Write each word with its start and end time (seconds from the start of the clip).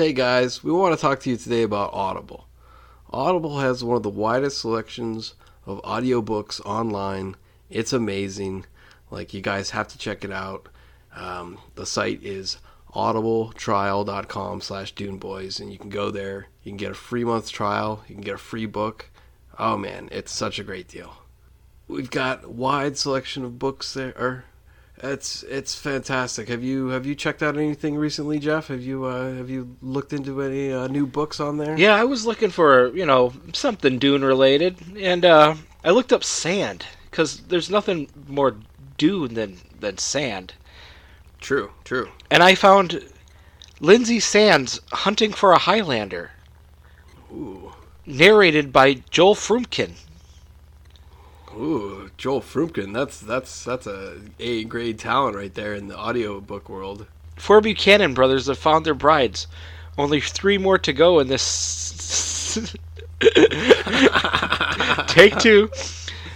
Hey 0.00 0.14
guys, 0.14 0.64
we 0.64 0.72
want 0.72 0.96
to 0.96 1.00
talk 1.02 1.20
to 1.20 1.28
you 1.28 1.36
today 1.36 1.62
about 1.62 1.92
Audible. 1.92 2.46
Audible 3.10 3.58
has 3.58 3.84
one 3.84 3.98
of 3.98 4.02
the 4.02 4.08
widest 4.08 4.58
selections 4.58 5.34
of 5.66 5.82
audiobooks 5.82 6.58
online. 6.64 7.36
It's 7.68 7.92
amazing. 7.92 8.64
Like, 9.10 9.34
you 9.34 9.42
guys 9.42 9.68
have 9.68 9.88
to 9.88 9.98
check 9.98 10.24
it 10.24 10.32
out. 10.32 10.70
Um, 11.14 11.58
the 11.74 11.84
site 11.84 12.24
is 12.24 12.56
audibletrial.com 12.94 14.62
slash 14.62 14.94
duneboys, 14.94 15.60
and 15.60 15.70
you 15.70 15.76
can 15.76 15.90
go 15.90 16.10
there. 16.10 16.46
You 16.62 16.70
can 16.70 16.78
get 16.78 16.92
a 16.92 16.94
free 16.94 17.24
month 17.24 17.50
trial. 17.50 18.02
You 18.08 18.14
can 18.14 18.24
get 18.24 18.36
a 18.36 18.38
free 18.38 18.64
book. 18.64 19.10
Oh 19.58 19.76
man, 19.76 20.08
it's 20.10 20.32
such 20.32 20.58
a 20.58 20.64
great 20.64 20.88
deal. 20.88 21.12
We've 21.88 22.10
got 22.10 22.48
wide 22.50 22.96
selection 22.96 23.44
of 23.44 23.58
books 23.58 23.92
there. 23.92 24.46
It's 25.02 25.42
it's 25.44 25.74
fantastic. 25.74 26.48
Have 26.48 26.62
you 26.62 26.88
have 26.88 27.06
you 27.06 27.14
checked 27.14 27.42
out 27.42 27.56
anything 27.56 27.96
recently, 27.96 28.38
Jeff? 28.38 28.68
Have 28.68 28.82
you 28.82 29.04
uh, 29.04 29.32
have 29.34 29.48
you 29.48 29.74
looked 29.80 30.12
into 30.12 30.42
any 30.42 30.72
uh, 30.72 30.88
new 30.88 31.06
books 31.06 31.40
on 31.40 31.56
there? 31.56 31.78
Yeah, 31.78 31.94
I 31.94 32.04
was 32.04 32.26
looking 32.26 32.50
for 32.50 32.94
you 32.94 33.06
know 33.06 33.32
something 33.54 33.98
Dune 33.98 34.22
related, 34.22 34.76
and 34.98 35.24
uh, 35.24 35.54
I 35.82 35.90
looked 35.90 36.12
up 36.12 36.22
sand 36.22 36.84
because 37.10 37.40
there's 37.48 37.70
nothing 37.70 38.08
more 38.28 38.56
Dune 38.98 39.32
than 39.34 39.56
than 39.80 39.96
sand, 39.96 40.52
True, 41.40 41.70
true. 41.84 42.10
and 42.30 42.42
I 42.42 42.54
found 42.54 43.02
Lynsay 43.80 44.20
Sands 44.20 44.80
hunting 44.92 45.32
for 45.32 45.52
a 45.52 45.58
Highlander, 45.58 46.32
Ooh, 47.32 47.72
narrated 48.04 48.70
by 48.70 49.02
Joel 49.08 49.34
Frumpkin. 49.34 49.92
Ooh, 51.56 52.10
Joel 52.16 52.40
Frumpkin. 52.40 52.92
That's 52.92 53.18
that's 53.20 53.64
that's 53.64 53.86
a 53.86 54.18
A 54.38 54.64
grade 54.64 54.98
talent 54.98 55.36
right 55.36 55.52
there 55.52 55.74
in 55.74 55.88
the 55.88 55.98
audiobook 55.98 56.68
world. 56.68 57.06
Four 57.36 57.60
Buchanan 57.60 58.14
brothers 58.14 58.46
have 58.46 58.58
found 58.58 58.84
their 58.84 58.94
brides. 58.94 59.46
Only 59.98 60.20
three 60.20 60.58
more 60.58 60.78
to 60.78 60.92
go 60.92 61.18
in 61.18 61.28
this. 61.28 62.68
Take 65.08 65.38
two. 65.38 65.70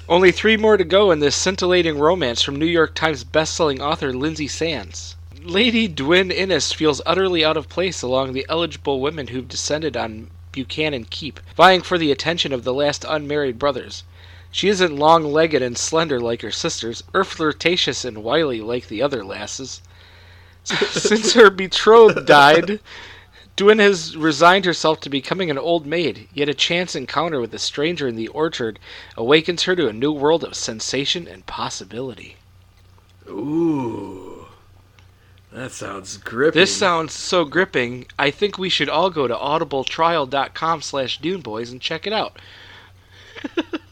Only 0.09 0.33
three 0.33 0.57
more 0.57 0.77
to 0.77 0.85
go 0.85 1.11
in 1.11 1.21
this 1.21 1.37
scintillating 1.37 1.99
romance 1.99 2.43
from 2.43 2.57
New 2.57 2.67
York 2.67 2.95
Times 2.95 3.25
bestselling 3.25 3.81
author 3.81 4.13
Lynsay 4.13 4.49
Sands. 4.49 5.17
Lady 5.43 5.89
Dwyn 5.89 6.31
Innes 6.33 6.73
feels 6.73 7.01
utterly 7.07 7.45
out 7.45 7.57
of 7.57 7.69
place 7.69 8.03
along 8.03 8.33
the 8.33 8.45
eligible 8.49 9.01
women 9.01 9.29
who've 9.29 9.49
descended 9.49 9.97
on 9.97 10.31
Buchanan 10.53 11.05
Keep, 11.05 11.41
vying 11.57 11.83
for 11.83 11.99
the 11.99 12.11
attention 12.11 12.53
of 12.53 12.65
the 12.65 12.75
last 12.75 13.05
unmarried 13.09 13.59
brothers. 13.59 14.05
She 14.55 14.69
isn't 14.69 14.95
long 14.95 15.25
legged 15.25 15.63
and 15.63 15.77
slender 15.77 16.21
like 16.21 16.43
her 16.43 16.53
sisters, 16.53 17.03
or 17.13 17.25
flirtatious 17.25 18.05
and 18.05 18.23
wily 18.23 18.61
like 18.61 18.87
the 18.87 19.03
other 19.03 19.25
lasses. 19.25 19.83
Since 20.63 21.33
her 21.33 21.51
betrothed 21.51 22.25
died, 22.25 22.79
Dwyn 23.57 23.81
has 23.81 24.17
resigned 24.17 24.65
herself 24.65 25.01
to 25.01 25.11
becoming 25.11 25.51
an 25.51 25.59
old 25.59 25.87
maid, 25.87 26.29
yet 26.33 26.49
a 26.49 26.55
chance 26.55 26.95
encounter 26.95 27.41
with 27.41 27.53
a 27.53 27.59
stranger 27.59 28.07
in 28.07 28.15
the 28.15 28.29
orchard 28.29 28.79
awakens 29.17 29.65
her 29.65 29.75
to 29.75 29.89
a 29.89 29.93
new 29.93 30.13
world 30.13 30.45
of 30.45 30.55
sensation 30.55 31.27
and 31.27 31.47
possibility. 31.47 32.37
Ooh, 33.29 34.47
that 35.53 35.73
sounds 35.73 36.17
gripping. 36.17 36.61
This 36.61 36.77
sounds 36.77 37.13
so 37.13 37.45
gripping, 37.45 38.07
I 38.17 38.31
think 38.31 38.57
we 38.57 38.69
should 38.69 38.89
all 38.89 39.11
go 39.11 39.27
to 39.27 39.35
audibletrial.com 39.35 40.81
slash 40.81 41.21
duneboys 41.21 41.73
and 41.73 41.81
check 41.81 42.07
it 42.07 42.13
out. 42.13 42.39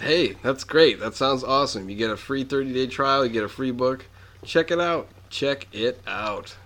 Hey, 0.00 0.36
that's 0.42 0.64
great. 0.64 1.00
That 1.00 1.14
sounds 1.14 1.42
awesome. 1.42 1.88
You 1.88 1.96
get 1.96 2.10
a 2.10 2.16
free 2.16 2.44
30 2.44 2.72
day 2.72 2.86
trial, 2.86 3.24
you 3.24 3.32
get 3.32 3.44
a 3.44 3.48
free 3.48 3.70
book. 3.70 4.06
Check 4.44 4.70
it 4.70 4.80
out. 4.80 5.08
Check 5.30 5.66
it 5.72 6.00
out. 6.06 6.56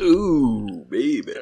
Ooh, 0.00 0.84
baby. 0.88 1.34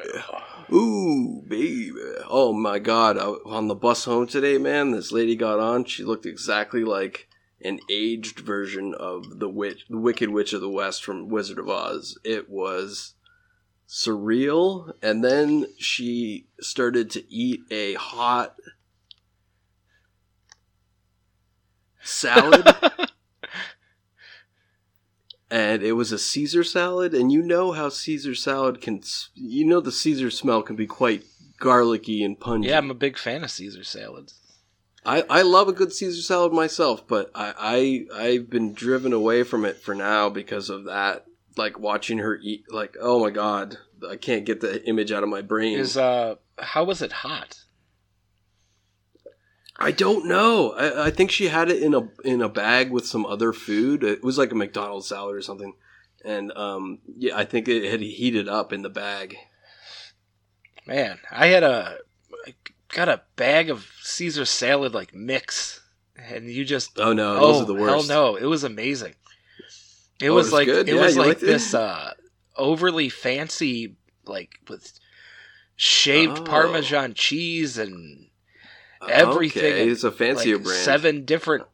Ooh, 0.71 1.43
baby. 1.47 1.91
Oh 2.29 2.53
my 2.53 2.79
god. 2.79 3.17
I, 3.17 3.25
on 3.45 3.67
the 3.67 3.75
bus 3.75 4.05
home 4.05 4.27
today, 4.27 4.57
man, 4.57 4.91
this 4.91 5.11
lady 5.11 5.35
got 5.35 5.59
on. 5.59 5.85
She 5.85 6.03
looked 6.03 6.25
exactly 6.25 6.83
like 6.83 7.27
an 7.63 7.79
aged 7.89 8.39
version 8.39 8.93
of 8.93 9.39
the 9.39 9.49
witch, 9.49 9.85
the 9.89 9.97
Wicked 9.97 10.29
Witch 10.29 10.53
of 10.53 10.61
the 10.61 10.69
West 10.69 11.03
from 11.03 11.29
Wizard 11.29 11.59
of 11.59 11.69
Oz. 11.69 12.17
It 12.23 12.49
was 12.49 13.15
surreal. 13.87 14.93
And 15.01 15.23
then 15.23 15.67
she 15.77 16.47
started 16.59 17.09
to 17.11 17.33
eat 17.33 17.61
a 17.69 17.95
hot 17.95 18.55
salad. 22.03 22.67
and 25.51 25.83
it 25.83 25.93
was 25.93 26.11
a 26.11 26.19
Caesar 26.19 26.63
salad. 26.63 27.13
And 27.13 27.31
you 27.31 27.41
know 27.41 27.71
how 27.71 27.89
Caesar 27.89 28.35
salad 28.35 28.81
can, 28.81 29.01
you 29.35 29.65
know, 29.65 29.79
the 29.79 29.91
Caesar 29.91 30.31
smell 30.31 30.61
can 30.63 30.75
be 30.75 30.87
quite 30.87 31.23
garlicky 31.59 32.23
and 32.23 32.39
pungent. 32.39 32.69
Yeah, 32.69 32.77
I'm 32.77 32.91
a 32.91 32.95
big 32.95 33.17
fan 33.17 33.43
of 33.43 33.51
Caesar 33.51 33.83
salads. 33.83 34.37
I, 35.05 35.23
I 35.29 35.41
love 35.41 35.67
a 35.67 35.73
good 35.73 35.93
Caesar 35.93 36.21
salad 36.21 36.53
myself, 36.53 37.07
but 37.07 37.31
I, 37.33 38.05
I 38.13 38.23
I've 38.23 38.49
been 38.49 38.73
driven 38.73 39.13
away 39.13 39.43
from 39.43 39.65
it 39.65 39.77
for 39.77 39.95
now 39.95 40.29
because 40.29 40.69
of 40.69 40.85
that. 40.85 41.25
Like 41.57 41.79
watching 41.79 42.19
her 42.19 42.37
eat, 42.41 42.65
like 42.71 42.95
oh 43.01 43.19
my 43.19 43.29
god, 43.29 43.77
I 44.07 44.15
can't 44.15 44.45
get 44.45 44.61
the 44.61 44.85
image 44.87 45.11
out 45.11 45.23
of 45.23 45.29
my 45.29 45.41
brain. 45.41 45.79
Is 45.79 45.97
uh 45.97 46.35
how 46.59 46.83
was 46.83 47.01
it 47.01 47.11
hot? 47.11 47.59
I 49.81 49.91
don't 49.91 50.25
know. 50.27 50.71
I, 50.73 51.07
I 51.07 51.11
think 51.11 51.31
she 51.31 51.47
had 51.47 51.69
it 51.69 51.81
in 51.81 51.93
a 51.93 52.07
in 52.23 52.41
a 52.41 52.49
bag 52.49 52.91
with 52.91 53.05
some 53.07 53.25
other 53.25 53.51
food. 53.53 54.03
It 54.03 54.23
was 54.23 54.37
like 54.37 54.51
a 54.51 54.55
McDonald's 54.55 55.07
salad 55.07 55.35
or 55.35 55.41
something, 55.41 55.73
and 56.23 56.51
um, 56.53 56.99
yeah, 57.17 57.35
I 57.37 57.45
think 57.45 57.67
it 57.67 57.89
had 57.89 58.01
heated 58.01 58.47
up 58.47 58.71
in 58.71 58.81
the 58.83 58.89
bag. 58.89 59.35
Man, 60.85 61.19
I 61.31 61.47
had 61.47 61.63
a 61.63 61.97
I 62.47 62.53
got 62.89 63.09
a 63.09 63.21
bag 63.35 63.69
of 63.69 63.87
Caesar 64.01 64.45
salad 64.45 64.93
like 64.93 65.13
mix, 65.13 65.81
and 66.15 66.49
you 66.49 66.65
just 66.65 66.99
Oh 66.99 67.13
no, 67.13 67.33
those 67.35 67.57
oh 67.57 67.61
are 67.61 67.65
the 67.65 67.73
worst. 67.73 68.09
hell 68.09 68.31
no, 68.31 68.35
it 68.35 68.45
was 68.45 68.63
amazing. 68.63 69.15
It 70.21 70.25
Oh, 70.29 70.33
it 70.33 70.35
was 70.35 70.45
was 70.47 70.53
like 70.53 70.67
it 70.67 70.87
Yeah, 70.87 71.01
was 71.01 71.17
like 71.17 71.39
this 71.39 71.73
uh, 71.73 72.13
overly 72.55 73.09
fancy 73.09 73.95
like 74.25 74.51
with 74.69 74.91
shaved 75.75 76.39
Oh. 76.39 76.43
Parmesan 76.43 77.13
cheese 77.15 77.77
and 77.77 78.27
everything. 79.09 79.63
Okay, 79.63 79.89
it's 79.89 80.03
a 80.03 80.11
fancier 80.11 80.55
like 80.55 80.65
brand. 80.65 80.79
Seven 80.83 81.25
different 81.25 81.65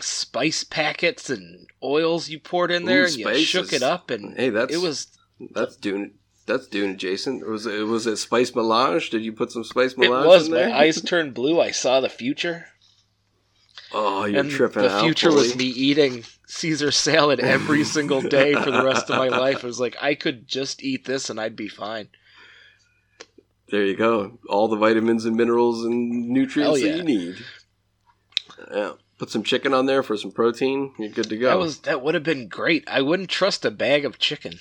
spice 0.00 0.64
packets 0.64 1.30
and 1.30 1.66
oils 1.82 2.28
you 2.28 2.38
poured 2.38 2.70
in 2.70 2.84
there, 2.84 3.02
Ooh, 3.02 3.06
and 3.06 3.16
you 3.16 3.38
shook 3.38 3.72
it 3.72 3.82
up, 3.82 4.10
and 4.10 4.36
Hey, 4.36 4.50
that's 4.50 4.72
it 4.72 4.78
was 4.78 5.08
that's 5.54 5.76
doing 5.76 6.14
that's 6.46 6.66
doing 6.66 6.92
adjacent. 6.92 7.46
Was 7.46 7.66
it 7.66 7.82
was 7.86 8.06
it 8.06 8.16
spice 8.16 8.54
melange? 8.54 9.10
Did 9.10 9.22
you 9.22 9.32
put 9.32 9.52
some 9.52 9.64
spice 9.64 9.92
it 9.92 9.98
melange? 9.98 10.26
was. 10.26 10.48
in 10.48 10.54
My 10.54 10.76
eyes 10.76 11.00
turned 11.02 11.34
blue. 11.34 11.60
I 11.60 11.70
saw 11.70 12.00
the 12.00 12.08
future. 12.08 12.66
Oh, 13.92 14.24
you're 14.26 14.40
and 14.40 14.50
tripping 14.50 14.82
the 14.82 14.90
out. 14.90 15.00
future 15.02 15.32
was 15.32 15.56
me 15.56 15.64
eating 15.64 16.24
Caesar 16.46 16.90
salad 16.90 17.40
every 17.40 17.84
single 17.96 18.20
day 18.20 18.52
for 18.54 18.70
the 18.70 18.84
rest 18.84 19.08
of 19.08 19.16
my 19.16 19.28
life. 19.28 19.58
It 19.58 19.64
was 19.64 19.80
like 19.80 19.96
I 20.00 20.14
could 20.14 20.46
just 20.46 20.82
eat 20.82 21.06
this 21.06 21.30
and 21.30 21.40
I'd 21.40 21.56
be 21.56 21.68
fine. 21.68 22.08
There 23.70 23.84
you 23.84 23.96
go. 23.96 24.38
All 24.48 24.68
the 24.68 24.76
vitamins 24.76 25.24
and 25.24 25.36
minerals 25.36 25.84
and 25.84 26.30
nutrients 26.30 26.80
yeah. 26.80 26.92
that 26.92 26.96
you 26.98 27.04
need. 27.04 27.36
Yeah. 28.72 28.92
Put 29.18 29.30
some 29.30 29.42
chicken 29.42 29.74
on 29.74 29.86
there 29.86 30.02
for 30.02 30.16
some 30.16 30.30
protein. 30.30 30.94
You're 30.98 31.10
good 31.10 31.28
to 31.28 31.36
go. 31.36 31.48
That 31.48 31.58
was 31.58 31.80
that 31.80 32.02
would 32.02 32.14
have 32.14 32.22
been 32.22 32.48
great. 32.48 32.84
I 32.86 33.02
wouldn't 33.02 33.28
trust 33.28 33.64
a 33.64 33.70
bag 33.70 34.04
of 34.04 34.18
chicken. 34.18 34.60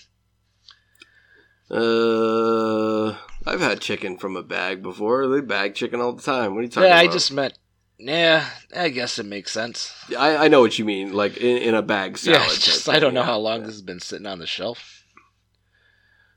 Uh, 1.70 3.10
I've 3.46 3.60
had 3.60 3.82
chicken 3.82 4.18
from 4.18 4.36
a 4.36 4.42
bag 4.42 4.82
before. 4.82 5.28
They 5.28 5.42
bag 5.42 5.76
chicken 5.76 6.02
all 6.02 6.14
the 6.14 6.24
time. 6.24 6.56
What 6.56 6.62
are 6.62 6.64
you 6.64 6.70
talking 6.70 6.90
about? 6.90 6.96
Yeah, 6.96 7.10
I 7.10 7.14
just 7.14 7.32
meant. 7.32 7.58
Yeah, 8.00 8.48
I 8.76 8.90
guess 8.90 9.20
it 9.20 9.26
makes 9.26 9.52
sense. 9.52 9.94
I, 10.18 10.46
I 10.46 10.48
know 10.48 10.62
what 10.62 10.78
you 10.80 10.86
mean. 10.86 11.14
Like 11.14 11.38
in, 11.38 11.58
in 11.58 11.76
a 11.76 11.82
bag 11.82 12.18
salad. 12.18 12.42
yeah, 12.42 12.56
just 12.56 12.90
I 12.90 13.00
don't 13.00 13.14
know 13.14 13.24
how 13.24 13.38
long 13.38 13.62
this 13.62 13.74
has 13.74 13.82
been 13.82 14.00
sitting 14.00 14.28
on 14.28 14.40
the 14.40 14.48
shelf. 14.48 14.97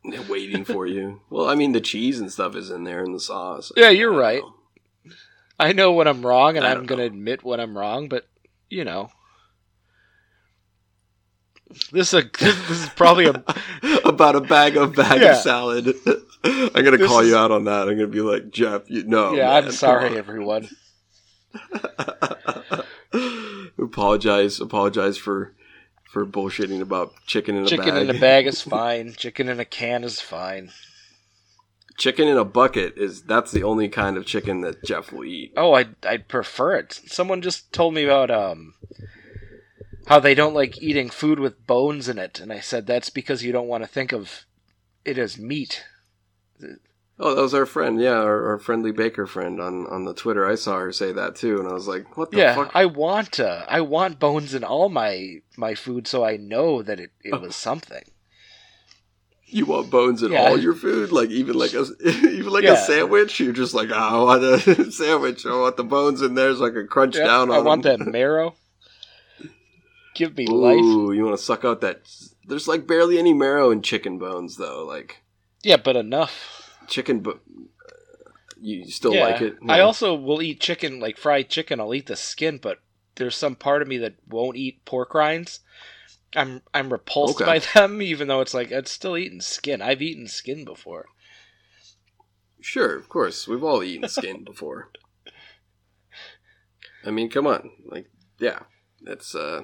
They're 0.05 0.23
waiting 0.23 0.65
for 0.65 0.87
you. 0.87 1.21
Well, 1.31 1.49
I 1.49 1.55
mean, 1.55 1.73
the 1.73 1.81
cheese 1.81 2.21
and 2.21 2.33
stuff 2.33 2.57
is 2.57 2.71
in 2.71 2.85
there 2.85 3.05
and 3.05 3.15
the 3.15 3.21
sauce. 3.21 3.71
Yeah, 3.77 3.91
you're 3.91 4.15
I 4.15 4.17
right. 4.19 4.43
know. 4.43 4.55
I 5.59 5.73
know 5.73 5.93
when 5.93 6.09
I'm 6.09 6.25
wrong, 6.25 6.57
and 6.57 6.67
I'm 6.67 6.87
going 6.87 7.01
to 7.01 7.05
admit 7.05 7.45
when 7.45 7.61
I'm 7.61 7.77
wrong, 7.77 8.09
but 8.09 8.27
you 8.71 8.83
know, 8.85 9.11
this 11.93 12.15
is 12.15 12.25
a 12.25 12.31
this 12.41 12.71
is 12.71 12.89
probably 12.91 13.27
a 13.27 13.45
about 14.07 14.37
a 14.37 14.41
bag 14.41 14.77
of 14.79 14.95
bag 14.97 15.21
Yeah. 15.21 15.33
of 15.33 15.37
salad. 15.37 15.95
I'm 16.45 16.71
gonna 16.85 16.97
call 16.97 17.21
is- 17.21 17.29
you 17.29 17.37
out 17.37 17.51
on 17.51 17.65
that. 17.65 17.83
I'm 17.89 17.97
gonna 17.97 18.07
be 18.07 18.23
like 18.23 18.51
Jeff. 18.51 18.89
You 18.89 19.05
no. 19.05 19.35
yeah. 19.35 19.49
man, 19.49 19.65
I'm 19.67 19.73
sorry, 19.73 20.17
everyone. 20.17 20.69
apologize. 23.79 24.61
Apologize 24.61 25.19
for 25.19 25.55
for 26.11 26.27
bullshitting 26.27 26.81
about 26.81 27.15
chicken 27.27 27.57
in 27.57 27.63
a 27.63 27.67
Chicken 27.67 27.85
bag. 27.85 27.95
Chicken 27.95 28.11
in 28.11 28.17
a 28.17 28.21
bag 28.21 28.47
is 28.47 28.61
fine. 28.77 29.15
Chicken 29.15 29.49
in 29.49 29.61
a 29.61 29.65
can 29.65 30.03
is 30.05 30.21
fine. 30.21 30.73
Chicken 31.97 32.27
in 32.27 32.37
a 32.37 32.45
bucket 32.45 32.97
is 32.97 33.23
that's 33.23 33.53
the 33.53 33.63
only 33.63 33.89
kind 33.89 34.17
of 34.17 34.27
chicken 34.27 34.63
that 34.63 34.83
Jeff 34.85 35.13
will 35.13 35.25
eat. 35.25 35.53
Oh, 35.57 35.75
I 35.75 35.87
I 36.03 36.17
prefer 36.17 36.75
it. 36.77 36.93
Someone 37.07 37.43
just 37.43 37.73
told 37.73 37.95
me 37.95 38.05
about 38.05 38.31
um 38.31 38.75
how 40.07 40.19
they 40.19 40.35
don't 40.35 40.55
like 40.55 40.83
eating 40.83 41.11
food 41.11 41.39
with 41.39 41.67
bones 41.67 42.09
in 42.09 42.19
it, 42.19 42.41
and 42.41 42.53
I 42.53 42.61
said 42.61 42.87
that's 42.87 43.11
because 43.11 43.45
you 43.45 43.53
don't 43.53 43.69
want 43.69 43.85
to 43.85 43.89
think 43.89 44.13
of 44.13 44.47
it 45.05 45.19
as 45.19 45.39
meat. 45.39 45.85
Oh, 47.23 47.35
that 47.35 47.43
was 47.43 47.53
our 47.53 47.67
friend. 47.67 48.01
Yeah, 48.01 48.15
our, 48.19 48.49
our 48.53 48.59
friendly 48.59 48.93
baker 48.93 49.27
friend 49.27 49.61
on 49.61 49.87
on 49.89 50.05
the 50.07 50.15
Twitter. 50.15 50.49
I 50.49 50.55
saw 50.55 50.79
her 50.79 50.91
say 50.91 51.13
that 51.13 51.37
too, 51.37 51.59
and 51.61 51.69
I 51.69 51.73
was 51.75 51.87
like, 51.87 52.17
"What 52.17 52.31
the 52.31 52.39
yeah, 52.39 52.55
fuck?" 52.55 52.71
I 52.75 52.87
want 52.87 53.39
uh, 53.39 53.67
I 53.69 53.83
want 53.83 54.19
bones 54.19 54.55
in 54.55 54.65
all 54.65 54.89
my 54.89 55.43
my 55.57 55.75
food, 55.75 56.09
so 56.09 56.25
I 56.25 56.39
know 56.39 56.83
that 56.83 56.99
it, 56.99 57.11
it 57.23 57.39
was 57.41 57.55
something. 57.69 58.03
You 59.53 59.67
want 59.67 59.91
bones 59.91 60.23
in 60.23 60.33
Yeah. 60.33 60.49
all 60.49 60.59
your 60.59 60.75
food, 60.75 61.13
like 61.13 61.29
even 61.31 61.57
like 61.59 61.75
a 61.75 61.85
even 62.07 62.53
like 62.53 62.65
a 62.65 62.77
sandwich. 62.77 63.39
You're 63.39 63.53
just 63.53 63.75
like, 63.75 63.91
oh, 63.93 63.95
I 63.95 64.23
want 64.23 64.45
a 64.45 64.91
sandwich. 64.93 65.45
I 65.45 65.55
want 65.55 65.77
the 65.77 65.85
bones 65.85 66.23
in 66.23 66.35
there 66.37 66.55
so 66.55 66.65
I 66.67 66.71
can 66.71 66.87
crunch 66.89 67.17
Yeah, 67.17 67.27
down 67.27 67.51
on 67.51 67.57
I 67.57 67.61
want 67.61 67.83
them. 67.83 67.99
that 68.01 68.07
marrow. 68.11 68.55
Give 70.15 70.37
me 70.37 70.47
life. 70.47 70.81
Ooh, 70.81 71.13
you 71.13 71.25
want 71.25 71.37
to 71.37 71.43
suck 71.43 71.65
out 71.65 71.81
that? 71.83 72.03
There's 72.47 72.67
like 72.69 72.87
barely 72.87 73.19
any 73.19 73.33
marrow 73.35 73.71
in 73.71 73.83
chicken 73.83 74.19
bones, 74.19 74.57
though. 74.57 74.85
Like 74.87 75.23
Yeah, 75.63 75.77
but 75.77 75.97
enough. 75.97 76.60
Chicken, 76.91 77.21
but 77.21 77.41
you 78.61 78.85
still 78.91 79.15
yeah. 79.15 79.25
like 79.25 79.41
it. 79.41 79.57
I 79.69 79.81
also 79.81 80.15
will 80.15 80.43
eat 80.43 80.61
chicken, 80.61 81.01
like 81.01 81.17
fried 81.17 81.49
chicken. 81.49 81.81
I'll 81.81 81.95
eat 81.95 82.07
the 82.07 82.17
skin, 82.17 82.59
but 82.59 82.79
there's 83.15 83.37
some 83.37 83.57
part 83.57 83.83
of 83.83 83.89
me 83.89 83.99
that 83.99 84.15
won't 84.29 84.57
eat 84.57 84.85
pork 84.85 85.15
rinds. 85.15 85.61
I'm 86.37 86.63
I'm 86.75 86.93
repulsed 86.93 87.41
Okay. 87.41 87.45
by 87.45 87.59
them, 87.75 88.03
even 88.03 88.29
though 88.29 88.41
it's 88.41 88.55
like 88.55 88.71
it's 88.71 88.91
still 88.91 89.17
eating 89.17 89.41
skin. 89.41 89.81
I've 89.81 90.03
eaten 90.03 90.29
skin 90.29 90.65
before. 90.65 91.07
Sure, 92.61 92.95
of 92.95 93.09
course. 93.09 93.49
We've 93.49 93.65
all 93.65 93.83
eaten 93.83 94.09
skin 94.09 94.45
before. 94.45 94.91
I 97.05 97.11
mean, 97.11 97.31
come 97.31 97.47
on. 97.47 97.71
Like, 97.87 98.11
yeah. 98.39 98.61
It's, 99.07 99.35
uh, 99.35 99.63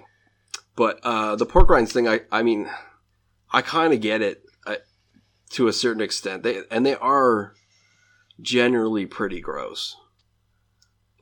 but, 0.74 1.00
uh, 1.02 1.36
the 1.36 1.44
pork 1.44 1.68
rinds 1.68 1.92
thing, 1.92 2.08
I, 2.08 2.20
I 2.32 2.42
mean, 2.42 2.70
I 3.52 3.60
kind 3.60 3.92
of 3.92 4.00
get 4.00 4.22
it 4.22 4.42
to 5.50 5.68
a 5.68 5.72
certain 5.72 6.02
extent. 6.02 6.42
They, 6.42 6.62
and 6.70 6.84
they 6.84 6.96
are 6.96 7.54
generally 8.40 9.06
pretty 9.06 9.40
gross. 9.40 9.96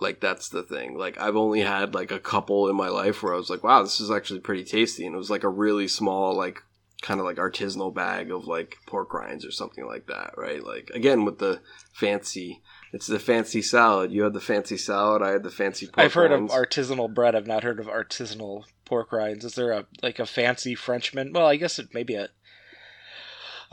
Like, 0.01 0.21
that's 0.21 0.49
the 0.49 0.63
thing. 0.63 0.99
Like, 0.99 1.19
I've 1.21 1.37
only 1.37 1.61
had 1.61 1.95
like 1.95 2.11
a 2.11 2.19
couple 2.19 2.69
in 2.69 2.77
my 2.77 2.89
life 2.89 3.23
where 3.23 3.33
I 3.33 3.37
was 3.37 3.51
like, 3.51 3.63
wow, 3.63 3.83
this 3.83 4.01
is 4.01 4.11
actually 4.11 4.41
pretty 4.41 4.65
tasty. 4.65 5.07
And 5.07 5.15
it 5.15 5.19
was 5.19 5.31
like 5.31 5.45
a 5.45 5.49
really 5.49 5.89
small, 5.89 6.35
like, 6.35 6.63
kind 7.05 7.21
of 7.21 7.27
like 7.27 7.37
artisanal 7.37 7.95
bag 7.95 8.31
of 8.31 8.47
like 8.47 8.79
pork 8.87 9.13
rinds 9.13 9.45
or 9.45 9.51
something 9.51 9.87
like 9.87 10.07
that, 10.07 10.33
right? 10.39 10.65
Like 10.65 10.91
again 10.95 11.27
with 11.27 11.39
the 11.39 11.61
fancy, 11.93 12.63
it's 12.95 13.07
the 13.07 13.19
fancy 13.19 13.61
salad. 13.61 14.11
You 14.11 14.23
had 14.23 14.33
the 14.33 14.41
fancy 14.41 14.79
salad. 14.79 15.21
I 15.21 15.33
had 15.33 15.43
the 15.43 15.51
fancy. 15.51 15.87
Pork 15.87 15.99
I've 15.99 16.15
heard 16.15 16.31
rinds. 16.31 16.51
of 16.51 16.59
artisanal 16.59 17.13
bread. 17.13 17.35
I've 17.35 17.47
not 17.47 17.63
heard 17.63 17.79
of 17.79 17.89
artisanal 17.89 18.65
pork 18.87 19.13
rinds. 19.13 19.45
Is 19.45 19.55
there 19.55 19.73
a 19.73 19.87
like 20.03 20.19
a 20.19 20.25
fancy 20.25 20.75
Frenchman? 20.75 21.35
Well, 21.35 21.47
I 21.47 21.57
guess 21.57 21.79
it 21.79 21.93
may 21.93 22.05
be 22.05 22.15
a. 22.15 22.31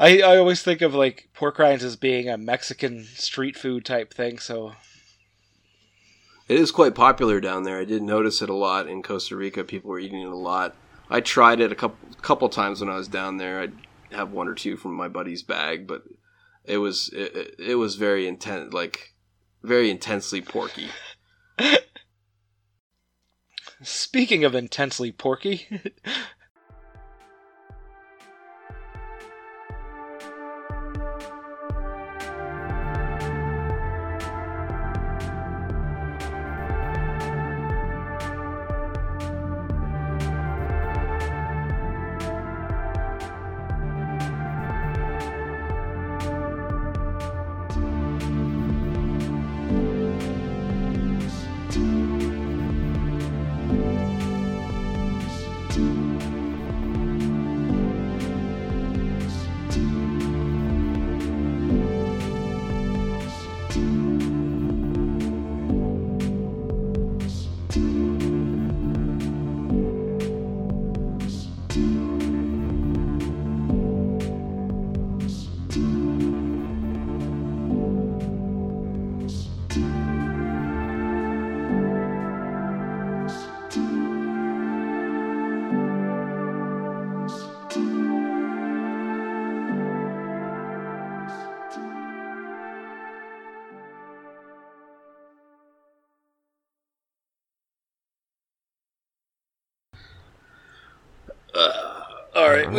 I 0.02 0.22
I 0.22 0.38
always 0.38 0.64
think 0.64 0.82
of 0.82 0.94
like 0.96 1.30
pork 1.34 1.60
rinds 1.60 1.84
as 1.84 1.96
being 1.96 2.28
a 2.28 2.38
Mexican 2.38 3.04
street 3.06 3.56
food 3.56 3.86
type 3.86 4.14
thing. 4.14 4.40
So 4.40 4.74
It 6.48 6.60
is 6.60 6.72
quite 6.72 6.96
popular 6.96 7.40
down 7.40 7.64
there. 7.64 7.78
I 7.80 7.86
did 7.86 8.02
notice 8.02 8.42
it 8.42 8.50
a 8.50 8.54
lot 8.56 8.88
in 8.88 9.04
Costa 9.04 9.36
Rica. 9.36 9.64
People 9.64 9.92
were 9.92 10.00
eating 10.00 10.22
it 10.22 10.28
a 10.32 10.36
lot. 10.36 10.76
I 11.10 11.22
tried 11.22 11.60
it 11.60 11.72
a 11.72 11.76
couple 11.76 11.98
couple 12.22 12.50
times 12.50 12.82
when 12.82 12.90
I 12.90 12.96
was 12.98 13.08
down 13.08 13.38
there. 13.38 13.62
I'd 13.62 13.74
have 14.12 14.32
one 14.32 14.48
or 14.48 14.56
two 14.56 14.76
from 14.76 14.94
my 14.96 15.08
buddy's 15.08 15.44
bag, 15.44 15.86
but 15.88 16.04
it 16.66 16.78
was 16.78 17.10
it, 17.14 17.36
it- 17.36 17.56
it 17.60 17.76
was 17.76 17.96
very 17.96 18.28
intense, 18.28 18.74
like 18.74 19.14
very 19.64 19.92
intensely 19.92 20.42
porky. 20.42 20.90
speaking 23.84 24.44
of 24.44 24.56
intensely 24.56 25.12
porky, 25.12 25.68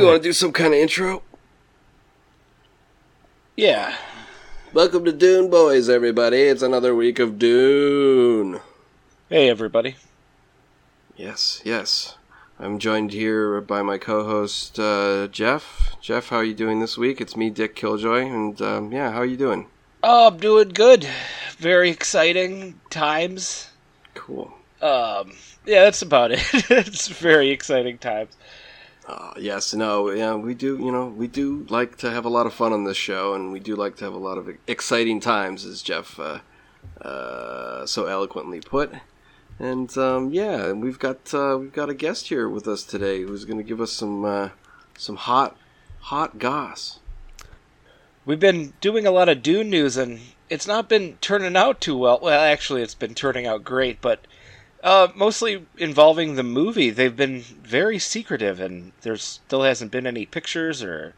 we 0.02 0.08
want 0.08 0.20
to 0.22 0.28
do 0.28 0.32
some 0.32 0.52
kind 0.52 0.74
of 0.74 0.80
intro. 0.80 1.22
yeah, 3.56 3.94
Welcome 4.72 5.04
to 5.04 5.12
Dune 5.12 5.48
Boys, 5.48 5.88
everybody. 5.88 6.38
It's 6.42 6.62
another 6.62 6.92
week 6.92 7.20
of 7.20 7.38
Dune. 7.38 8.58
hey 9.28 9.48
everybody. 9.48 9.94
Yes, 11.16 11.62
yes. 11.64 12.16
I'm 12.58 12.80
joined 12.80 13.12
here 13.12 13.60
by 13.60 13.82
my 13.82 13.96
co-host 13.96 14.80
uh, 14.80 15.28
Jeff. 15.28 15.94
Jeff, 16.00 16.30
how 16.30 16.38
are 16.38 16.44
you 16.44 16.54
doing 16.54 16.80
this 16.80 16.98
week? 16.98 17.20
It's 17.20 17.36
me, 17.36 17.48
Dick 17.50 17.76
Killjoy, 17.76 18.26
and 18.26 18.60
um, 18.60 18.90
yeah, 18.90 19.12
how 19.12 19.18
are 19.18 19.24
you 19.26 19.36
doing? 19.36 19.68
Oh, 20.02 20.28
I'm 20.28 20.38
doing 20.38 20.70
good. 20.70 21.06
Very 21.58 21.90
exciting 21.90 22.80
times. 22.90 23.68
Cool. 24.14 24.52
Um, 24.80 25.34
yeah, 25.64 25.84
that's 25.84 26.02
about 26.02 26.32
it. 26.32 26.40
it's 26.70 27.06
very 27.06 27.50
exciting 27.50 27.98
times. 27.98 28.36
Uh, 29.06 29.32
yes, 29.36 29.74
no, 29.74 30.10
yeah, 30.10 30.34
we 30.34 30.54
do. 30.54 30.78
You 30.78 30.92
know, 30.92 31.06
we 31.06 31.26
do 31.26 31.66
like 31.68 31.96
to 31.98 32.10
have 32.10 32.24
a 32.24 32.28
lot 32.28 32.46
of 32.46 32.54
fun 32.54 32.72
on 32.72 32.84
this 32.84 32.96
show, 32.96 33.34
and 33.34 33.52
we 33.52 33.58
do 33.58 33.74
like 33.74 33.96
to 33.96 34.04
have 34.04 34.14
a 34.14 34.18
lot 34.18 34.38
of 34.38 34.48
exciting 34.66 35.18
times, 35.18 35.64
as 35.64 35.82
Jeff 35.82 36.20
uh, 36.20 36.38
uh, 37.00 37.84
so 37.84 38.06
eloquently 38.06 38.60
put. 38.60 38.92
And 39.58 39.96
um, 39.98 40.32
yeah, 40.32 40.72
we've 40.72 40.98
got 40.98 41.34
uh, 41.34 41.56
we've 41.60 41.72
got 41.72 41.90
a 41.90 41.94
guest 41.94 42.28
here 42.28 42.48
with 42.48 42.68
us 42.68 42.84
today 42.84 43.22
who's 43.22 43.44
going 43.44 43.58
to 43.58 43.64
give 43.64 43.80
us 43.80 43.92
some 43.92 44.24
uh, 44.24 44.50
some 44.96 45.16
hot 45.16 45.56
hot 46.00 46.38
goss. 46.38 47.00
We've 48.24 48.40
been 48.40 48.72
doing 48.80 49.04
a 49.04 49.10
lot 49.10 49.28
of 49.28 49.42
Dune 49.42 49.68
news, 49.68 49.96
and 49.96 50.20
it's 50.48 50.66
not 50.66 50.88
been 50.88 51.18
turning 51.20 51.56
out 51.56 51.80
too 51.80 51.96
well. 51.96 52.20
Well, 52.22 52.40
actually, 52.40 52.82
it's 52.82 52.94
been 52.94 53.14
turning 53.14 53.46
out 53.46 53.64
great, 53.64 54.00
but 54.00 54.26
uh, 54.82 55.08
mostly 55.14 55.66
involving 55.78 56.34
the 56.34 56.42
movie. 56.42 56.90
They've 56.90 57.16
been 57.16 57.40
very 57.40 57.98
secretive, 57.98 58.60
and 58.60 58.92
there 59.02 59.16
still 59.16 59.62
hasn't 59.62 59.92
been 59.92 60.06
any 60.06 60.26
pictures 60.26 60.82
or 60.82 61.14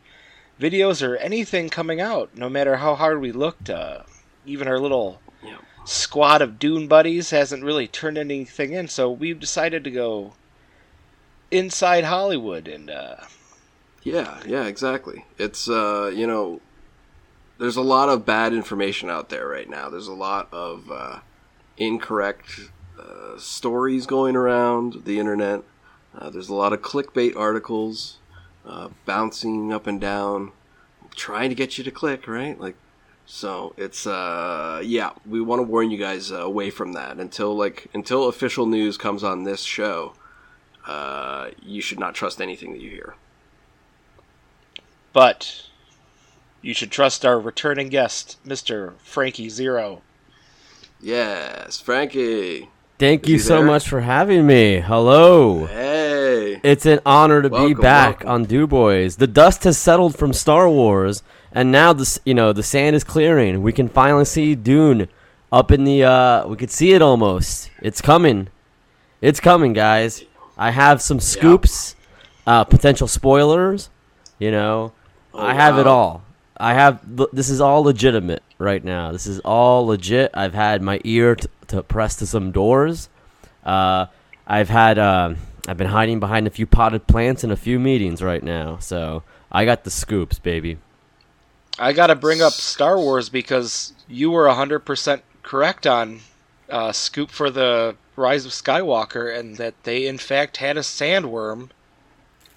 videos 0.60 1.06
or 1.06 1.16
anything 1.16 1.68
coming 1.68 2.00
out. 2.00 2.36
No 2.36 2.48
matter 2.48 2.76
how 2.76 2.94
hard 2.94 3.20
we 3.20 3.32
looked, 3.32 3.70
uh, 3.70 4.02
even 4.46 4.68
our 4.68 4.78
little 4.78 5.20
Yeah. 5.42 5.56
squad 5.84 6.42
of 6.42 6.58
Dune 6.58 6.86
buddies 6.88 7.30
hasn't 7.30 7.64
really 7.64 7.88
turned 7.88 8.18
anything 8.18 8.72
in. 8.72 8.88
So 8.88 9.10
we've 9.10 9.40
decided 9.40 9.82
to 9.84 9.90
go 9.90 10.34
inside 11.50 12.04
Hollywood 12.04 12.68
and. 12.68 12.90
Uh, 12.90 13.16
Yeah, 14.02 14.40
yeah, 14.46 14.64
exactly. 14.66 15.24
It's 15.38 15.68
uh, 15.68 16.12
you 16.14 16.26
know, 16.26 16.60
there's 17.58 17.76
a 17.76 17.82
lot 17.82 18.08
of 18.10 18.26
bad 18.26 18.52
information 18.52 19.08
out 19.08 19.30
there 19.30 19.48
right 19.48 19.68
now. 19.68 19.88
There's 19.88 20.08
a 20.08 20.12
lot 20.12 20.48
of 20.52 20.90
uh, 20.90 21.18
incorrect 21.78 22.60
uh, 23.04 23.38
stories 23.38 24.06
going 24.06 24.36
around 24.36 25.04
the 25.04 25.18
internet. 25.18 25.62
Uh, 26.16 26.30
there's 26.30 26.48
a 26.48 26.54
lot 26.54 26.72
of 26.72 26.82
clickbait 26.82 27.36
articles 27.36 28.18
uh, 28.66 28.88
bouncing 29.06 29.72
up 29.72 29.86
and 29.86 30.00
down, 30.00 30.52
trying 31.16 31.50
to 31.50 31.54
get 31.56 31.78
you 31.78 31.84
to 31.84 31.90
click, 31.90 32.28
right? 32.28 32.58
Like, 32.60 32.76
so 33.26 33.74
it's 33.76 34.06
uh, 34.06 34.80
yeah, 34.84 35.12
we 35.26 35.40
want 35.40 35.60
to 35.60 35.64
warn 35.64 35.90
you 35.90 35.98
guys 35.98 36.32
uh, 36.32 36.36
away 36.42 36.70
from 36.70 36.92
that 36.94 37.18
until 37.18 37.56
like 37.56 37.88
until 37.94 38.28
official 38.28 38.66
news 38.66 38.98
comes 38.98 39.24
on 39.24 39.44
this 39.44 39.62
show. 39.62 40.14
Uh, 40.86 41.50
you 41.62 41.80
should 41.80 41.98
not 41.98 42.14
trust 42.14 42.40
anything 42.40 42.72
that 42.72 42.80
you 42.80 42.90
hear. 42.90 43.16
But 45.14 45.70
You 46.62 46.74
should 46.74 46.90
trust 46.92 47.24
our 47.24 47.40
returning 47.40 47.90
guest, 47.90 48.38
Mr. 48.44 49.00
Frankie 49.02 49.48
Zero. 49.50 50.04
Yes, 51.00 51.80
Frankie. 51.80 52.73
Thank 53.04 53.28
you 53.28 53.38
so 53.38 53.62
much 53.62 53.86
for 53.86 54.00
having 54.00 54.46
me. 54.46 54.80
Hello. 54.80 55.66
Hey. 55.66 56.58
It's 56.62 56.86
an 56.86 57.00
honor 57.04 57.42
to 57.42 57.50
be 57.50 57.74
back 57.74 58.20
welcome. 58.20 58.28
on 58.30 58.44
Dune 58.46 58.64
Boys. 58.66 59.16
The 59.16 59.26
dust 59.26 59.64
has 59.64 59.76
settled 59.76 60.16
from 60.16 60.32
Star 60.32 60.70
Wars, 60.70 61.22
and 61.52 61.70
now 61.70 61.92
the 61.92 62.00
s- 62.00 62.18
you 62.24 62.32
know 62.32 62.54
the 62.54 62.62
sand 62.62 62.96
is 62.96 63.04
clearing. 63.04 63.62
We 63.62 63.74
can 63.74 63.90
finally 63.90 64.24
see 64.24 64.54
Dune 64.54 65.08
up 65.52 65.70
in 65.70 65.84
the. 65.84 66.02
uh 66.04 66.48
We 66.48 66.56
could 66.56 66.70
see 66.70 66.92
it 66.94 67.02
almost. 67.02 67.70
It's 67.82 68.00
coming. 68.00 68.48
It's 69.20 69.38
coming, 69.38 69.74
guys. 69.74 70.24
I 70.56 70.70
have 70.70 71.02
some 71.02 71.20
scoops, 71.20 71.96
uh, 72.46 72.64
potential 72.64 73.06
spoilers. 73.06 73.90
You 74.38 74.50
know, 74.50 74.92
Oh, 75.34 75.44
I 75.44 75.52
have 75.52 75.76
it 75.78 75.86
all. 75.86 76.22
I 76.56 76.72
have. 76.72 77.00
This 77.34 77.50
is 77.50 77.60
all 77.60 77.82
legitimate 77.82 78.42
right 78.64 78.82
now. 78.82 79.12
This 79.12 79.26
is 79.26 79.38
all 79.40 79.86
legit. 79.86 80.30
I've 80.34 80.54
had 80.54 80.82
my 80.82 81.00
ear 81.04 81.36
t- 81.36 81.48
to 81.68 81.82
press 81.82 82.16
to 82.16 82.26
some 82.26 82.50
doors. 82.50 83.08
Uh, 83.64 84.06
I've 84.46 84.68
had. 84.68 84.98
Uh, 84.98 85.34
I've 85.66 85.78
been 85.78 85.88
hiding 85.88 86.20
behind 86.20 86.46
a 86.46 86.50
few 86.50 86.66
potted 86.66 87.06
plants 87.06 87.42
in 87.42 87.50
a 87.50 87.56
few 87.56 87.78
meetings 87.78 88.22
right 88.22 88.42
now. 88.42 88.78
So 88.78 89.22
I 89.50 89.64
got 89.64 89.84
the 89.84 89.90
scoops, 89.90 90.38
baby. 90.38 90.78
I 91.78 91.92
got 91.92 92.08
to 92.08 92.14
bring 92.14 92.42
up 92.42 92.52
Star 92.52 92.98
Wars 92.98 93.28
because 93.28 93.94
you 94.06 94.30
were 94.30 94.44
100% 94.44 95.22
correct 95.42 95.86
on 95.86 96.20
uh, 96.68 96.92
Scoop 96.92 97.30
for 97.30 97.50
the 97.50 97.96
Rise 98.16 98.44
of 98.44 98.52
Skywalker 98.52 99.36
and 99.36 99.56
that 99.56 99.74
they, 99.84 100.06
in 100.06 100.18
fact, 100.18 100.58
had 100.58 100.76
a 100.76 100.80
sandworm 100.80 101.70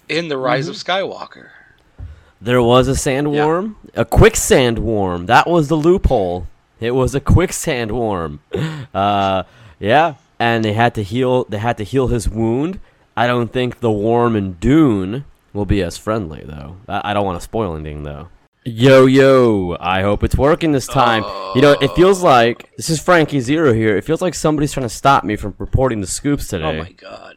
in 0.08 0.28
the 0.28 0.36
Rise 0.36 0.68
of 0.68 0.76
Skywalker. 0.76 1.50
There 2.40 2.62
was 2.62 2.88
a 2.88 2.92
sandworm, 2.92 3.74
a 3.94 4.04
quicksand 4.04 4.78
worm. 4.78 5.26
That 5.26 5.48
was 5.48 5.68
the 5.68 5.76
loophole. 5.76 6.46
It 6.80 6.92
was 6.92 7.14
a 7.14 7.20
quicksand 7.20 7.92
worm. 7.92 8.40
Uh, 8.94 9.42
yeah, 9.78 10.14
and 10.38 10.64
they 10.64 10.72
had 10.72 10.94
to 10.94 11.02
heal. 11.04 11.44
They 11.44 11.58
had 11.58 11.76
to 11.76 11.84
heal 11.84 12.08
his 12.08 12.28
wound. 12.28 12.80
I 13.16 13.26
don't 13.26 13.52
think 13.52 13.80
the 13.80 13.92
worm 13.92 14.34
in 14.34 14.54
Dune 14.54 15.24
will 15.52 15.66
be 15.66 15.82
as 15.82 15.98
friendly 15.98 16.42
though. 16.44 16.76
I, 16.88 17.10
I 17.10 17.14
don't 17.14 17.26
want 17.26 17.38
to 17.38 17.44
spoil 17.44 17.74
anything 17.76 18.02
though. 18.02 18.28
Yo 18.64 19.06
yo, 19.06 19.76
I 19.78 20.02
hope 20.02 20.24
it's 20.24 20.36
working 20.36 20.72
this 20.72 20.86
time. 20.86 21.22
You 21.54 21.60
know, 21.62 21.72
it 21.80 21.90
feels 21.92 22.22
like 22.22 22.74
this 22.76 22.90
is 22.90 23.00
Frankie 23.00 23.40
Zero 23.40 23.72
here. 23.72 23.96
It 23.96 24.04
feels 24.04 24.22
like 24.22 24.34
somebody's 24.34 24.72
trying 24.72 24.86
to 24.86 24.94
stop 24.94 25.22
me 25.22 25.36
from 25.36 25.54
reporting 25.58 26.00
the 26.00 26.06
scoops 26.06 26.48
today. 26.48 26.64
Oh 26.64 26.82
my 26.82 26.92
god. 26.92 27.36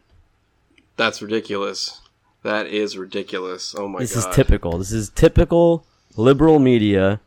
That's 0.98 1.22
ridiculous. 1.22 2.01
That 2.43 2.67
is 2.67 2.98
ridiculous. 2.98 3.75
Oh 3.77 3.88
my 3.88 4.00
this 4.00 4.13
god. 4.13 4.19
This 4.19 4.27
is 4.29 4.36
typical. 4.36 4.77
This 4.77 4.91
is 4.91 5.10
typical 5.10 5.86
liberal 6.17 6.60
media 6.60 7.19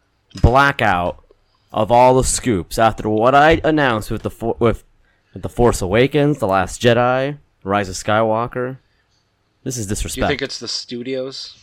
blackout 0.43 1.25
of 1.73 1.91
all 1.93 2.15
the 2.17 2.25
scoops 2.25 2.79
after 2.79 3.09
what 3.09 3.35
I 3.35 3.61
announced 3.65 4.11
with 4.11 4.23
the 4.23 4.31
for- 4.31 4.57
with, 4.59 4.85
with 5.33 5.43
the 5.43 5.49
Force 5.49 5.81
Awakens, 5.83 6.39
the 6.39 6.47
Last 6.47 6.81
Jedi, 6.83 7.39
Rise 7.63 7.89
of 7.89 7.95
Skywalker. 7.95 8.79
This 9.63 9.77
is 9.77 9.87
Do 9.87 10.21
you 10.21 10.27
think 10.27 10.43
it's 10.43 10.59
the 10.59 10.69
studios? 10.69 11.57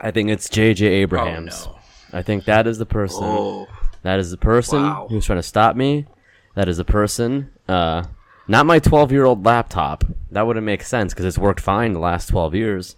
I 0.00 0.10
think 0.10 0.30
it's 0.30 0.48
J.J. 0.48 0.86
Abrahams. 0.86 1.66
Oh 1.68 1.72
no. 1.72 1.78
I 2.18 2.22
think 2.22 2.46
that 2.46 2.66
is 2.66 2.78
the 2.78 2.86
person. 2.86 3.22
Oh. 3.22 3.68
That 4.02 4.18
is 4.18 4.30
the 4.30 4.38
person 4.38 4.82
Wow. 4.82 5.06
who's 5.10 5.26
trying 5.26 5.38
to 5.38 5.42
stop 5.42 5.76
me. 5.76 6.06
That 6.54 6.68
is 6.68 6.78
the 6.78 6.84
person. 6.84 7.50
Uh, 7.68 8.04
not 8.50 8.66
my 8.66 8.78
12 8.80 9.12
year 9.12 9.24
old 9.24 9.44
laptop. 9.46 10.04
That 10.32 10.46
wouldn't 10.46 10.66
make 10.66 10.82
sense 10.82 11.12
because 11.14 11.24
it's 11.24 11.38
worked 11.38 11.60
fine 11.60 11.92
the 11.92 11.98
last 12.00 12.26
12 12.28 12.54
years. 12.54 12.96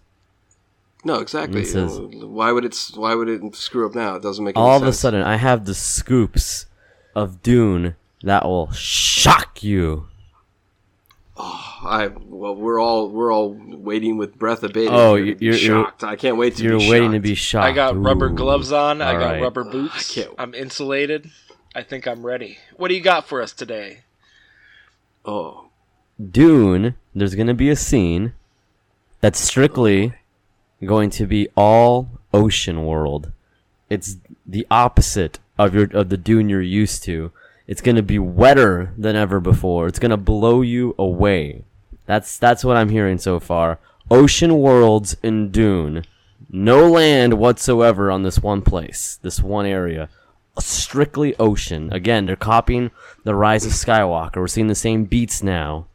No, 1.04 1.16
exactly. 1.16 1.60
This 1.60 1.74
is- 1.74 1.98
why 1.98 2.52
would 2.52 2.64
it? 2.64 2.76
Why 2.94 3.14
would 3.14 3.28
it 3.28 3.54
screw 3.56 3.86
up 3.86 3.94
now? 3.94 4.16
It 4.16 4.22
doesn't 4.22 4.44
make 4.44 4.56
any 4.56 4.62
all 4.64 4.78
sense. 4.78 4.82
of 4.82 4.88
a 4.88 4.92
sudden 4.92 5.22
I 5.22 5.36
have 5.36 5.64
the 5.64 5.74
scoops 5.74 6.66
of 7.14 7.42
Dune 7.42 7.96
that 8.22 8.44
will 8.44 8.70
shock 8.72 9.62
you. 9.62 10.06
Oh, 11.36 11.78
I 11.84 12.06
well, 12.28 12.54
we're 12.54 12.78
all 12.80 13.08
we're 13.08 13.32
all 13.32 13.58
waiting 13.68 14.16
with 14.16 14.38
breath 14.38 14.62
of 14.62 14.72
bated. 14.72 14.90
Oh, 14.92 15.16
here 15.16 15.26
to 15.26 15.34
be 15.38 15.44
you're- 15.46 15.58
you're- 15.58 15.82
shocked. 15.84 16.04
I 16.04 16.14
can't 16.16 16.36
wait 16.36 16.56
to 16.56 16.62
You're 16.62 16.78
be 16.78 16.88
waiting 16.90 17.12
to 17.12 17.20
be 17.20 17.34
shocked. 17.34 17.66
I 17.66 17.72
got 17.72 17.96
rubber 18.00 18.28
gloves 18.28 18.70
on. 18.70 19.02
I 19.02 19.12
got 19.14 19.18
right. 19.32 19.42
rubber 19.42 19.64
boots. 19.64 20.14
can't- 20.14 20.30
I'm 20.38 20.54
insulated. 20.54 21.30
I 21.74 21.82
think 21.82 22.06
I'm 22.06 22.24
ready. 22.24 22.58
What 22.76 22.88
do 22.88 22.94
you 22.94 23.00
got 23.00 23.26
for 23.26 23.42
us 23.42 23.52
today? 23.52 24.00
Oh, 25.24 25.66
Dune, 26.30 26.94
there's 27.14 27.34
going 27.34 27.46
to 27.46 27.54
be 27.54 27.70
a 27.70 27.76
scene 27.76 28.32
that's 29.20 29.40
strictly 29.40 30.14
going 30.84 31.10
to 31.10 31.26
be 31.26 31.48
all 31.56 32.10
ocean 32.34 32.84
world. 32.84 33.32
It's 33.88 34.16
the 34.46 34.66
opposite 34.70 35.38
of 35.58 35.74
your 35.74 35.88
of 35.92 36.08
the 36.08 36.16
Dune 36.16 36.48
you're 36.48 36.60
used 36.60 37.04
to. 37.04 37.32
It's 37.66 37.80
going 37.80 37.96
to 37.96 38.02
be 38.02 38.18
wetter 38.18 38.92
than 38.98 39.16
ever 39.16 39.38
before. 39.40 39.86
It's 39.86 39.98
going 39.98 40.10
to 40.10 40.16
blow 40.16 40.62
you 40.62 40.94
away. 40.98 41.64
That's 42.06 42.38
that's 42.38 42.64
what 42.64 42.76
I'm 42.76 42.88
hearing 42.88 43.18
so 43.18 43.38
far. 43.38 43.78
Ocean 44.10 44.58
worlds 44.58 45.16
in 45.22 45.50
Dune. 45.50 46.04
No 46.50 46.90
land 46.90 47.34
whatsoever 47.34 48.10
on 48.10 48.24
this 48.24 48.40
one 48.40 48.62
place, 48.62 49.18
this 49.22 49.40
one 49.40 49.66
area. 49.66 50.08
Strictly 50.58 51.34
ocean. 51.38 51.92
Again, 51.92 52.26
they're 52.26 52.36
copying 52.36 52.90
the 53.24 53.34
Rise 53.34 53.64
of 53.64 53.72
Skywalker. 53.72 54.36
We're 54.36 54.48
seeing 54.48 54.66
the 54.66 54.74
same 54.74 55.04
beats 55.04 55.42
now. 55.42 55.86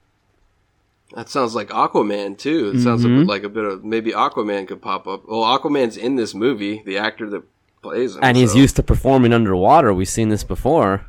that 1.16 1.30
sounds 1.30 1.54
like 1.56 1.70
Aquaman 1.70 2.38
too. 2.38 2.72
It 2.76 2.82
sounds 2.82 3.04
Mm-hmm. 3.04 3.16
a 3.16 3.20
bit 3.20 3.28
like 3.28 3.44
a 3.44 3.50
bit 3.50 3.64
of 3.66 3.84
maybe 3.86 4.12
Aquaman 4.12 4.68
could 4.68 4.82
pop 4.82 5.08
up. 5.08 5.28
Well, 5.28 5.42
Aquaman's 5.44 5.96
in 5.98 6.16
this 6.16 6.34
movie. 6.34 6.82
The 6.86 6.98
actor 6.98 7.30
that 7.30 7.44
plays 7.84 8.16
him, 8.16 8.24
and 8.24 8.36
he's 8.36 8.54
so- 8.54 8.58
used 8.58 8.76
to 8.78 8.84
performing 8.84 9.32
underwater. 9.34 9.94
We've 9.94 10.08
seen 10.10 10.30
this 10.30 10.44
before. 10.44 11.06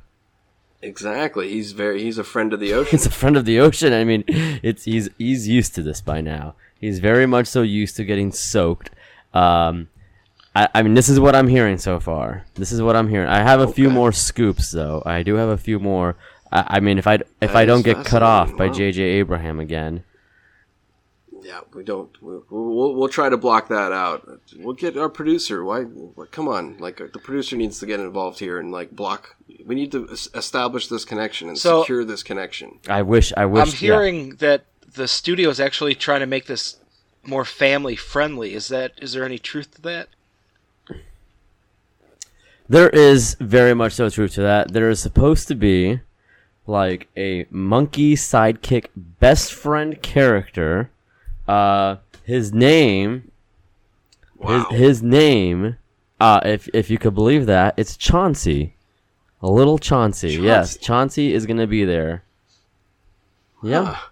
exactly. 0.83 1.49
He's 1.49 1.73
very. 1.73 2.03
He's 2.03 2.19
a 2.19 2.25
friend 2.25 2.53
of 2.53 2.61
the 2.61 2.73
ocean. 2.75 2.91
He's 2.91 3.07
a 3.07 3.11
friend 3.11 3.37
of 3.37 3.45
the 3.47 3.59
ocean. 3.61 3.93
I 3.95 4.05
mean, 4.05 4.25
it's 4.29 4.85
he's 4.85 5.09
he's 5.19 5.49
used 5.49 5.75
to 5.77 5.83
this 5.83 6.01
by 6.03 6.21
now. 6.21 6.55
He's 6.81 6.99
very 7.01 7.27
much 7.27 7.47
so 7.47 7.63
used 7.63 7.97
to 7.97 8.05
getting 8.05 8.31
soaked. 8.31 8.91
Um, 9.35 9.89
I, 10.55 10.69
I 10.75 10.83
mean, 10.83 10.95
this 10.95 11.09
is 11.09 11.21
what 11.21 11.35
I'm 11.37 11.49
hearing 11.49 11.79
so 11.79 12.01
far. 12.01 12.45
This 12.55 12.73
is 12.73 12.83
what 12.83 12.97
I'm 12.97 13.09
hearing. 13.09 13.29
I 13.29 13.43
have 13.43 13.61
a 13.61 13.69
few 13.69 13.91
more 13.91 14.13
scoops 14.13 14.71
though. 14.71 15.03
I 15.07 15.23
do 15.23 15.35
have 15.35 15.49
a 15.49 15.59
few 15.59 15.79
more. 15.79 16.17
I, 16.51 16.65
I 16.77 16.81
mean, 16.81 16.99
if 16.99 17.07
I 17.07 17.15
if 17.15 17.25
That 17.41 17.57
I 17.57 17.65
don't 17.65 17.83
get 17.83 18.05
cut 18.05 18.23
off 18.23 18.49
by 18.57 18.69
fascinating. 18.69 18.71
Wow. 18.71 18.77
J.J. 18.79 19.03
Abraham 19.03 19.61
again, 19.61 20.05
Yeah, 21.43 21.61
we 21.75 21.85
don't. 21.85 22.11
We'll, 22.23 22.45
we'll, 22.51 22.95
we'll 22.95 23.09
try 23.09 23.29
to 23.29 23.37
block 23.37 23.69
that 23.69 23.93
out. 23.93 24.27
We'll 24.57 24.75
get 24.75 24.97
our 24.97 25.09
producer. 25.09 25.63
Why? 25.63 25.83
What, 25.83 26.33
come 26.33 26.49
on, 26.49 26.79
like 26.79 26.97
the 26.99 27.19
producer 27.19 27.55
needs 27.57 27.79
to 27.81 27.87
get 27.87 28.01
involved 28.01 28.39
here 28.39 28.59
and 28.59 28.73
like 28.73 28.91
block. 28.91 29.37
We 29.65 29.75
need 29.75 29.93
to 29.93 30.07
establish 30.35 30.89
this 30.89 31.05
connection 31.05 31.49
and 31.49 31.59
So- 31.59 31.83
secure 31.83 32.05
this 32.05 32.23
connection. 32.23 32.81
I 32.89 33.03
wish 33.03 33.33
I 33.37 33.45
wish. 33.45 33.63
I'm 33.63 33.69
yeah. 33.69 33.75
hearing 33.75 34.37
that 34.37 34.65
the 34.95 35.07
studio 35.07 35.51
is 35.51 35.61
actually 35.61 35.95
trying 35.95 36.21
to 36.21 36.27
make 36.27 36.47
this 36.47 36.79
more 37.25 37.45
family 37.45 37.95
friendly. 37.97 38.55
Is 38.55 38.69
that 38.69 38.93
is 39.01 39.13
there 39.13 39.25
any 39.25 39.39
truth 39.39 39.75
to 39.77 39.83
that? 39.83 40.09
There 42.69 42.91
is 42.91 43.35
very 43.41 43.75
much 43.75 43.95
so 43.95 44.11
truth 44.11 44.35
to 44.35 44.43
that. 44.43 44.73
There 44.73 44.91
is 44.91 45.01
supposed 45.01 45.49
to 45.49 45.55
be 45.55 46.01
like 46.67 47.09
a 47.17 47.47
monkey 47.51 48.15
sidekick 48.15 48.89
best 48.97 49.53
friend 49.55 50.01
character. 50.03 50.91
Uh 51.47 51.97
his 52.25 52.53
name 52.53 53.31
Wow. 54.37 54.67
his, 54.71 54.79
his 54.79 55.03
name 55.03 55.77
uh 56.21 56.41
if 56.45 56.69
if 56.75 56.91
you 56.91 56.99
could 56.99 57.15
believe 57.15 57.47
that, 57.47 57.75
it's 57.79 57.97
Chauncey. 57.97 58.75
A 59.41 59.49
little 59.49 59.79
Chauncey. 59.79 60.33
Yes, 60.35 60.75
Chauncey. 60.75 60.85
Chauncey 60.87 61.33
is 61.35 61.47
going 61.47 61.59
to 61.59 61.67
be 61.69 61.85
there. 61.85 62.25
Yeah. 63.63 63.85
Huh. 63.95 64.09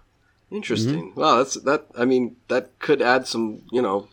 Interesting. 0.49 1.11
Mm-hmm. 1.11 1.19
Wow, 1.19 1.37
that's 1.39 1.55
that. 1.55 1.85
I 1.97 2.05
mean, 2.05 2.37
that 2.47 2.79
could 2.79 3.01
add 3.01 3.27
some, 3.27 3.61
you 3.69 3.81
know, 3.81 4.07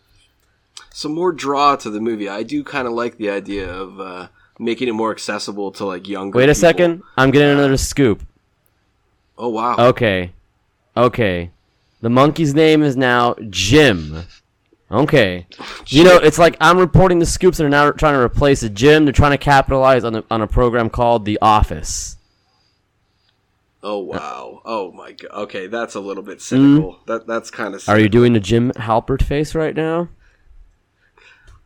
some 0.91 1.13
more 1.13 1.31
draw 1.31 1.75
to 1.77 1.89
the 1.89 1.99
movie. 1.99 2.29
I 2.29 2.43
do 2.43 2.63
kind 2.63 2.87
of 2.87 2.93
like 2.93 3.17
the 3.17 3.29
idea 3.29 3.69
of 3.71 3.99
uh, 3.99 4.27
making 4.59 4.87
it 4.87 4.93
more 4.93 5.11
accessible 5.11 5.71
to 5.73 5.85
like 5.85 6.07
younger. 6.07 6.37
Wait 6.37 6.45
a 6.45 6.53
people. 6.53 6.61
second. 6.61 7.03
I'm 7.17 7.31
getting 7.31 7.49
another 7.49 7.77
scoop. 7.77 8.25
Oh 9.37 9.49
wow. 9.49 9.75
Okay. 9.77 10.31
Okay. 10.95 11.51
The 12.01 12.09
monkey's 12.09 12.53
name 12.53 12.83
is 12.83 12.95
now 12.95 13.35
Jim. 13.49 14.25
Okay. 14.91 15.47
You 15.87 16.03
know, 16.03 16.17
it's 16.17 16.37
like 16.37 16.55
I'm 16.61 16.77
reporting 16.77 17.19
the 17.19 17.25
scoops 17.25 17.57
that 17.57 17.65
are 17.65 17.69
now 17.69 17.91
trying 17.91 18.13
to 18.13 18.21
replace 18.21 18.63
a 18.63 18.69
Jim. 18.69 19.05
They're 19.05 19.11
trying 19.11 19.31
to 19.31 19.37
capitalize 19.37 20.03
on 20.03 20.15
a, 20.15 20.23
on 20.29 20.41
a 20.41 20.47
program 20.47 20.89
called 20.89 21.25
The 21.25 21.39
Office. 21.41 22.17
Oh 23.81 23.99
wow. 23.99 24.61
Oh 24.63 24.91
my 24.91 25.11
god. 25.11 25.31
Okay, 25.31 25.67
that's 25.67 25.95
a 25.95 25.99
little 25.99 26.23
bit 26.23 26.41
cynical. 26.41 26.99
That 27.07 27.27
that's 27.27 27.51
kind 27.51 27.75
of. 27.75 27.87
Are 27.89 27.99
you 27.99 28.09
doing 28.09 28.33
the 28.33 28.39
Jim 28.39 28.71
Halpert 28.73 29.21
face 29.21 29.53
right 29.53 29.75
now? 29.75 30.09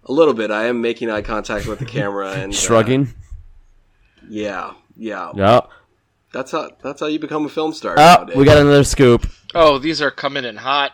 A 0.09 0.11
little 0.11 0.33
bit. 0.33 0.49
I 0.51 0.65
am 0.65 0.81
making 0.81 1.09
eye 1.09 1.21
contact 1.21 1.67
with 1.67 1.79
the 1.79 1.85
camera 1.85 2.31
and 2.35 2.51
uh, 2.51 2.55
Shrugging? 2.55 3.13
yeah, 4.29 4.73
yeah. 4.97 5.31
Yeah. 5.35 5.61
That's 6.33 6.51
how 6.51 6.69
that's 6.83 6.99
how 6.99 7.07
you 7.07 7.19
become 7.19 7.45
a 7.45 7.49
film 7.49 7.73
star. 7.73 7.95
Oh, 7.97 8.25
we 8.35 8.43
got 8.45 8.57
another 8.57 8.83
scoop. 8.83 9.25
Oh, 9.55 9.77
these 9.79 10.01
are 10.01 10.11
coming 10.11 10.45
in 10.45 10.57
hot. 10.57 10.91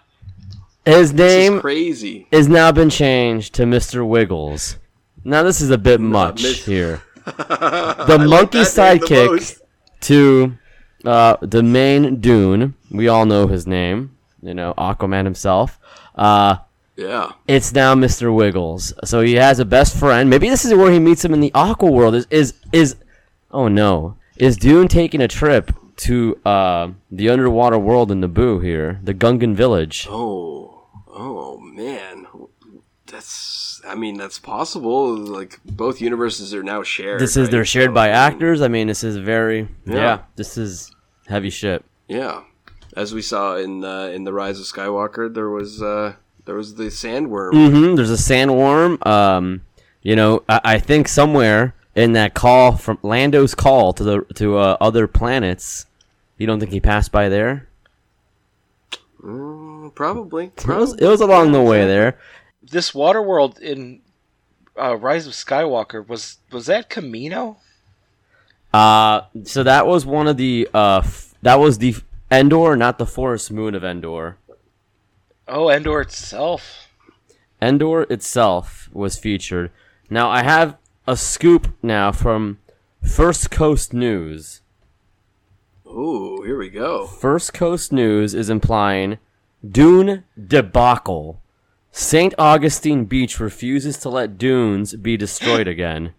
His 0.86 1.14
This 1.14 1.32
is 1.34 1.50
name 1.52 1.60
crazy. 1.62 2.28
has 2.32 2.48
now 2.48 2.72
been 2.72 2.90
changed 2.90 3.54
to 3.56 3.64
Mr. 3.64 4.08
Wiggles. 4.08 4.78
Now 5.24 5.44
this 5.44 5.60
is 5.60 5.72
a 5.72 5.78
bit 5.78 6.00
much 6.00 6.44
Miss- 6.44 6.66
here. 6.74 7.02
the 7.26 8.06
The 8.08 8.20
monkey 8.30 8.60
sidekick 8.60 9.60
to 10.02 10.58
uh, 11.04 11.38
the 11.42 11.64
main 11.64 12.20
Dune. 12.22 12.76
We 12.92 13.08
all 13.08 13.26
know 13.26 13.48
his 13.48 13.66
name. 13.68 14.16
You 14.42 14.54
know, 14.54 14.74
Aquaman 14.78 15.26
himself. 15.26 15.80
Uh, 16.14 16.58
Yeah. 16.96 17.34
it's 17.48 17.74
now 17.74 17.94
Mr. 17.94 18.34
Wiggles. 18.34 18.94
So 19.04 19.22
he 19.22 19.34
has 19.34 19.60
a 19.60 19.66
best 19.66 19.98
friend. 19.98 20.30
Maybe 20.30 20.50
this 20.50 20.64
is 20.64 20.74
where 20.74 20.92
he 20.92 21.00
meets 21.00 21.26
him 21.26 21.34
in 21.34 21.42
the 21.42 21.52
Aqua 21.54 21.92
world. 21.92 22.16
Is 22.16 22.28
is 22.30 22.54
is? 22.72 22.96
Oh 23.52 23.68
no! 23.68 24.18
Is 24.38 24.58
Dune 24.58 24.88
taking 24.88 25.22
a 25.22 25.28
trip 25.28 25.72
to 25.98 26.40
uh, 26.46 26.90
the 27.12 27.30
underwater 27.30 27.80
world 27.80 28.12
in 28.12 28.22
Naboo 28.22 28.64
here, 28.64 29.00
the 29.04 29.14
Gungan 29.14 29.56
village? 29.56 30.08
Oh. 30.10 30.88
Oh 31.08 31.58
man. 31.58 32.28
That's. 33.08 33.82
I 33.88 33.96
mean, 33.96 34.18
that's 34.18 34.40
possible. 34.40 35.16
Like 35.16 35.60
both 35.64 36.02
universes 36.02 36.54
are 36.54 36.64
now 36.64 36.84
shared. 36.84 37.20
This 37.22 37.38
is 37.38 37.44
right? 37.44 37.52
they're 37.52 37.66
shared 37.66 37.94
by 37.94 38.10
actors. 38.10 38.62
I 38.62 38.68
mean, 38.68 38.88
this 38.88 39.04
is 39.04 39.18
very 39.18 39.68
yeah. 39.86 39.96
Yeah. 39.96 40.20
This 40.36 40.58
is 40.58 40.92
heavy 41.28 41.50
shit. 41.50 41.86
Yeah. 42.08 42.44
As 42.96 43.14
we 43.14 43.22
saw 43.22 43.58
in 43.58 43.84
uh, 43.84 44.08
in 44.08 44.24
the 44.24 44.34
Rise 44.34 44.60
of 44.60 44.66
Skywalker, 44.66 45.34
there 45.34 45.50
was 45.50 45.82
uh, 45.82 46.16
there 46.46 46.56
was 46.56 46.76
the 46.76 46.86
sandworm. 46.86 47.52
hmm 47.54 47.96
There's 47.96 48.12
a 48.12 48.14
sandworm. 48.14 49.06
Um, 49.06 49.62
you 50.02 50.16
know, 50.16 50.44
I, 50.48 50.62
I 50.64 50.80
think 50.80 51.08
somewhere 51.08 51.76
in 51.96 52.14
that 52.14 52.34
call 52.34 52.78
from 52.78 53.00
Lando's 53.02 53.56
call 53.56 53.94
to 53.94 54.04
the 54.04 54.22
to 54.36 54.58
uh, 54.58 54.78
other 54.80 55.08
planets, 55.08 55.86
you 56.38 56.46
don't 56.48 56.60
think 56.60 56.72
he 56.72 56.80
passed 56.80 57.12
by 57.12 57.30
there? 57.30 57.68
Mm, 59.24 59.94
probably. 59.96 60.52
It 60.58 60.68
was, 60.68 60.94
it 60.94 61.08
was 61.08 61.22
along 61.22 61.52
the 61.52 61.62
way 61.62 61.86
there. 61.86 62.18
This 62.62 62.94
water 62.94 63.22
world 63.22 63.60
in 63.60 64.02
uh, 64.80 64.98
Rise 64.98 65.28
of 65.28 65.34
Skywalker 65.34 66.08
was 66.08 66.38
was 66.52 66.66
that 66.68 66.90
Kamino? 66.90 67.58
Uh, 68.74 69.22
so 69.44 69.64
that 69.64 69.88
was 69.88 70.06
one 70.06 70.28
of 70.28 70.38
the 70.38 70.68
uh, 70.74 70.98
f- 71.04 71.34
that 71.42 71.56
was 71.56 71.78
the 71.78 71.96
Endor, 72.30 72.76
not 72.76 72.98
the 72.98 73.06
forest 73.06 73.52
moon 73.52 73.74
of 73.76 73.84
Endor. 73.84 74.38
Oh, 75.48 75.70
Endor 75.70 76.02
itself. 76.02 76.88
Endor 77.62 78.04
itself 78.04 78.90
was 78.94 79.18
featured. 79.18 79.72
Now 80.10 80.30
I 80.30 80.44
have 80.44 80.78
a 81.08 81.16
scoop 81.16 81.76
now 81.84 82.12
from 82.12 82.60
First 83.04 83.52
Coast 83.52 83.94
News. 83.94 84.62
Ooh, 85.88 86.42
here 86.44 86.58
we 86.58 86.70
go. 86.70 87.06
First 87.06 87.54
Coast 87.54 87.94
News 87.94 88.34
is 88.34 88.50
implying 88.50 89.20
Dune 89.68 90.24
debacle. 90.36 91.42
St. 91.92 92.34
Augustine 92.38 93.06
Beach 93.06 93.40
refuses 93.40 93.98
to 94.00 94.10
let 94.10 94.38
dunes 94.38 94.96
be 94.96 95.16
destroyed 95.16 95.68
again. 95.70 96.14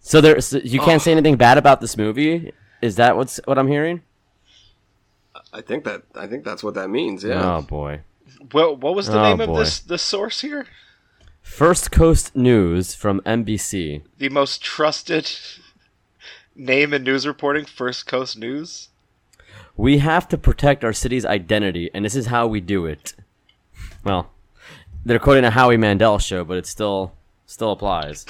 So 0.00 0.20
there, 0.20 0.40
so 0.40 0.58
you 0.58 0.80
can't 0.80 1.02
say 1.02 1.10
oh. 1.10 1.14
anything 1.14 1.36
bad 1.36 1.58
about 1.58 1.80
this 1.80 1.96
movie. 1.96 2.52
Is 2.80 2.96
that 2.96 3.16
what's 3.16 3.40
what 3.44 3.58
I'm 3.58 3.68
hearing? 3.68 4.02
I 5.52 5.62
think 5.62 5.84
that 5.84 6.02
I 6.14 6.26
think 6.26 6.44
that's 6.44 6.62
what 6.62 6.74
that 6.74 6.90
means. 6.90 7.24
Yeah. 7.24 7.56
Oh 7.56 7.62
boy. 7.62 8.02
Well, 8.52 8.76
what 8.76 8.94
was 8.94 9.06
the 9.06 9.18
Oh, 9.18 9.22
name 9.22 9.40
of 9.40 9.56
this 9.56 9.78
the 9.80 9.98
source 9.98 10.40
here? 10.40 10.66
First 11.42 11.92
Coast 11.92 12.34
News 12.34 12.94
from 12.94 13.20
NBC. 13.20 14.02
The 14.18 14.28
most 14.28 14.62
trusted 14.62 15.30
name 16.56 16.92
in 16.92 17.04
news 17.04 17.26
reporting, 17.26 17.64
First 17.64 18.06
Coast 18.06 18.36
News. 18.36 18.88
We 19.76 19.98
have 19.98 20.28
to 20.30 20.38
protect 20.38 20.84
our 20.84 20.92
city's 20.92 21.24
identity, 21.26 21.90
and 21.94 22.04
this 22.04 22.16
is 22.16 22.26
how 22.26 22.46
we 22.46 22.60
do 22.60 22.86
it. 22.86 23.14
Well, 24.02 24.30
they're 25.04 25.18
quoting 25.18 25.44
a 25.44 25.50
Howie 25.50 25.76
Mandel 25.76 26.18
show, 26.18 26.44
but 26.44 26.56
it 26.56 26.66
still 26.66 27.12
still 27.46 27.72
applies. 27.72 28.26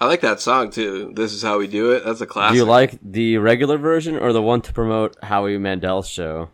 I 0.00 0.06
like 0.06 0.22
that 0.22 0.40
song 0.40 0.70
too. 0.70 1.12
This 1.14 1.32
is 1.32 1.42
how 1.42 1.58
we 1.58 1.66
do 1.68 1.92
it. 1.92 2.04
That's 2.04 2.20
a 2.20 2.26
classic. 2.26 2.54
Do 2.54 2.58
you 2.58 2.64
like 2.64 2.98
the 3.00 3.38
regular 3.38 3.78
version 3.78 4.16
or 4.16 4.32
the 4.32 4.42
one 4.42 4.60
to 4.62 4.72
promote 4.72 5.16
Howie 5.22 5.56
Mandel's 5.58 6.08
show? 6.08 6.50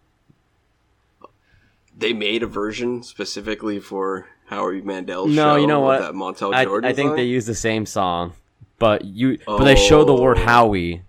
They 2.00 2.12
made 2.14 2.42
a 2.42 2.46
version 2.46 3.02
specifically 3.02 3.78
for 3.78 4.26
Howie 4.46 4.80
Mandel's 4.80 5.30
No, 5.30 5.54
show. 5.54 5.56
you 5.60 5.66
know 5.66 5.80
what? 5.80 6.00
That 6.00 6.14
Montell 6.14 6.54
I, 6.54 6.64
Jordan. 6.64 6.90
I 6.90 6.94
think 6.94 7.10
song? 7.10 7.16
they 7.16 7.24
use 7.24 7.44
the 7.46 7.54
same 7.54 7.84
song, 7.84 8.32
but 8.78 9.04
you 9.04 9.38
but 9.46 9.64
they 9.64 9.76
show 9.76 10.02
the 10.04 10.14
word 10.14 10.38
Oh. 10.38 10.44
Howie, 10.44 11.02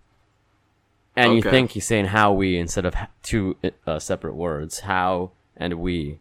and 1.15 1.33
you 1.35 1.41
think 1.41 1.71
he's 1.71 1.85
saying 1.87 2.05
Howie 2.07 2.57
instead 2.59 2.85
of 2.85 2.93
two 3.23 3.55
uh, 3.87 3.99
separate 3.99 4.35
words, 4.35 4.81
how 4.81 5.31
and 5.55 5.75
we. 5.75 6.19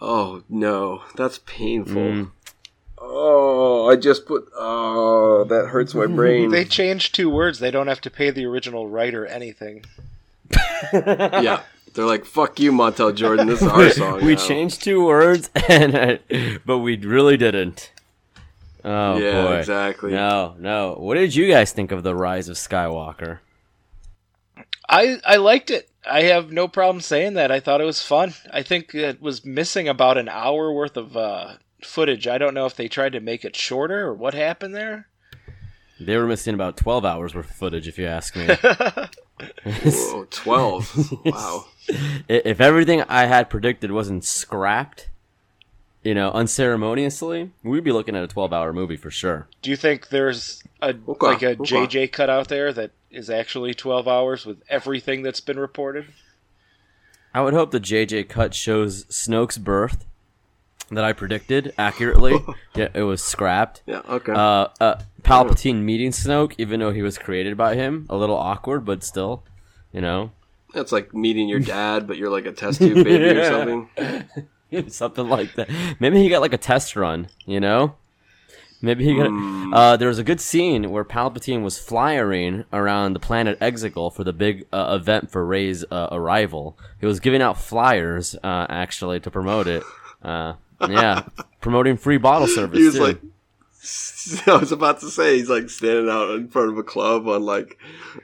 Oh 0.00 0.42
no, 0.48 1.02
that's 1.14 1.38
painful. 1.46 1.94
Mm. 2.02 2.30
Oh, 2.98 3.88
I 3.88 3.96
just 3.96 4.26
put. 4.26 4.48
Oh, 4.56 5.44
that 5.44 5.68
hurts 5.68 5.94
my 5.94 6.06
brain. 6.06 6.50
They 6.50 6.64
changed 6.64 7.14
two 7.14 7.30
words. 7.30 7.60
They 7.60 7.70
don't 7.70 7.86
have 7.86 8.00
to 8.02 8.10
pay 8.10 8.30
the 8.30 8.44
original 8.44 8.88
writer 8.88 9.24
anything. 9.24 9.84
yeah, 10.92 11.62
they're 11.96 12.04
like, 12.04 12.24
"Fuck 12.24 12.60
you, 12.60 12.70
Montell 12.70 13.14
Jordan. 13.14 13.46
This 13.48 13.62
is 13.62 13.68
our 13.68 13.90
song." 13.90 14.24
we 14.24 14.34
now." 14.34 14.46
changed 14.46 14.84
two 14.84 15.04
words, 15.04 15.50
and 15.68 16.20
but 16.64 16.78
we 16.78 16.96
really 16.96 17.36
didn't. 17.36 17.90
Oh 18.84 19.16
yeah, 19.16 19.42
boy! 19.42 19.56
exactly. 19.56 20.12
No, 20.12 20.54
no. 20.58 20.94
What 20.94 21.14
did 21.14 21.34
you 21.34 21.50
guys 21.50 21.72
think 21.72 21.90
of 21.90 22.04
the 22.04 22.14
rise 22.14 22.48
of 22.48 22.56
Skywalker? 22.56 23.40
I 24.88 25.20
I 25.26 25.36
liked 25.36 25.70
it. 25.70 25.90
I 26.08 26.22
have 26.22 26.52
no 26.52 26.68
problem 26.68 27.00
saying 27.00 27.34
that. 27.34 27.50
I 27.50 27.58
thought 27.58 27.80
it 27.80 27.84
was 27.84 28.00
fun. 28.00 28.34
I 28.52 28.62
think 28.62 28.94
it 28.94 29.20
was 29.20 29.44
missing 29.44 29.88
about 29.88 30.18
an 30.18 30.28
hour 30.28 30.72
worth 30.72 30.96
of 30.96 31.16
uh, 31.16 31.54
footage. 31.82 32.28
I 32.28 32.38
don't 32.38 32.54
know 32.54 32.66
if 32.66 32.76
they 32.76 32.86
tried 32.86 33.12
to 33.12 33.20
make 33.20 33.44
it 33.44 33.56
shorter 33.56 34.06
or 34.06 34.14
what 34.14 34.34
happened 34.34 34.74
there. 34.74 35.08
They 35.98 36.16
were 36.16 36.26
missing 36.26 36.54
about 36.54 36.76
twelve 36.76 37.04
hours 37.04 37.34
worth 37.34 37.50
of 37.50 37.56
footage, 37.56 37.88
if 37.88 37.98
you 37.98 38.06
ask 38.06 38.36
me. 38.36 38.46
Whoa, 39.64 40.26
twelve. 40.30 41.12
wow. 41.24 41.66
If 42.28 42.60
everything 42.60 43.02
I 43.02 43.26
had 43.26 43.48
predicted 43.50 43.92
wasn't 43.92 44.24
scrapped, 44.24 45.08
you 46.02 46.14
know, 46.14 46.30
unceremoniously, 46.30 47.50
we'd 47.62 47.84
be 47.84 47.92
looking 47.92 48.16
at 48.16 48.24
a 48.24 48.28
12 48.28 48.52
hour 48.52 48.72
movie 48.72 48.96
for 48.96 49.10
sure. 49.10 49.48
Do 49.62 49.70
you 49.70 49.76
think 49.76 50.08
there's 50.08 50.62
a 50.80 50.94
Okay, 51.08 51.26
like 51.26 51.42
a 51.42 51.48
okay. 51.50 51.56
JJ 51.64 52.12
cut 52.12 52.30
out 52.30 52.48
there 52.48 52.72
that 52.72 52.90
is 53.10 53.28
actually 53.30 53.74
12 53.74 54.06
hours 54.08 54.46
with 54.46 54.62
everything 54.68 55.22
that's 55.22 55.40
been 55.40 55.58
reported? 55.58 56.06
I 57.34 57.42
would 57.42 57.54
hope 57.54 57.70
the 57.70 57.80
JJ 57.80 58.28
cut 58.28 58.54
shows 58.54 59.04
Snoke's 59.06 59.58
birth 59.58 60.04
that 60.90 61.04
I 61.04 61.12
predicted 61.12 61.74
accurately. 61.78 62.38
yeah, 62.74 62.88
it 62.94 63.02
was 63.02 63.22
scrapped. 63.22 63.82
Yeah. 63.86 64.02
Okay. 64.08 64.32
Uh, 64.32 64.68
uh, 64.80 65.00
Palpatine 65.22 65.82
meeting 65.82 66.10
Snoke, 66.10 66.54
even 66.58 66.80
though 66.80 66.92
he 66.92 67.02
was 67.02 67.18
created 67.18 67.56
by 67.56 67.74
him, 67.74 68.06
a 68.08 68.16
little 68.16 68.36
awkward, 68.36 68.84
but 68.84 69.02
still, 69.02 69.42
you 69.92 70.00
know, 70.00 70.30
That's 70.72 70.92
like 70.92 71.12
meeting 71.14 71.48
your 71.48 71.60
dad, 71.60 72.06
but 72.06 72.16
you're 72.16 72.30
like 72.30 72.46
a 72.46 72.52
test 72.52 72.78
tube 72.78 73.04
baby 73.04 73.38
or 73.38 73.44
something. 74.68 74.88
something 74.88 75.28
like 75.28 75.54
that. 75.54 75.70
Maybe 75.98 76.22
he 76.22 76.28
got 76.28 76.42
like 76.42 76.52
a 76.52 76.58
test 76.58 76.94
run, 76.96 77.28
you 77.44 77.60
know. 77.60 77.96
Maybe 78.82 79.04
he 79.04 79.16
got. 79.16 79.28
Hmm. 79.28 79.72
Uh, 79.72 79.96
there 79.96 80.08
was 80.08 80.18
a 80.18 80.24
good 80.24 80.40
scene 80.40 80.90
where 80.90 81.04
Palpatine 81.04 81.62
was 81.62 81.78
flying 81.78 82.64
around 82.72 83.14
the 83.14 83.18
planet 83.18 83.58
Exegol 83.58 84.14
for 84.14 84.22
the 84.22 84.34
big 84.34 84.66
uh, 84.72 84.96
event 85.00 85.30
for 85.30 85.44
Rey's 85.46 85.84
uh, 85.90 86.08
arrival. 86.12 86.78
He 87.00 87.06
was 87.06 87.18
giving 87.18 87.40
out 87.40 87.58
flyers, 87.58 88.36
uh, 88.44 88.66
actually, 88.68 89.18
to 89.20 89.30
promote 89.30 89.66
it. 89.66 89.82
Yeah, 90.80 91.24
promoting 91.60 91.96
free 91.96 92.18
bottle 92.18 92.48
service. 92.54 92.78
He 92.78 92.84
was 92.84 92.94
too. 92.96 93.02
like, 93.02 93.20
I 94.48 94.56
was 94.58 94.72
about 94.72 95.00
to 95.00 95.10
say 95.10 95.36
he's 95.38 95.48
like 95.48 95.70
standing 95.70 96.08
out 96.10 96.30
in 96.30 96.48
front 96.48 96.70
of 96.70 96.78
a 96.78 96.82
club 96.82 97.28
on 97.28 97.42
like, 97.44 97.78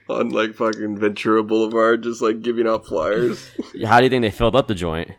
on 0.08 0.30
like 0.30 0.54
fucking 0.54 0.98
Ventura 0.98 1.42
Boulevard, 1.42 2.02
just 2.02 2.20
like 2.20 2.42
giving 2.42 2.66
out 2.66 2.86
flyers. 2.86 3.50
How 3.84 3.98
do 3.98 4.04
you 4.04 4.10
think 4.10 4.22
they 4.22 4.30
filled 4.30 4.56
up 4.56 4.66
the 4.68 4.74
joint? 4.74 5.12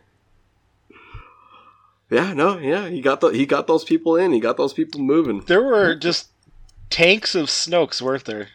yeah, 2.10 2.32
no, 2.34 2.58
yeah, 2.58 2.88
he 2.88 3.00
got 3.00 3.20
the 3.20 3.28
he 3.28 3.46
got 3.46 3.66
those 3.66 3.82
people 3.84 4.16
in. 4.16 4.32
He 4.32 4.40
got 4.40 4.56
those 4.56 4.72
people 4.72 5.00
moving. 5.00 5.40
There 5.40 5.62
were 5.62 5.94
just 5.94 6.28
tanks 6.90 7.34
of 7.34 7.46
Snokes, 7.46 8.00
weren't 8.00 8.24
there? 8.26 8.48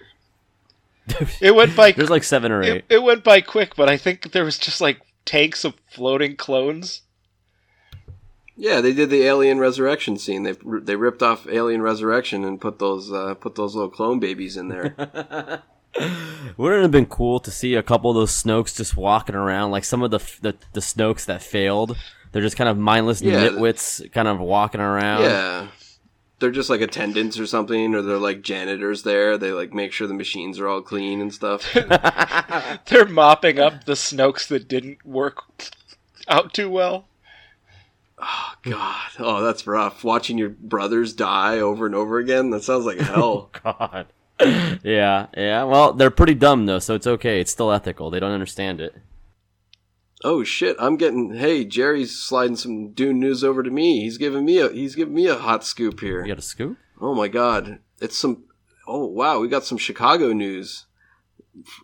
It 1.41 1.55
went 1.55 1.75
by 1.75 1.91
There's 1.91 2.11
like 2.11 2.23
seven 2.23 2.51
or 2.51 2.61
it, 2.61 2.69
eight. 2.69 2.85
it 2.87 3.01
went 3.03 3.23
by 3.23 3.41
quick, 3.41 3.75
but 3.75 3.89
I 3.89 3.97
think 3.97 4.31
there 4.31 4.45
was 4.45 4.59
just 4.59 4.79
like 4.79 5.01
tanks 5.25 5.65
of 5.65 5.73
floating 5.89 6.35
clones. 6.35 7.01
Yeah, 8.61 8.81
they 8.81 8.91
did 8.91 9.09
the 9.09 9.23
Alien 9.23 9.57
Resurrection 9.59 10.17
scene. 10.17 10.43
They 10.43 10.53
they 10.81 10.97
ripped 10.97 11.23
off 11.23 11.47
Alien 11.47 11.81
Resurrection 11.81 12.43
and 12.43 12.59
put 12.59 12.77
those 12.77 13.09
uh, 13.11 13.35
put 13.35 13.55
those 13.55 13.73
little 13.73 13.89
clone 13.89 14.19
babies 14.19 14.57
in 14.57 14.67
there. 14.67 14.93
Wouldn't 16.57 16.79
it 16.79 16.81
have 16.83 16.91
been 16.91 17.05
cool 17.05 17.39
to 17.39 17.49
see 17.51 17.73
a 17.75 17.81
couple 17.83 18.11
of 18.11 18.15
those 18.15 18.31
Snokes 18.31 18.75
just 18.75 18.95
walking 18.97 19.35
around, 19.35 19.71
like 19.71 19.83
some 19.85 20.03
of 20.03 20.11
the 20.11 20.19
the, 20.41 20.55
the 20.73 20.81
Snokes 20.81 21.25
that 21.25 21.41
failed? 21.41 21.97
They're 22.31 22.41
just 22.41 22.57
kind 22.57 22.69
of 22.69 22.77
mindless 22.77 23.21
Yeah. 23.21 23.47
nitwits, 23.47 24.11
kind 24.11 24.27
of 24.27 24.39
walking 24.39 24.81
around. 24.81 25.21
yeah, 25.23 25.67
they're 26.39 26.51
just 26.51 26.69
like 26.69 26.81
attendants 26.81 27.39
or 27.39 27.47
something, 27.47 27.95
or 27.95 28.01
they're 28.01 28.17
like 28.17 28.41
janitors 28.43 29.03
there. 29.03 29.37
They 29.37 29.51
like 29.51 29.73
make 29.73 29.93
sure 29.93 30.05
the 30.07 30.13
machines 30.13 30.59
are 30.59 30.67
all 30.67 30.81
clean 30.81 31.21
and 31.21 31.33
stuff. 31.33 31.65
They're 32.87 33.05
mopping 33.07 33.57
up 33.59 33.85
the 33.85 33.93
Snokes 33.93 34.47
that 34.49 34.67
didn't 34.67 35.05
work 35.05 35.43
out 36.27 36.53
too 36.53 36.69
well. 36.69 37.05
God, 38.63 39.09
oh, 39.19 39.43
that's 39.43 39.65
rough. 39.67 40.03
Watching 40.03 40.37
your 40.37 40.49
brothers 40.49 41.13
die 41.13 41.59
over 41.59 41.85
and 41.85 41.95
over 41.95 42.17
again. 42.19 42.49
That 42.49 42.63
sounds 42.63 42.85
like 42.85 42.99
hell. 42.99 43.49
God. 43.63 44.07
yeah, 44.83 45.27
yeah. 45.35 45.63
Well, 45.63 45.93
they're 45.93 46.09
pretty 46.11 46.33
dumb 46.33 46.65
though, 46.65 46.79
so 46.79 46.95
it's 46.95 47.07
okay. 47.07 47.39
It's 47.41 47.51
still 47.51 47.71
ethical. 47.71 48.09
They 48.09 48.19
don't 48.19 48.31
understand 48.31 48.79
it. 48.81 48.95
oh 50.23 50.43
shit, 50.43 50.75
I'm 50.79 50.97
getting. 50.97 51.33
Hey, 51.35 51.65
Jerry's 51.65 52.17
sliding 52.17 52.55
some 52.55 52.91
Dune 52.91 53.19
news 53.19 53.43
over 53.43 53.63
to 53.63 53.69
me. 53.69 54.01
He's 54.01 54.17
giving 54.17 54.45
me 54.45 54.59
a. 54.59 54.69
He's 54.69 54.95
giving 54.95 55.13
me 55.15 55.27
a 55.27 55.35
hot 55.35 55.63
scoop 55.63 55.99
here. 55.99 56.21
You 56.21 56.27
got 56.27 56.39
a 56.39 56.41
scoop? 56.41 56.77
Oh 57.01 57.13
my 57.15 57.27
god, 57.27 57.79
it's 58.01 58.17
some. 58.17 58.43
Oh 58.87 59.05
wow, 59.05 59.39
we 59.39 59.47
got 59.47 59.65
some 59.65 59.77
Chicago 59.77 60.31
news. 60.33 60.85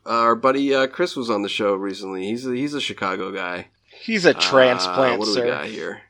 Our 0.05 0.35
buddy 0.35 0.73
uh, 0.73 0.87
Chris 0.87 1.15
was 1.15 1.29
on 1.29 1.41
the 1.41 1.49
show 1.49 1.73
recently. 1.73 2.25
He's 2.27 2.45
a, 2.47 2.51
he's 2.55 2.73
a 2.73 2.81
Chicago 2.81 3.31
guy. 3.31 3.67
He's 4.01 4.25
a 4.25 4.29
Uh, 4.35 4.39
transplant, 4.39 5.19
what 5.19 5.25
do 5.25 5.33
sir. 5.33 5.43
we 5.43 5.49
got 5.49 5.65
here? 5.65 6.01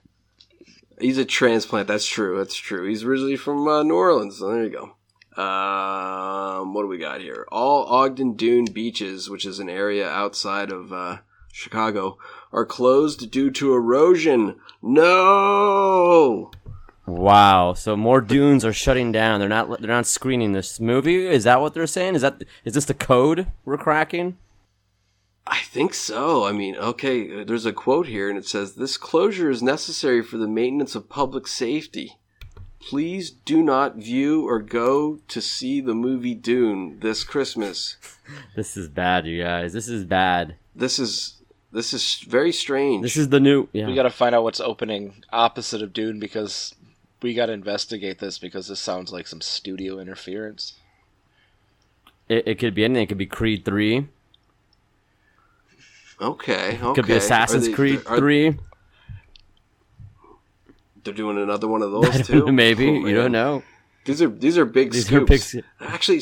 He's 0.99 1.17
a 1.17 1.25
transplant. 1.25 1.87
That's 1.87 2.07
true. 2.07 2.37
That's 2.37 2.55
true. 2.55 2.87
He's 2.87 3.03
originally 3.03 3.35
from 3.35 3.67
uh, 3.67 3.83
New 3.83 3.95
Orleans. 3.95 4.39
So 4.39 4.51
there 4.51 4.63
you 4.63 4.69
go. 4.69 4.95
Um, 5.41 6.73
what 6.73 6.83
do 6.83 6.87
we 6.87 6.97
got 6.97 7.19
here? 7.19 7.45
All 7.51 7.83
Ogden 7.85 8.35
Dune 8.35 8.65
beaches, 8.65 9.29
which 9.29 9.45
is 9.45 9.59
an 9.59 9.69
area 9.69 10.07
outside 10.07 10.71
of 10.71 10.93
uh, 10.93 11.17
Chicago, 11.51 12.17
are 12.53 12.65
closed 12.65 13.29
due 13.31 13.51
to 13.51 13.73
erosion. 13.73 14.55
No. 14.81 16.51
Wow. 17.05 17.73
So 17.73 17.97
more 17.97 18.21
dunes 18.21 18.63
are 18.63 18.71
shutting 18.71 19.11
down. 19.11 19.41
They're 19.41 19.49
not. 19.49 19.81
They're 19.81 19.89
not 19.89 20.07
screening 20.07 20.53
this 20.53 20.79
movie. 20.79 21.27
Is 21.27 21.43
that 21.43 21.59
what 21.59 21.73
they're 21.73 21.85
saying? 21.85 22.15
Is 22.15 22.21
that? 22.21 22.41
Is 22.63 22.73
this 22.73 22.85
the 22.85 22.93
code 22.93 23.47
we're 23.65 23.77
cracking? 23.77 24.37
I 25.47 25.59
think 25.59 25.93
so. 25.93 26.45
I 26.45 26.51
mean, 26.51 26.75
okay, 26.75 27.41
uh, 27.41 27.43
there's 27.43 27.65
a 27.65 27.73
quote 27.73 28.07
here, 28.07 28.29
and 28.29 28.37
it 28.37 28.47
says, 28.47 28.73
This 28.73 28.97
closure 28.97 29.49
is 29.49 29.61
necessary 29.61 30.23
for 30.23 30.37
the 30.37 30.47
maintenance 30.47 30.95
of 30.95 31.07
public 31.09 31.47
safety. 31.47 32.17
Please 32.79 33.31
do 33.31 33.61
not 33.63 33.95
view 33.95 34.47
or 34.47 34.59
go 34.59 35.19
to 35.27 35.41
see 35.41 35.81
the 35.81 35.93
movie 35.95 36.35
Dune 36.35 36.99
this 36.99 37.23
Christmas. 37.23 37.97
This 38.55 38.75
is 38.75 38.87
bad, 38.89 39.27
you 39.27 39.43
guys. 39.43 39.71
This 39.71 39.87
is 39.87 40.03
bad. 40.03 40.55
This 40.75 40.97
is 40.97 41.35
this 41.71 41.93
is 41.93 42.25
very 42.27 42.51
strange. 42.51 43.03
This 43.03 43.17
is 43.17 43.29
the 43.29 43.39
new. 43.39 43.67
Yeah. 43.71 43.85
We 43.85 43.93
got 43.93 44.03
to 44.03 44.09
find 44.09 44.33
out 44.33 44.41
what's 44.43 44.59
opening 44.59 45.23
opposite 45.31 45.83
of 45.83 45.93
Dune 45.93 46.19
because 46.19 46.73
we 47.21 47.35
got 47.35 47.47
to 47.47 47.53
investigate 47.53 48.17
this 48.17 48.39
because 48.39 48.67
this 48.67 48.79
sounds 48.79 49.11
like 49.13 49.27
some 49.27 49.41
studio 49.41 49.99
interference. 49.99 50.73
it, 52.29 52.47
it 52.47 52.55
could 52.59 52.73
be 52.73 52.83
anything. 52.83 53.03
It 53.03 53.09
could 53.09 53.17
be 53.19 53.27
Creed 53.27 53.63
three. 53.63 54.07
Okay. 56.21 56.79
Okay. 56.81 56.93
Could 56.93 57.07
be 57.07 57.13
Assassin's 57.13 57.67
they- 57.67 57.73
Creed 57.73 58.01
are- 58.05 58.17
three. 58.17 58.57
They're 61.03 61.13
doing 61.13 61.37
another 61.37 61.67
one 61.67 61.81
of 61.81 61.91
those 61.91 62.25
too. 62.27 62.51
Maybe 62.51 62.89
Oh, 62.89 63.05
you 63.07 63.15
don't 63.15 63.31
know. 63.31 63.63
These 64.05 64.21
are 64.21 64.27
these 64.29 64.57
are 64.57 64.65
big 64.65 64.91
These 64.91 65.11
are 65.11 65.25
scoops. 65.25 65.53
big 65.53 65.63
Actually, 65.79 66.21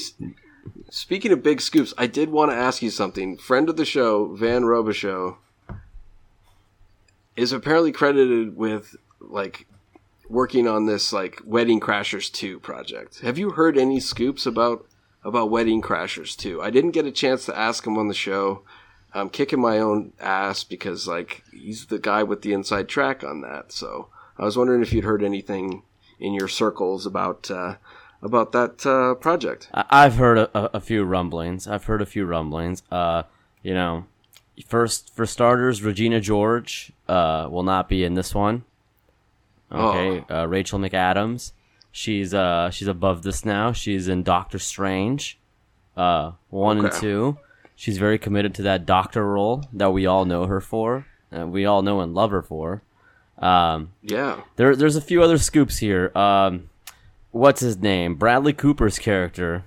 speaking 0.90 1.32
of 1.32 1.44
big 1.44 1.62
scoops, 1.62 1.94
I 1.98 2.08
did 2.08 2.30
want 2.30 2.52
to 2.52 2.56
ask 2.58 2.82
you 2.82 2.90
something. 2.90 3.38
Friend 3.38 3.70
of 3.70 3.78
the 3.78 3.86
show, 3.86 4.36
Van 4.36 4.64
Robichaux, 4.64 5.38
is 7.36 7.52
apparently 7.52 7.92
credited 7.92 8.56
with 8.56 8.96
like 9.20 9.68
working 10.30 10.68
on 10.68 10.86
this 10.86 11.12
like 11.14 11.42
Wedding 11.46 11.80
Crashers 11.80 12.32
2 12.32 12.60
project. 12.60 13.20
Have 13.20 13.38
you 13.38 13.52
heard 13.52 13.78
any 13.78 14.00
scoops 14.00 14.46
about 14.46 14.86
about 15.24 15.50
Wedding 15.50 15.82
Crashers 15.82 16.36
2? 16.38 16.62
I 16.62 16.70
didn't 16.70 16.92
get 16.92 17.06
a 17.06 17.12
chance 17.12 17.46
to 17.46 17.58
ask 17.58 17.86
him 17.86 17.98
on 17.98 18.08
the 18.08 18.14
show. 18.14 18.64
I'm 19.14 19.30
kicking 19.30 19.62
my 19.62 19.80
own 19.80 20.14
ass 20.20 20.64
because 20.64 21.08
like 21.08 21.44
he's 21.52 21.88
the 21.88 22.00
guy 22.00 22.24
with 22.24 22.42
the 22.42 22.54
inside 22.54 22.90
track 22.90 23.24
on 23.24 23.42
that. 23.42 23.72
So 23.72 24.10
I 24.38 24.46
was 24.46 24.58
wondering 24.58 24.82
if 24.82 24.92
you'd 24.92 25.04
heard 25.04 25.24
anything 25.24 25.84
in 26.20 26.34
your 26.34 26.48
circles 26.48 27.06
about 27.06 27.52
uh, 27.52 27.76
about 28.22 28.52
that 28.54 28.86
uh, 28.86 29.16
project. 29.16 29.70
I've 29.74 30.16
heard 30.16 30.38
a, 30.38 30.78
a, 30.78 30.80
few 30.80 31.04
rumblings. 31.04 31.68
I've 31.68 31.84
heard 31.86 32.02
a 32.02 32.06
few 32.06 32.26
rumblings. 32.26 32.82
Uh, 32.90 33.24
you 33.62 33.74
know, 33.74 34.06
first 34.66 35.14
for 35.14 35.26
starters, 35.26 35.84
Regina 35.84 36.20
George 36.20 36.92
uh, 37.08 37.48
will 37.52 37.64
not 37.64 37.90
be 37.90 38.04
in 38.04 38.14
this 38.14 38.34
one. 38.34 38.64
Okay, 39.72 40.24
uh, 40.34 40.48
Rachel 40.48 40.78
McAdams, 40.80 41.52
she's 41.92 42.34
uh 42.34 42.70
she's 42.70 42.88
above 42.88 43.24
this 43.24 43.44
now. 43.44 43.72
She's 43.72 44.08
in 44.08 44.24
Doctor 44.24 44.60
Strange, 44.60 45.40
uh 45.98 46.34
one 46.50 46.86
and 46.86 46.94
two. 46.94 47.38
She's 47.76 47.98
very 47.98 48.18
committed 48.18 48.54
to 48.56 48.62
that 48.64 48.86
doctor 48.86 49.26
role 49.26 49.64
that 49.74 49.92
we 49.92 50.06
all 50.06 50.26
know 50.26 50.46
her 50.46 50.62
for, 50.62 51.06
and 51.32 51.52
we 51.52 51.66
all 51.66 51.82
know 51.82 52.02
and 52.02 52.14
love 52.14 52.32
her 52.32 52.42
for. 52.42 52.82
Um, 53.40 53.92
Yeah. 54.02 54.42
there, 54.56 54.76
there's 54.76 54.96
a 54.96 55.02
few 55.02 55.22
other 55.24 55.38
scoops 55.38 55.78
here. 55.80 56.12
Um, 56.16 56.70
what's 57.32 57.62
his 57.62 57.78
name? 57.78 58.16
Bradley 58.16 58.54
Cooper's 58.54 59.00
character, 59.00 59.66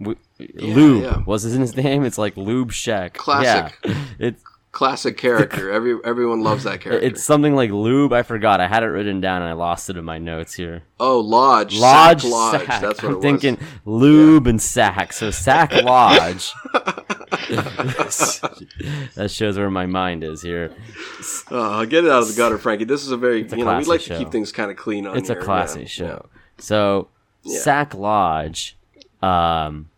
w- 0.00 0.18
Lube. 0.54 1.02
yeah. 1.04 1.22
Was 1.26 1.42
his 1.42 1.76
name? 1.76 2.04
It's 2.06 2.18
like 2.18 2.36
Lube 2.36 2.70
Sheck. 2.72 3.12
Classic. 3.14 3.78
Yeah. 3.84 3.94
It's 4.18 4.42
Classic 4.72 5.16
character. 5.26 5.70
Every 5.70 5.98
everyone 6.04 6.42
loves 6.42 6.64
that 6.64 6.80
character. 6.80 7.04
it's 7.06 7.24
something 7.24 7.54
like 7.54 7.70
Lube. 7.70 8.12
I 8.12 8.22
forgot. 8.22 8.60
I 8.60 8.68
had 8.68 8.82
it 8.82 8.86
written 8.86 9.20
down 9.20 9.42
and 9.42 9.48
I 9.50 9.54
lost 9.54 9.90
it 9.90 9.96
in 9.96 10.04
my 10.04 10.18
notes 10.18 10.54
here. 10.54 10.82
oh 11.00 11.20
Lodge. 11.20 11.78
Lodge, 11.78 12.22
Sack 12.22 12.30
Lodge. 12.30 12.66
Sack. 12.66 12.80
That's 12.82 13.02
what 13.02 13.12
I'm 13.12 13.20
thinking. 13.20 13.58
Lube 13.84 14.46
and 14.46 14.60
Sack. 14.60 15.12
So 15.14 15.30
Sack 15.30 15.72
Lodge. 15.72 16.52
that 19.14 19.28
shows 19.30 19.58
where 19.58 19.70
my 19.70 19.86
mind 19.86 20.24
is 20.24 20.42
here. 20.42 20.72
Uh, 21.50 21.84
get 21.84 22.04
it 22.04 22.10
out 22.10 22.22
of 22.22 22.28
the 22.28 22.34
gutter, 22.34 22.58
Frankie. 22.58 22.84
This 22.84 23.04
is 23.04 23.10
a 23.10 23.16
very 23.16 23.42
a 23.42 23.56
you 23.56 23.64
know 23.64 23.78
we 23.78 23.84
like 23.84 24.02
to 24.02 24.18
keep 24.18 24.30
things 24.30 24.52
kind 24.52 24.70
of 24.70 24.76
clean 24.76 25.06
on 25.06 25.16
it's 25.16 25.30
a 25.30 25.34
here, 25.34 25.42
classy 25.42 25.80
yeah, 25.80 25.86
show. 25.86 26.26
So 26.58 27.08
Yeah. 27.42 27.60
Sack 27.60 27.94
Lodge, 27.94 28.76
um, 29.22 29.90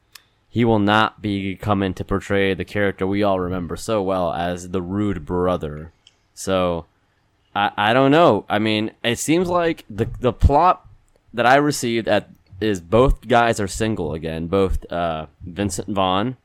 he 0.49 0.65
will 0.65 0.79
not 0.79 1.23
be 1.23 1.57
coming 1.57 1.95
to 1.95 2.05
portray 2.05 2.55
the 2.55 2.65
character 2.65 3.07
we 3.07 3.23
all 3.23 3.41
remember 3.41 3.77
so 3.77 4.03
well 4.03 4.33
as 4.33 4.71
the 4.71 4.83
rude 4.83 5.25
brother. 5.25 5.93
So 6.35 6.87
I 7.55 7.71
I 7.77 7.93
don't 7.93 8.11
know. 8.11 8.45
I 8.49 8.59
mean, 8.59 8.93
it 9.03 9.19
seems 9.19 9.49
like 9.49 9.85
the 9.89 10.09
the 10.21 10.33
plot 10.33 10.87
that 11.33 11.47
I 11.47 11.57
received 11.57 12.09
at 12.09 12.29
is 12.61 12.81
both 12.81 13.27
guys 13.27 13.59
are 13.61 13.69
single 13.69 14.13
again. 14.13 14.47
Both 14.47 14.91
uh, 14.93 15.27
Vincent 15.45 15.89
Vaughn, 15.89 16.37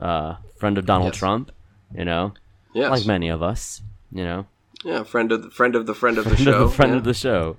uh, 0.00 0.36
friend 0.58 0.78
of 0.78 0.86
Donald 0.86 1.12
Yes. 1.12 1.18
Trump, 1.18 1.52
you 1.94 2.04
know, 2.04 2.32
Yes. 2.74 2.90
like 2.90 3.06
many 3.06 3.28
of 3.28 3.42
us, 3.42 3.82
you 4.12 4.24
know 4.24 4.46
yeah. 4.84 5.02
Friend 5.02 5.30
of 5.32 5.42
the 5.42 5.50
friend 5.50 5.76
of 5.76 5.86
the 5.86 5.94
friend 5.94 6.18
of 6.18 6.24
the 6.24 6.30
friend 6.30 6.44
show. 6.44 6.52
of 6.62 6.70
the 6.70 6.76
friend 6.76 6.92
yeah. 6.92 6.98
of 6.98 7.04
the 7.04 7.14
show. 7.14 7.56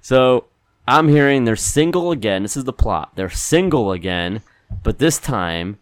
So 0.00 0.44
I'm 0.88 1.08
hearing 1.08 1.44
they're 1.44 1.56
single 1.56 2.10
again. 2.12 2.42
This 2.42 2.56
is 2.56 2.64
the 2.64 2.72
plot. 2.72 3.12
They're 3.14 3.30
single 3.30 3.92
again, 3.92 4.42
but 4.82 4.98
this 4.98 5.18
time 5.18 5.78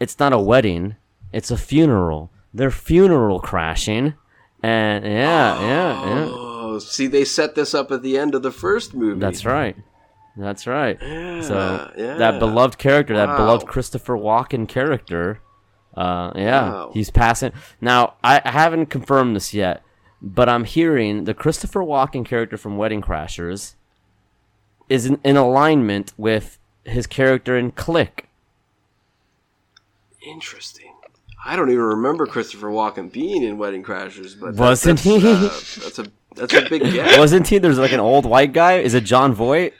it's 0.00 0.18
not 0.18 0.32
a 0.32 0.38
wedding. 0.38 0.96
It's 1.32 1.50
a 1.50 1.56
funeral. 1.56 2.30
They're 2.54 2.70
funeral 2.70 3.40
crashing, 3.40 4.14
and 4.62 5.04
yeah, 5.04 5.60
yeah, 5.60 6.06
yeah. 6.06 6.28
Oh, 6.30 6.78
see, 6.78 7.06
they 7.06 7.24
set 7.24 7.54
this 7.54 7.74
up 7.74 7.90
at 7.92 8.02
the 8.02 8.16
end 8.16 8.34
of 8.34 8.42
the 8.42 8.50
first 8.52 8.94
movie. 8.94 9.20
That's 9.20 9.44
right. 9.44 9.76
That's 10.36 10.66
right. 10.66 10.98
Yeah, 11.00 11.40
so 11.40 11.92
yeah. 11.96 12.14
that 12.16 12.38
beloved 12.38 12.76
character, 12.78 13.14
that 13.16 13.28
Wow. 13.28 13.36
beloved 13.38 13.66
Christopher 13.66 14.16
Walken 14.18 14.68
character, 14.68 15.40
uh, 15.96 16.32
yeah, 16.36 16.70
Wow. 16.70 16.90
he's 16.92 17.10
passing. 17.10 17.52
Now 17.80 18.14
I, 18.22 18.42
I 18.44 18.50
haven't 18.50 18.86
confirmed 18.86 19.34
this 19.34 19.54
yet, 19.54 19.82
but 20.20 20.48
I'm 20.48 20.64
hearing 20.64 21.24
the 21.24 21.32
Christopher 21.34 21.80
Walken 21.80 22.24
character 22.24 22.56
from 22.58 22.76
Wedding 22.76 23.00
Crashers 23.00 23.74
is 24.88 25.06
in, 25.06 25.18
in 25.24 25.36
alignment 25.36 26.12
with 26.18 26.58
his 26.84 27.06
character 27.06 27.56
in 27.56 27.70
Click. 27.72 28.28
Interesting. 30.26 30.92
I 31.44 31.54
don't 31.56 31.70
even 31.70 31.82
remember 31.84 32.26
Christopher 32.26 32.68
Walken 32.68 33.10
being 33.12 33.42
in 33.42 33.56
Wedding 33.58 33.84
Crashers, 33.84 34.38
but 34.38 34.56
that- 34.56 34.60
Wasn't 34.62 34.98
that's, 34.98 35.04
he? 35.04 35.16
Uh, 35.16 35.40
that's 35.40 35.98
a 36.00 36.06
that's 36.34 36.54
a 36.54 36.68
big 36.68 36.82
guess. 36.92 37.16
Wasn't 37.18 37.46
he? 37.48 37.58
There's 37.58 37.78
like 37.78 37.92
an 37.92 38.00
old 38.00 38.26
white 38.26 38.52
guy. 38.52 38.78
Is 38.78 38.94
it 38.94 39.04
Jon 39.04 39.32
Voight? 39.32 39.72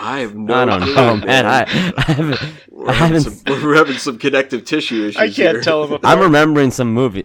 I 0.00 0.20
have 0.20 0.34
no 0.34 0.54
I 0.54 0.64
don't 0.64 0.82
clue, 0.82 0.94
know, 0.94 1.16
man. 1.16 1.46
I, 1.46 1.62
I 1.96 2.02
haven't. 2.12 2.40
we're, 2.70 2.88
I 2.88 2.92
having 2.92 3.14
haven't 3.22 3.32
some, 3.46 3.62
we're 3.62 3.74
having 3.76 3.96
some 3.96 4.18
connective 4.18 4.64
tissue 4.64 5.06
issues. 5.06 5.16
I 5.16 5.26
can't 5.26 5.36
here. 5.36 5.60
tell 5.60 5.84
him 5.84 5.92
apart. 5.92 6.04
I'm 6.04 6.20
remembering 6.20 6.70
some 6.70 6.92
movie. 6.92 7.24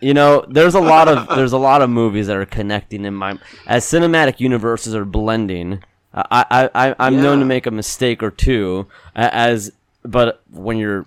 You 0.00 0.14
know, 0.14 0.44
there's 0.48 0.74
a 0.74 0.80
lot 0.80 1.08
of 1.08 1.28
there's 1.36 1.52
a 1.52 1.58
lot 1.58 1.82
of 1.82 1.90
movies 1.90 2.28
that 2.28 2.36
are 2.36 2.46
connecting 2.46 3.04
in 3.04 3.14
my 3.14 3.38
as 3.66 3.84
cinematic 3.84 4.38
universes 4.38 4.94
are 4.94 5.04
blending. 5.04 5.82
I 6.14 6.44
I, 6.74 6.88
I 6.90 6.94
I'm 7.00 7.20
known 7.20 7.40
to 7.40 7.44
make 7.44 7.66
a 7.66 7.70
mistake 7.72 8.22
or 8.22 8.30
two 8.30 8.86
as, 9.16 9.72
but 10.04 10.42
when 10.52 10.76
you're 10.78 11.06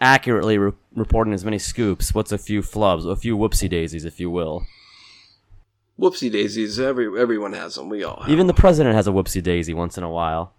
accurately 0.00 0.58
re- 0.58 0.72
reporting 0.96 1.32
as 1.34 1.44
many 1.44 1.58
scoops, 1.58 2.12
what's 2.12 2.32
a 2.32 2.38
few 2.38 2.62
flubs, 2.62 3.08
a 3.08 3.14
few 3.14 3.36
whoopsie 3.36 3.68
daisies, 3.68 4.04
if 4.04 4.18
you 4.18 4.28
will. 4.30 4.66
Whoopsie 6.00 6.32
daisies. 6.32 6.80
Every 6.80 7.20
everyone 7.20 7.52
has 7.52 7.74
them. 7.74 7.88
We 7.88 8.02
all 8.02 8.20
have. 8.20 8.30
Even 8.30 8.46
the 8.46 8.54
president 8.54 8.94
has 8.94 9.06
a 9.06 9.10
whoopsie 9.10 9.42
daisy 9.42 9.74
once 9.74 9.98
in 9.98 10.04
a 10.04 10.10
while. 10.10 10.54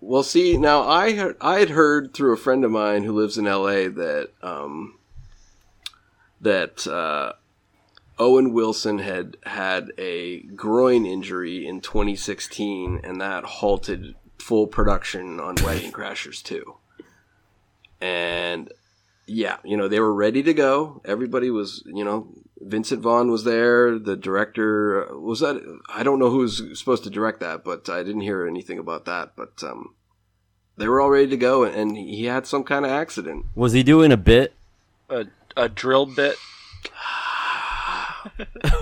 Well, 0.00 0.22
see, 0.22 0.56
now 0.56 0.88
I 0.88 1.14
heard, 1.14 1.36
I 1.40 1.58
had 1.58 1.70
heard 1.70 2.14
through 2.14 2.32
a 2.32 2.38
friend 2.38 2.64
of 2.64 2.70
mine 2.70 3.04
who 3.04 3.12
lives 3.12 3.36
in 3.36 3.46
L.A. 3.46 3.88
that 3.88 4.30
um, 4.42 4.98
that 6.40 6.86
uh, 6.86 7.34
Owen 8.18 8.52
Wilson 8.52 8.98
had 8.98 9.36
had 9.44 9.92
a 9.98 10.40
groin 10.40 11.04
injury 11.04 11.66
in 11.66 11.80
2016, 11.80 13.00
and 13.02 13.20
that 13.20 13.44
halted 13.44 14.14
full 14.38 14.66
production 14.66 15.38
on 15.38 15.56
Wedding 15.56 15.92
Crashers 15.92 16.42
2. 16.42 16.76
And 18.00 18.72
yeah, 19.26 19.58
you 19.64 19.76
know, 19.76 19.88
they 19.88 20.00
were 20.00 20.14
ready 20.14 20.42
to 20.42 20.54
go. 20.54 21.02
Everybody 21.04 21.50
was, 21.50 21.82
you 21.86 22.04
know, 22.04 22.28
Vincent 22.60 23.00
Vaughn 23.02 23.30
was 23.30 23.44
there. 23.44 23.98
The 23.98 24.16
director 24.16 25.08
was 25.18 25.40
that. 25.40 25.60
I 25.88 26.02
don't 26.02 26.18
know 26.18 26.30
who 26.30 26.38
was 26.38 26.62
supposed 26.78 27.04
to 27.04 27.10
direct 27.10 27.40
that, 27.40 27.64
but 27.64 27.88
I 27.88 28.02
didn't 28.02 28.20
hear 28.20 28.46
anything 28.46 28.78
about 28.78 29.04
that. 29.06 29.32
But 29.36 29.62
um, 29.62 29.94
they 30.76 30.86
were 30.88 31.00
all 31.00 31.10
ready 31.10 31.28
to 31.28 31.36
go, 31.36 31.64
and 31.64 31.96
he 31.96 32.24
had 32.26 32.46
some 32.46 32.62
kind 32.64 32.84
of 32.84 32.90
accident. 32.90 33.46
Was 33.54 33.72
he 33.72 33.82
doing 33.82 34.12
a 34.12 34.16
bit? 34.16 34.54
A, 35.08 35.26
a 35.56 35.68
drill 35.68 36.06
bit. 36.06 36.36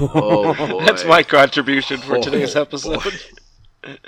Oh 0.00 0.52
boy, 0.70 0.84
That's 0.84 1.04
my 1.04 1.22
contribution 1.22 1.98
for 1.98 2.18
today's 2.18 2.56
Oh, 2.56 2.62
episode. 2.62 3.00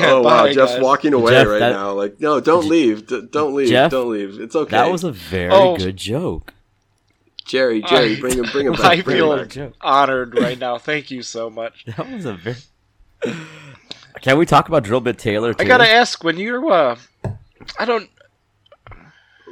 Oh 0.00 0.22
wow, 0.22 0.44
Bye, 0.44 0.52
Jeff's 0.52 0.78
walking 0.80 1.12
away 1.12 1.32
Jeff, 1.32 1.48
right 1.48 1.58
that- 1.58 1.72
now. 1.72 1.92
Like, 1.92 2.20
no, 2.20 2.38
don't 2.40 2.68
leave. 2.68 3.08
D- 3.08 3.26
don't 3.32 3.52
leave. 3.54 3.68
Jeff, 3.68 3.90
don't 3.90 4.10
leave. 4.10 4.38
It's 4.40 4.54
okay. 4.54 4.70
That 4.70 4.92
was 4.92 5.02
a 5.02 5.10
very 5.10 5.50
Oh. 5.52 5.76
good 5.76 5.96
joke. 5.96 6.54
Jerry. 7.48 7.82
Jerry, 7.88 8.16
I- 8.16 8.20
bring 8.20 8.38
him. 8.38 8.44
Bring 8.52 8.66
him 8.66 8.74
back. 8.74 8.84
I 8.84 9.00
bring 9.02 9.16
him 9.16 9.22
feel 9.24 9.36
back. 9.36 9.48
Joke. 9.48 9.74
honored 9.80 10.38
right 10.38 10.58
now. 10.58 10.78
Thank 10.78 11.10
you 11.10 11.22
so 11.22 11.50
much. 11.50 11.84
That 11.96 12.10
was 12.12 12.24
a 12.24 12.34
very. 12.34 12.56
Can 14.20 14.38
we 14.38 14.46
talk 14.46 14.68
about 14.68 14.84
Drill 14.84 15.00
Bit 15.00 15.18
Taylor? 15.18 15.54
Too? 15.54 15.64
I 15.64 15.66
gotta 15.66 15.88
ask 15.88 16.22
when 16.22 16.36
you're 16.38 16.64
uh, 16.70 16.96
I 17.78 17.84
don't. 17.84 18.08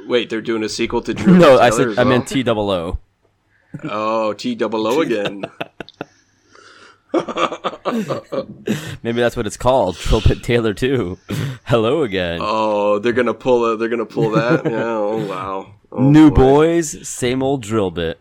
Wait, 0.07 0.29
they're 0.29 0.41
doing 0.41 0.63
a 0.63 0.69
sequel 0.69 1.01
to 1.01 1.13
Drew. 1.13 1.37
No, 1.39 1.59
I 1.59 1.69
said 1.69 1.89
as 1.89 1.97
I 1.97 2.03
meant 2.05 2.27
T 2.27 2.43
double 2.43 2.69
O. 2.69 2.97
Oh, 3.83 4.33
T 4.33 4.55
double 4.55 4.87
O 4.87 5.01
again. 5.01 5.43
Maybe 9.03 9.19
that's 9.21 9.35
what 9.37 9.47
it's 9.47 9.57
called. 9.57 9.97
Drill 9.97 10.21
Bit 10.21 10.43
Taylor 10.43 10.73
too. 10.73 11.17
Hello 11.65 12.03
again. 12.03 12.39
Oh, 12.41 12.99
they're 12.99 13.13
gonna 13.13 13.33
pull. 13.33 13.65
A, 13.65 13.77
they're 13.77 13.89
gonna 13.89 14.05
pull 14.05 14.31
that. 14.31 14.65
Yeah. 14.65 14.83
Oh 14.83 15.25
wow. 15.25 15.73
Oh, 15.97 16.09
New 16.09 16.29
boy. 16.29 16.35
boys, 16.35 17.07
same 17.07 17.41
old 17.41 17.63
drill 17.63 17.89
bit. 17.91 18.19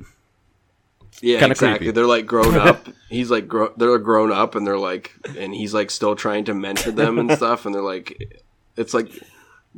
Yeah, 1.21 1.39
Kinda 1.41 1.53
exactly. 1.53 1.79
creepy. 1.79 1.93
They're 1.93 2.07
like 2.07 2.27
grown 2.27 2.55
up. 2.57 2.89
He's 3.11 3.31
like 3.31 3.47
gro- 3.49 3.73
they're 3.77 3.99
grown 3.99 4.33
up, 4.33 4.55
and 4.55 4.67
they're 4.67 4.79
like, 4.79 5.12
and 5.39 5.55
he's 5.55 5.73
like 5.73 5.91
still 5.91 6.17
trying 6.17 6.45
to 6.47 6.55
mentor 6.55 6.91
them 6.91 7.19
and 7.19 7.31
stuff. 7.37 7.65
And 7.65 7.75
they're 7.75 7.81
like, 7.83 8.41
it's 8.77 8.93
like 8.93 9.09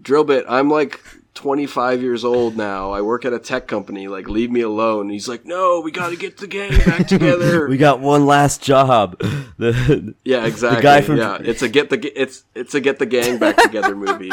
drill 0.00 0.24
bit. 0.24 0.44
I'm 0.48 0.70
like 0.70 1.00
25 1.34 2.00
years 2.02 2.24
old 2.24 2.56
now. 2.56 2.90
I 2.92 3.02
work 3.02 3.24
at 3.24 3.32
a 3.34 3.38
tech 3.38 3.66
company. 3.68 4.08
Like, 4.08 4.28
leave 4.28 4.50
me 4.50 4.62
alone. 4.62 5.02
And 5.02 5.10
he's 5.12 5.28
like, 5.28 5.44
no, 5.44 5.80
we 5.80 5.90
got 5.92 6.08
to 6.10 6.16
get 6.16 6.38
the 6.38 6.46
gang 6.46 6.70
back 6.86 7.06
together. 7.08 7.68
We 7.68 7.76
got 7.76 8.00
one 8.00 8.24
last 8.26 8.62
job. 8.62 9.18
The 9.58 10.14
yeah, 10.24 10.44
exactly. 10.46 10.76
The 10.76 10.82
guy 10.82 11.00
from- 11.02 11.18
yeah, 11.18 11.38
it's 11.40 11.62
a 11.62 11.68
get 11.68 11.90
the 11.90 12.20
it's 12.20 12.44
it's 12.54 12.74
a 12.74 12.80
get 12.80 12.98
the 12.98 13.06
gang 13.06 13.38
back 13.38 13.56
together 13.58 13.94
movie. 13.94 14.30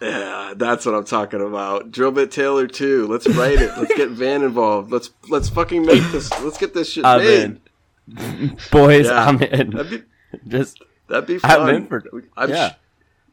Yeah, 0.00 0.54
that's 0.56 0.86
what 0.86 0.94
I'm 0.94 1.04
talking 1.04 1.40
about. 1.42 1.90
Drill 1.90 2.10
bit 2.12 2.30
Taylor 2.30 2.66
too. 2.66 3.06
Let's 3.06 3.26
write 3.28 3.60
it. 3.60 3.70
Let's 3.76 3.94
get 3.94 4.08
Van 4.10 4.42
involved. 4.42 4.90
Let's 4.90 5.10
let's 5.28 5.48
fucking 5.48 5.84
make 5.84 6.02
this. 6.10 6.30
Let's 6.42 6.56
get 6.58 6.72
this 6.74 6.90
shit 6.90 7.04
I'm 7.04 7.20
made. 7.20 7.60
in. 8.08 8.56
boys, 8.70 9.06
Yeah. 9.06 9.24
I'm 9.26 9.42
in. 9.42 9.70
That'd 9.70 9.90
be 9.90 10.02
Just 10.48 10.82
that'd 11.08 11.26
be 11.26 11.38
fun. 11.38 11.60
I'm 11.60 11.68
in 11.74 11.86
for- 11.86 12.02
I'm 12.36 12.48
yeah. 12.50 12.74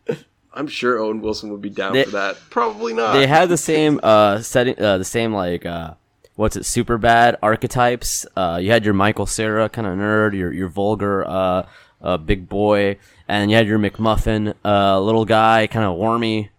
sh- 0.10 0.13
I'm 0.54 0.67
sure 0.67 0.97
Owen 1.00 1.21
Wilson 1.21 1.52
would 1.52 1.62
be 1.62 1.69
down 1.69 1.93
They- 1.93 2.04
for 2.04 2.12
that. 2.12 2.38
Probably 2.50 2.93
not. 2.93 3.13
they 3.13 3.28
had 3.28 3.47
the 3.50 3.58
same 3.58 4.00
uh 4.04 4.41
setting, 4.41 4.78
uh, 4.82 4.97
the 4.97 5.06
same 5.06 5.34
like 5.34 5.65
uh 5.65 5.93
what's 6.36 6.56
it, 6.58 6.63
Superbad 6.63 7.38
archetypes. 7.41 8.26
Uh, 8.36 8.60
you 8.62 8.71
had 8.71 8.84
your 8.84 8.93
Michael 8.93 9.26
Cera 9.26 9.69
kind 9.69 9.88
of 9.88 9.93
nerd, 9.97 10.34
your 10.34 10.52
your 10.52 10.67
vulgar 10.67 11.26
uh, 11.28 11.65
uh 12.02 12.17
big 12.17 12.50
boy, 12.50 12.97
and 13.28 13.50
you 13.52 13.58
had 13.58 13.68
your 13.68 13.80
McMuffin 13.80 14.54
uh 14.63 15.00
little 15.00 15.26
guy, 15.26 15.68
kind 15.68 15.86
of 15.86 15.98
wormy, 15.98 16.50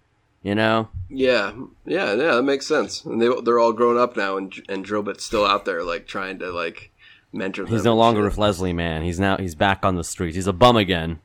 you 0.43 0.55
know. 0.55 0.89
yeah, 1.09 1.53
yeah, 1.87 2.13
yeah. 2.15 2.35
That 2.35 2.43
makes 2.43 2.67
sense. 2.67 3.05
And 3.05 3.21
they 3.21 3.29
they're 3.45 3.59
all 3.59 3.73
grown 3.73 3.99
up 3.99 4.17
now, 4.17 4.37
and 4.37 4.53
and 4.69 4.85
Drillbit's 4.85 5.25
still 5.25 5.47
out 5.47 5.65
there, 5.65 5.83
like 5.83 6.07
trying 6.07 6.39
to 6.41 6.51
like 6.53 6.91
mentor 7.33 7.65
them. 7.65 7.73
He's 7.73 7.85
no 7.85 7.97
longer 7.97 8.23
with 8.23 8.39
Leslie 8.39 8.73
Mann. 8.73 9.03
He's 9.03 9.19
now 9.21 9.37
he's 9.37 9.55
back 9.55 9.85
on 9.85 9.97
the 9.97 10.05
streets. 10.05 10.35
He's 10.37 10.47
a 10.47 10.53
bum 10.53 10.77
again. 10.77 11.21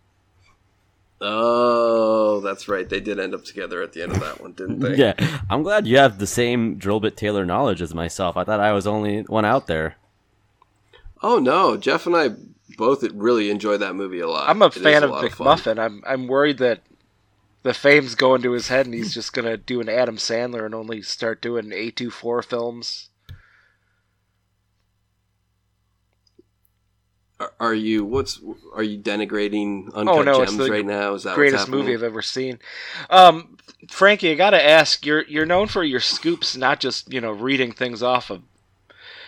Oh, 1.26 2.42
that's 2.42 2.68
right. 2.68 2.88
They 2.90 3.00
did 3.00 3.18
end 3.18 3.34
up 3.34 3.46
together 3.46 3.82
at 3.82 3.94
the 3.94 4.04
end 4.04 4.12
of 4.12 4.20
that 4.20 4.42
one, 4.42 4.52
didn't 4.54 4.80
they? 4.80 4.96
Yeah, 4.98 5.14
I'm 5.50 5.64
glad 5.64 5.88
you 5.88 5.98
have 5.98 6.20
the 6.20 6.28
same 6.28 6.78
Drillbit 6.78 7.16
Taylor 7.16 7.46
knowledge 7.46 7.82
as 7.82 7.94
myself. 7.96 8.36
I 8.36 8.44
thought 8.44 8.60
I 8.60 8.74
was 8.74 8.86
only 8.86 9.22
one 9.22 9.46
out 9.46 9.68
there. 9.68 9.96
Oh 11.22 11.40
no, 11.40 11.78
Jeff 11.78 12.06
and 12.06 12.16
I 12.18 12.32
both 12.70 13.04
really 13.14 13.50
enjoyed 13.50 13.82
that 13.82 13.96
movie 13.96 14.20
a 14.20 14.28
lot. 14.30 14.50
I'm 14.50 14.62
a 14.62 14.68
It 14.68 14.74
fan 14.74 15.04
of 15.04 15.12
lot 15.12 15.32
fun. 15.32 15.58
McMuffin. 15.58 15.80
I'm 15.80 16.04
I'm 16.06 16.28
worried 16.28 16.58
that 16.60 16.82
the 17.64 17.74
fame's 17.74 18.16
going 18.16 18.42
to 18.44 18.52
his 18.52 18.68
head 18.68 18.86
and 18.86 18.94
he's 18.96 19.14
just 19.14 19.34
gonna 19.34 19.58
do 19.58 19.82
an 19.82 19.90
Adam 19.90 20.18
Sandler 20.18 20.66
and 20.66 20.76
only 20.76 21.02
start 21.02 21.42
doing 21.42 21.72
A24 21.72 22.44
films. 22.44 23.10
Are, 27.40 27.54
are 27.60 27.74
you 27.74 28.06
what's 28.06 28.40
are 28.74 28.84
you 28.84 29.00
denigrating 29.00 29.94
Uncut 29.94 30.08
Oh, 30.08 30.22
no, 30.22 30.42
it's 30.42 30.52
Gems 30.52 30.66
the 30.66 30.72
right 30.72 30.86
now? 30.86 31.14
Is 31.14 31.24
that 31.24 31.36
Greatest 31.36 31.68
movie 31.68 31.94
I've 31.94 32.04
ever 32.04 32.22
seen. 32.22 32.60
Um, 33.10 33.58
Frankie, 33.90 34.32
I 34.32 34.36
gotta 34.36 34.64
ask. 34.64 35.06
You're 35.06 35.24
you're 35.24 35.46
known 35.46 35.68
for 35.68 35.84
your 35.84 36.00
scoops, 36.00 36.56
not 36.56 36.80
just 36.80 37.12
you 37.12 37.20
know 37.20 37.32
reading 37.32 37.72
things 37.72 38.04
off 38.04 38.30
of 38.30 38.44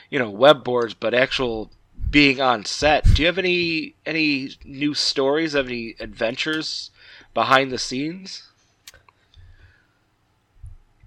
you 0.09 0.19
know 0.19 0.29
web 0.29 0.63
boards, 0.63 0.93
but 0.93 1.13
actual 1.13 1.71
being 2.09 2.41
on 2.41 2.65
set. 2.65 3.03
Do 3.03 3.21
you 3.21 3.27
have 3.27 3.37
any 3.37 3.95
any 4.05 4.51
new 4.63 4.93
stories? 4.93 5.53
Have 5.53 5.67
any 5.67 5.95
adventures 5.99 6.91
behind 7.33 7.71
the 7.71 7.77
scenes? 7.77 8.43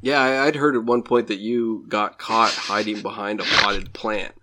Yeah, 0.01 0.45
I'd 0.45 0.57
heard 0.57 0.77
at 0.77 0.85
one 0.85 1.03
point 1.03 1.27
that 1.27 1.41
you 1.41 1.85
got 1.89 2.19
caught 2.19 2.53
hiding 2.53 3.03
behind 3.03 3.41
a 3.41 3.45
potted 3.45 3.93
plant 3.93 4.35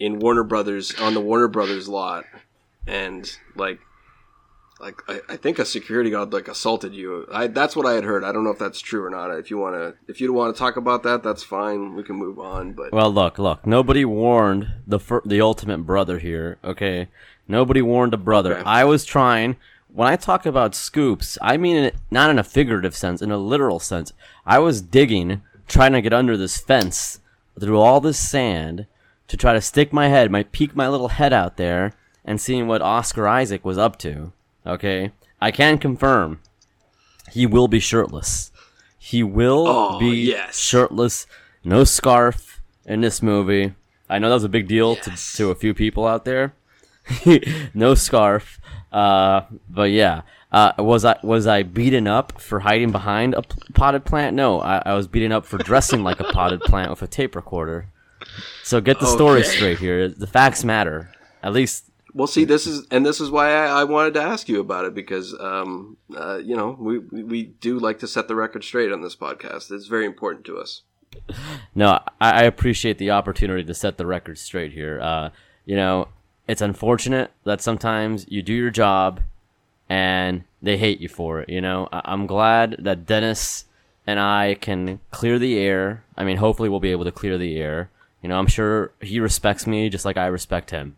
in 0.00 0.18
Warner 0.20 0.44
Brothers 0.44 0.94
on 0.98 1.12
the 1.12 1.20
Warner 1.20 1.48
Brothers 1.48 1.88
lot, 1.88 2.24
and 2.86 3.30
like, 3.56 3.80
like 4.80 5.02
I, 5.08 5.20
I 5.28 5.36
think 5.36 5.58
a 5.58 5.64
security 5.64 6.10
guard 6.10 6.32
like 6.32 6.48
assaulted 6.48 6.94
you. 6.94 7.26
I, 7.32 7.48
that's 7.48 7.74
what 7.74 7.86
I 7.86 7.94
had 7.94 8.04
heard. 8.04 8.24
I 8.24 8.32
don't 8.32 8.44
know 8.44 8.50
if 8.50 8.58
that's 8.58 8.80
true 8.80 9.04
or 9.04 9.10
not. 9.10 9.30
If 9.36 9.50
you 9.50 9.58
want 9.58 9.74
to, 9.74 9.94
if 10.06 10.20
you 10.20 10.32
want 10.32 10.54
to 10.54 10.58
talk 10.58 10.76
about 10.76 11.02
that, 11.02 11.22
that's 11.22 11.42
fine. 11.42 11.94
We 11.94 12.02
can 12.02 12.16
move 12.16 12.38
on. 12.38 12.72
But 12.72 12.92
Well, 12.92 13.12
look, 13.12 13.38
look. 13.38 13.66
Nobody 13.66 14.04
warned 14.04 14.72
the 14.86 15.00
fir- 15.00 15.22
the 15.24 15.40
ultimate 15.40 15.78
brother 15.78 16.18
here. 16.18 16.58
Okay, 16.62 17.08
nobody 17.46 17.82
warned 17.82 18.14
a 18.14 18.18
brother. 18.18 18.58
Okay. 18.58 18.62
I 18.64 18.84
was 18.84 19.04
trying. 19.04 19.56
When 19.92 20.06
I 20.06 20.16
talk 20.16 20.46
about 20.46 20.74
scoops, 20.74 21.38
I 21.40 21.56
mean 21.56 21.76
it 21.76 21.96
not 22.10 22.30
in 22.30 22.38
a 22.38 22.44
figurative 22.44 22.94
sense, 22.94 23.22
in 23.22 23.30
a 23.30 23.38
literal 23.38 23.80
sense. 23.80 24.12
I 24.46 24.58
was 24.58 24.82
digging, 24.82 25.42
trying 25.66 25.92
to 25.92 26.02
get 26.02 26.12
under 26.12 26.36
this 26.36 26.58
fence 26.58 27.20
through 27.58 27.80
all 27.80 28.00
this 28.00 28.18
sand 28.18 28.86
to 29.26 29.36
try 29.36 29.52
to 29.54 29.60
stick 29.60 29.92
my 29.92 30.08
head, 30.08 30.30
my 30.30 30.44
peek 30.44 30.76
my 30.76 30.88
little 30.88 31.08
head 31.08 31.32
out 31.32 31.56
there, 31.56 31.94
and 32.24 32.40
seeing 32.40 32.66
what 32.66 32.82
Oscar 32.82 33.26
Isaac 33.26 33.64
was 33.64 33.78
up 33.78 33.98
to. 33.98 34.32
Okay, 34.68 35.12
I 35.40 35.50
can 35.50 35.78
confirm 35.78 36.40
he 37.32 37.46
will 37.46 37.68
be 37.68 37.80
shirtless. 37.80 38.52
He 38.98 39.22
will 39.22 39.66
Oh, 39.66 39.98
be 39.98 40.10
yes. 40.28 40.58
shirtless, 40.58 41.26
no 41.64 41.84
scarf 41.84 42.60
in 42.84 43.00
this 43.00 43.22
movie. 43.22 43.74
I 44.10 44.18
know 44.18 44.28
that 44.28 44.34
was 44.34 44.44
a 44.44 44.48
big 44.48 44.68
deal 44.68 44.94
Yes. 45.06 45.32
to, 45.32 45.36
to 45.38 45.50
a 45.50 45.54
few 45.54 45.72
people 45.74 46.06
out 46.06 46.24
there. 46.24 46.54
no 47.74 47.94
scarf, 47.94 48.60
uh, 48.92 49.42
but 49.68 49.90
yeah. 49.90 50.22
Uh, 50.50 50.72
was 50.78 51.04
I 51.04 51.18
was 51.22 51.46
I 51.46 51.62
beaten 51.62 52.06
up 52.06 52.40
for 52.40 52.60
hiding 52.60 52.90
behind 52.90 53.34
a 53.34 53.42
p- 53.42 53.58
potted 53.74 54.06
plant? 54.06 54.34
No, 54.34 54.60
I, 54.60 54.82
I 54.84 54.94
was 54.94 55.06
beaten 55.06 55.30
up 55.30 55.44
for 55.44 55.58
dressing 55.58 56.02
like 56.02 56.20
a 56.20 56.24
potted 56.24 56.60
plant 56.62 56.88
with 56.88 57.02
a 57.02 57.06
tape 57.06 57.36
recorder. 57.36 57.88
So 58.64 58.80
get 58.80 58.98
the 58.98 59.06
story 59.06 59.42
straight 59.44 59.78
here. 59.78 60.08
The 60.08 60.26
facts 60.26 60.64
matter. 60.64 61.10
At 61.42 61.52
least 61.52 61.84
Well, 62.18 62.26
see, 62.26 62.44
this 62.44 62.66
is 62.66 62.84
and 62.90 63.06
this 63.06 63.20
is 63.20 63.30
why 63.30 63.52
I, 63.52 63.82
I 63.82 63.84
wanted 63.84 64.14
to 64.14 64.20
ask 64.20 64.48
you 64.48 64.58
about 64.58 64.84
it 64.84 64.92
because, 64.92 65.38
um, 65.38 65.98
uh, 66.16 66.38
you 66.38 66.56
know, 66.56 66.76
we 66.76 66.98
we 66.98 67.44
do 67.44 67.78
like 67.78 68.00
to 68.00 68.08
set 68.08 68.26
the 68.26 68.34
record 68.34 68.64
straight 68.64 68.90
on 68.90 69.02
this 69.02 69.14
podcast. 69.14 69.70
It's 69.70 69.86
very 69.86 70.04
important 70.04 70.44
to 70.46 70.58
us. 70.58 70.82
No, 71.76 72.00
I, 72.20 72.40
I 72.40 72.42
appreciate 72.42 72.98
the 72.98 73.12
opportunity 73.12 73.62
to 73.62 73.72
set 73.72 73.98
the 73.98 74.04
record 74.04 74.36
straight 74.36 74.72
here. 74.72 74.98
Uh, 75.00 75.30
you 75.64 75.76
know, 75.76 76.08
it's 76.48 76.60
unfortunate 76.60 77.30
that 77.44 77.60
sometimes 77.60 78.26
you 78.28 78.42
do 78.42 78.52
your 78.52 78.70
job 78.70 79.20
and 79.88 80.42
they 80.60 80.76
hate 80.76 80.98
you 80.98 81.08
for 81.08 81.40
it. 81.40 81.48
You 81.48 81.60
know, 81.60 81.88
I, 81.92 82.02
I'm 82.04 82.26
glad 82.26 82.78
that 82.80 83.06
Denis 83.06 83.66
and 84.08 84.18
I 84.18 84.54
can 84.54 84.98
clear 85.12 85.38
the 85.38 85.56
air. 85.56 86.02
I 86.16 86.24
mean, 86.24 86.38
hopefully, 86.38 86.68
we'll 86.68 86.80
be 86.80 86.90
able 86.90 87.04
to 87.04 87.12
clear 87.12 87.38
the 87.38 87.60
air. 87.60 87.90
You 88.24 88.28
know, 88.28 88.40
I'm 88.40 88.48
sure 88.48 88.90
he 89.00 89.20
respects 89.20 89.68
me 89.68 89.88
just 89.88 90.04
like 90.04 90.16
I 90.16 90.26
respect 90.26 90.72
him. 90.72 90.96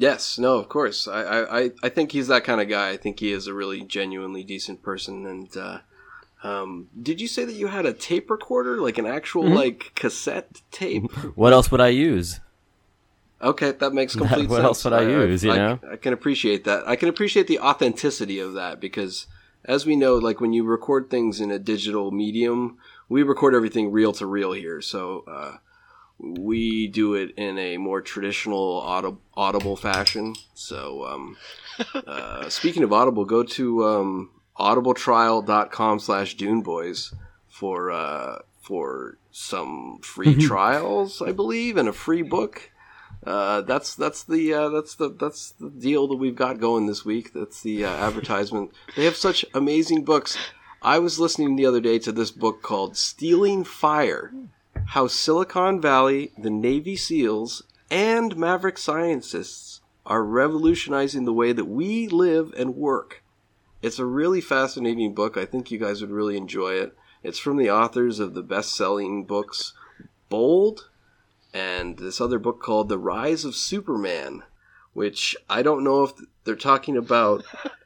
Yes, 0.00 0.38
no, 0.38 0.56
of 0.58 0.68
course. 0.68 1.06
I, 1.06 1.22
I, 1.22 1.58
I- 1.64 1.70
I 1.82 1.88
think 1.90 2.12
he's 2.12 2.28
that 2.28 2.44
kind 2.44 2.60
of 2.60 2.68
guy. 2.68 2.88
I 2.90 2.96
think 2.96 3.20
he 3.20 3.32
is 3.32 3.46
a 3.46 3.54
really 3.54 3.82
genuinely 3.82 4.42
decent 4.44 4.82
person, 4.82 5.26
and 5.26 5.48
uh, 5.56 5.78
Um, 6.42 6.88
did 7.08 7.20
you 7.20 7.28
say 7.28 7.44
that 7.44 7.52
you 7.60 7.66
had 7.68 7.84
a 7.86 7.92
tape 7.92 8.30
recorder, 8.30 8.78
like 8.80 8.98
an 8.98 9.06
actual 9.06 9.44
Mm-hmm. 9.44 9.54
like 9.62 9.92
cassette 9.94 10.62
tape? 10.70 11.04
What 11.36 11.52
else 11.52 11.70
would 11.70 11.82
I 11.82 11.88
use? 11.88 12.40
Okay, 13.42 13.72
that 13.72 13.92
makes 13.92 14.14
complete 14.22 14.48
What 14.48 14.56
sense. 14.56 14.58
What 14.58 14.64
else 14.64 14.84
would 14.84 14.92
I 14.94 15.02
use, 15.02 15.44
you 15.44 15.52
I, 15.52 15.56
know? 15.56 15.78
I 15.92 15.96
can 15.96 16.12
appreciate 16.12 16.64
that. 16.64 16.80
I 16.88 16.96
can 16.96 17.08
appreciate 17.08 17.46
the 17.46 17.58
authenticity 17.60 18.38
of 18.38 18.54
that 18.54 18.80
because, 18.80 19.26
as 19.64 19.84
we 19.86 19.96
know, 19.96 20.14
like 20.16 20.40
when 20.40 20.52
you 20.54 20.64
record 20.64 21.10
things 21.10 21.40
in 21.40 21.50
a 21.50 21.58
digital 21.58 22.10
medium, 22.10 22.78
we 23.08 23.22
record 23.22 23.54
everything 23.54 23.92
reel 23.92 24.12
to 24.14 24.26
reel 24.26 24.52
here. 24.52 24.80
So 24.80 25.24
uh, 25.28 25.56
we 26.20 26.86
do 26.86 27.14
it 27.14 27.32
in 27.36 27.58
a 27.58 27.78
more 27.78 28.00
traditional 28.00 28.82
audi- 28.82 29.16
audible 29.34 29.76
fashion. 29.76 30.34
So, 30.54 31.06
um, 31.06 31.36
uh, 32.06 32.48
speaking 32.48 32.82
of 32.82 32.92
audible, 32.92 33.24
go 33.24 33.42
to 33.42 33.86
um, 33.86 34.30
audibletrial.com 34.58 35.98
slash 35.98 36.36
duneboys 36.36 37.14
for 37.48 37.90
uh, 37.90 38.40
for 38.60 39.18
some 39.30 39.98
free 40.02 40.34
trials, 40.46 41.22
I 41.22 41.32
believe, 41.32 41.76
and 41.76 41.88
a 41.88 41.92
free 41.92 42.22
book. 42.22 42.70
Uh, 43.26 43.60
that's 43.62 43.94
that's 43.94 44.24
the 44.24 44.52
uh, 44.54 44.68
that's 44.68 44.94
the 44.94 45.10
that's 45.10 45.52
the 45.52 45.70
deal 45.70 46.08
that 46.08 46.16
we've 46.16 46.36
got 46.36 46.60
going 46.60 46.86
this 46.86 47.04
week. 47.04 47.32
That's 47.32 47.62
the 47.62 47.84
uh, 47.84 47.90
advertisement. 48.06 48.72
They 48.96 49.04
have 49.04 49.16
such 49.16 49.44
amazing 49.54 50.04
books. 50.04 50.38
I 50.82 50.98
was 50.98 51.18
listening 51.18 51.56
the 51.56 51.66
other 51.66 51.80
day 51.80 51.98
to 52.00 52.12
this 52.12 52.30
book 52.30 52.62
called 52.62 52.96
"Stealing 52.96 53.64
Fire: 53.64 54.32
How 54.90 55.06
Silicon 55.06 55.80
Valley, 55.80 56.32
the 56.36 56.50
Navy 56.50 56.96
SEALs, 56.96 57.62
and 57.92 58.36
Maverick 58.36 58.76
scientists 58.76 59.82
are 60.04 60.24
revolutionizing 60.24 61.24
the 61.24 61.32
way 61.32 61.52
that 61.52 61.66
we 61.66 62.08
live 62.08 62.52
and 62.56 62.74
work." 62.74 63.22
It's 63.82 64.00
a 64.00 64.04
really 64.04 64.40
fascinating 64.40 65.14
book. 65.14 65.36
I 65.36 65.44
think 65.44 65.70
you 65.70 65.78
guys 65.78 66.00
would 66.00 66.10
really 66.10 66.36
enjoy 66.36 66.72
it. 66.72 66.96
It's 67.22 67.38
from 67.38 67.56
the 67.56 67.70
authors 67.70 68.18
of 68.18 68.34
the 68.34 68.42
best-selling 68.42 69.26
books 69.26 69.74
Bold 70.28 70.88
and 71.54 71.96
this 71.98 72.20
other 72.20 72.40
book 72.40 72.60
called 72.60 72.88
The 72.88 72.98
Rise 72.98 73.44
of 73.44 73.54
Superman, 73.54 74.42
which 74.92 75.36
I 75.48 75.62
don't 75.62 75.84
know 75.84 76.02
if 76.02 76.14
they're 76.42 76.56
talking 76.56 76.96
about 76.96 77.44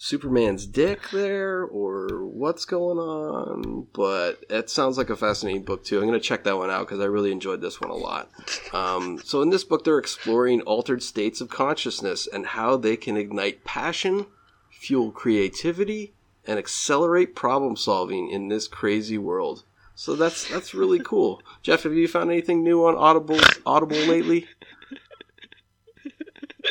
Superman's 0.00 0.64
dick 0.64 1.10
there 1.10 1.64
or 1.64 2.24
what's 2.24 2.64
going 2.64 2.98
on, 2.98 3.88
but 3.92 4.44
it 4.48 4.70
sounds 4.70 4.96
like 4.96 5.10
a 5.10 5.16
fascinating 5.16 5.64
book 5.64 5.84
too. 5.84 5.98
I'm 5.98 6.06
going 6.06 6.18
to 6.18 6.20
check 6.20 6.44
that 6.44 6.56
one 6.56 6.70
out 6.70 6.86
because 6.86 7.00
I 7.00 7.06
really 7.06 7.32
enjoyed 7.32 7.60
this 7.60 7.80
one 7.80 7.90
a 7.90 7.94
lot. 7.94 8.30
Um, 8.72 9.20
so, 9.24 9.42
in 9.42 9.50
this 9.50 9.64
book, 9.64 9.82
they're 9.84 9.98
exploring 9.98 10.60
altered 10.60 11.02
states 11.02 11.40
of 11.40 11.48
consciousness 11.48 12.28
and 12.32 12.46
how 12.46 12.76
they 12.76 12.96
can 12.96 13.16
ignite 13.16 13.64
passion, 13.64 14.26
fuel 14.70 15.10
creativity, 15.10 16.14
and 16.46 16.60
accelerate 16.60 17.34
problem 17.34 17.76
solving 17.76 18.30
in 18.30 18.48
this 18.48 18.68
crazy 18.68 19.18
world. 19.18 19.64
So 19.96 20.14
that's 20.14 20.48
that's 20.48 20.74
really 20.74 21.00
cool. 21.00 21.42
Jeff, 21.60 21.82
have 21.82 21.92
you 21.92 22.06
found 22.06 22.30
anything 22.30 22.62
new 22.62 22.86
on 22.86 22.94
Audible 22.94 23.40
Audible 23.66 23.96
lately? 23.96 24.46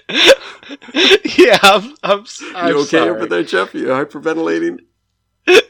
yeah, 1.37 1.59
I'm, 1.61 1.95
I'm, 2.03 2.21
s- 2.21 2.43
I'm 2.55 2.69
you 2.69 2.79
okay 2.79 2.97
sorry. 2.97 3.09
over 3.09 3.25
there, 3.25 3.43
Jeff? 3.43 3.73
You 3.73 3.87
hyperventilating? 3.87 4.79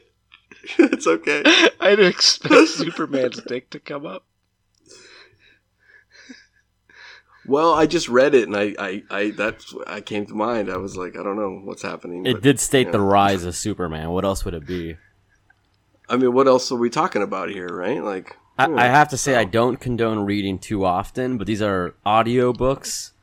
it's 0.80 1.08
okay. 1.08 1.44
I 1.80 1.92
didn't 1.92 2.08
expect 2.08 2.70
Superman's 2.70 3.42
dick 3.44 3.70
to 3.72 3.80
come 3.80 4.06
up. 4.06 4.24
Well, 7.46 7.74
I 7.74 7.86
just 7.86 8.10
read 8.10 8.36
it 8.36 8.48
and 8.48 8.58
I, 8.58 8.76
I, 8.78 9.04
I 9.10 9.30
that's 9.32 9.74
I 9.88 10.02
came 10.02 10.26
to 10.26 10.34
mind. 10.34 10.70
I 10.70 10.76
was 10.76 10.98
like, 10.98 11.18
I 11.18 11.24
don't 11.24 11.38
know 11.38 11.62
what's 11.64 11.82
happening. 11.82 12.26
It 12.26 12.34
but, 12.34 12.44
did 12.44 12.60
state 12.60 12.88
yeah. 12.88 12.92
the 12.92 13.00
rise 13.00 13.46
of 13.46 13.56
Superman. 13.56 14.10
What 14.10 14.26
else 14.26 14.44
would 14.44 14.54
it 14.54 14.68
be? 14.68 14.98
I 16.10 16.18
mean, 16.18 16.34
what 16.34 16.48
else 16.48 16.72
are 16.72 16.78
we 16.78 16.90
talking 16.90 17.22
about 17.22 17.50
here, 17.50 17.70
right? 17.70 18.04
Like, 18.04 18.36
I. 18.58 18.66
I 18.66 18.86
have 18.88 19.10
to 19.10 19.18
say 19.18 19.36
I 19.36 19.44
oh. 19.44 19.46
don't 19.46 19.78
condone 19.78 20.26
reading 20.26 20.60
too 20.60 20.84
often, 20.84 21.38
but 21.38 21.48
these 21.48 21.62
are 21.62 21.96
audio 22.06 22.52
books, 22.52 23.14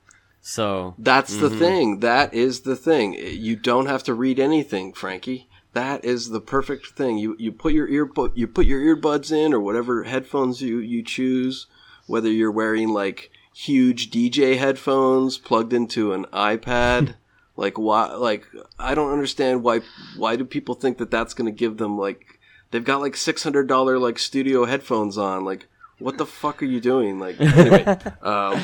so 0.46 0.94
That's 0.98 1.34
the 1.36 1.48
Mm-hmm. 1.48 1.58
thing. 1.58 2.00
That 2.00 2.34
is 2.34 2.60
the 2.60 2.76
thing. 2.76 3.14
You 3.14 3.56
don't 3.56 3.86
have 3.86 4.02
to 4.04 4.12
read 4.12 4.38
anything, 4.38 4.92
Frankie. 4.92 5.48
That 5.72 6.04
is 6.04 6.28
the 6.28 6.40
perfect 6.40 6.88
thing. 6.88 7.16
You 7.16 7.34
you 7.38 7.50
put 7.50 7.72
your 7.72 7.88
ear 7.88 8.06
you 8.34 8.46
put 8.46 8.66
your 8.66 8.80
earbuds 8.94 9.32
in 9.32 9.54
or 9.54 9.58
whatever 9.60 10.04
headphones 10.04 10.60
you 10.60 10.78
you 10.78 11.02
choose, 11.02 11.66
whether 12.06 12.30
you're 12.30 12.52
wearing 12.52 12.90
like 12.90 13.30
huge 13.54 14.10
DJ 14.10 14.58
headphones 14.58 15.38
plugged 15.38 15.72
into 15.72 16.12
an 16.12 16.26
iPad. 16.32 17.14
like 17.56 17.78
why? 17.78 18.12
Like 18.12 18.46
I 18.78 18.94
don't 18.94 19.12
understand 19.12 19.62
why. 19.62 19.80
Why 20.16 20.36
do 20.36 20.44
people 20.44 20.74
think 20.74 20.98
that 20.98 21.10
that's 21.10 21.32
going 21.34 21.46
to 21.52 21.58
give 21.58 21.78
them 21.78 21.96
like 21.98 22.38
they've 22.70 22.84
got 22.84 23.00
like 23.00 23.16
six 23.16 23.42
hundred 23.42 23.66
dollar 23.66 23.98
like 23.98 24.18
studio 24.18 24.66
headphones 24.66 25.16
on? 25.16 25.44
Like 25.46 25.66
what 25.98 26.18
the 26.18 26.26
fuck 26.26 26.62
are 26.62 26.66
you 26.66 26.80
doing? 26.80 27.18
Like 27.18 27.40
anyway, 27.40 27.84
um, 28.22 28.60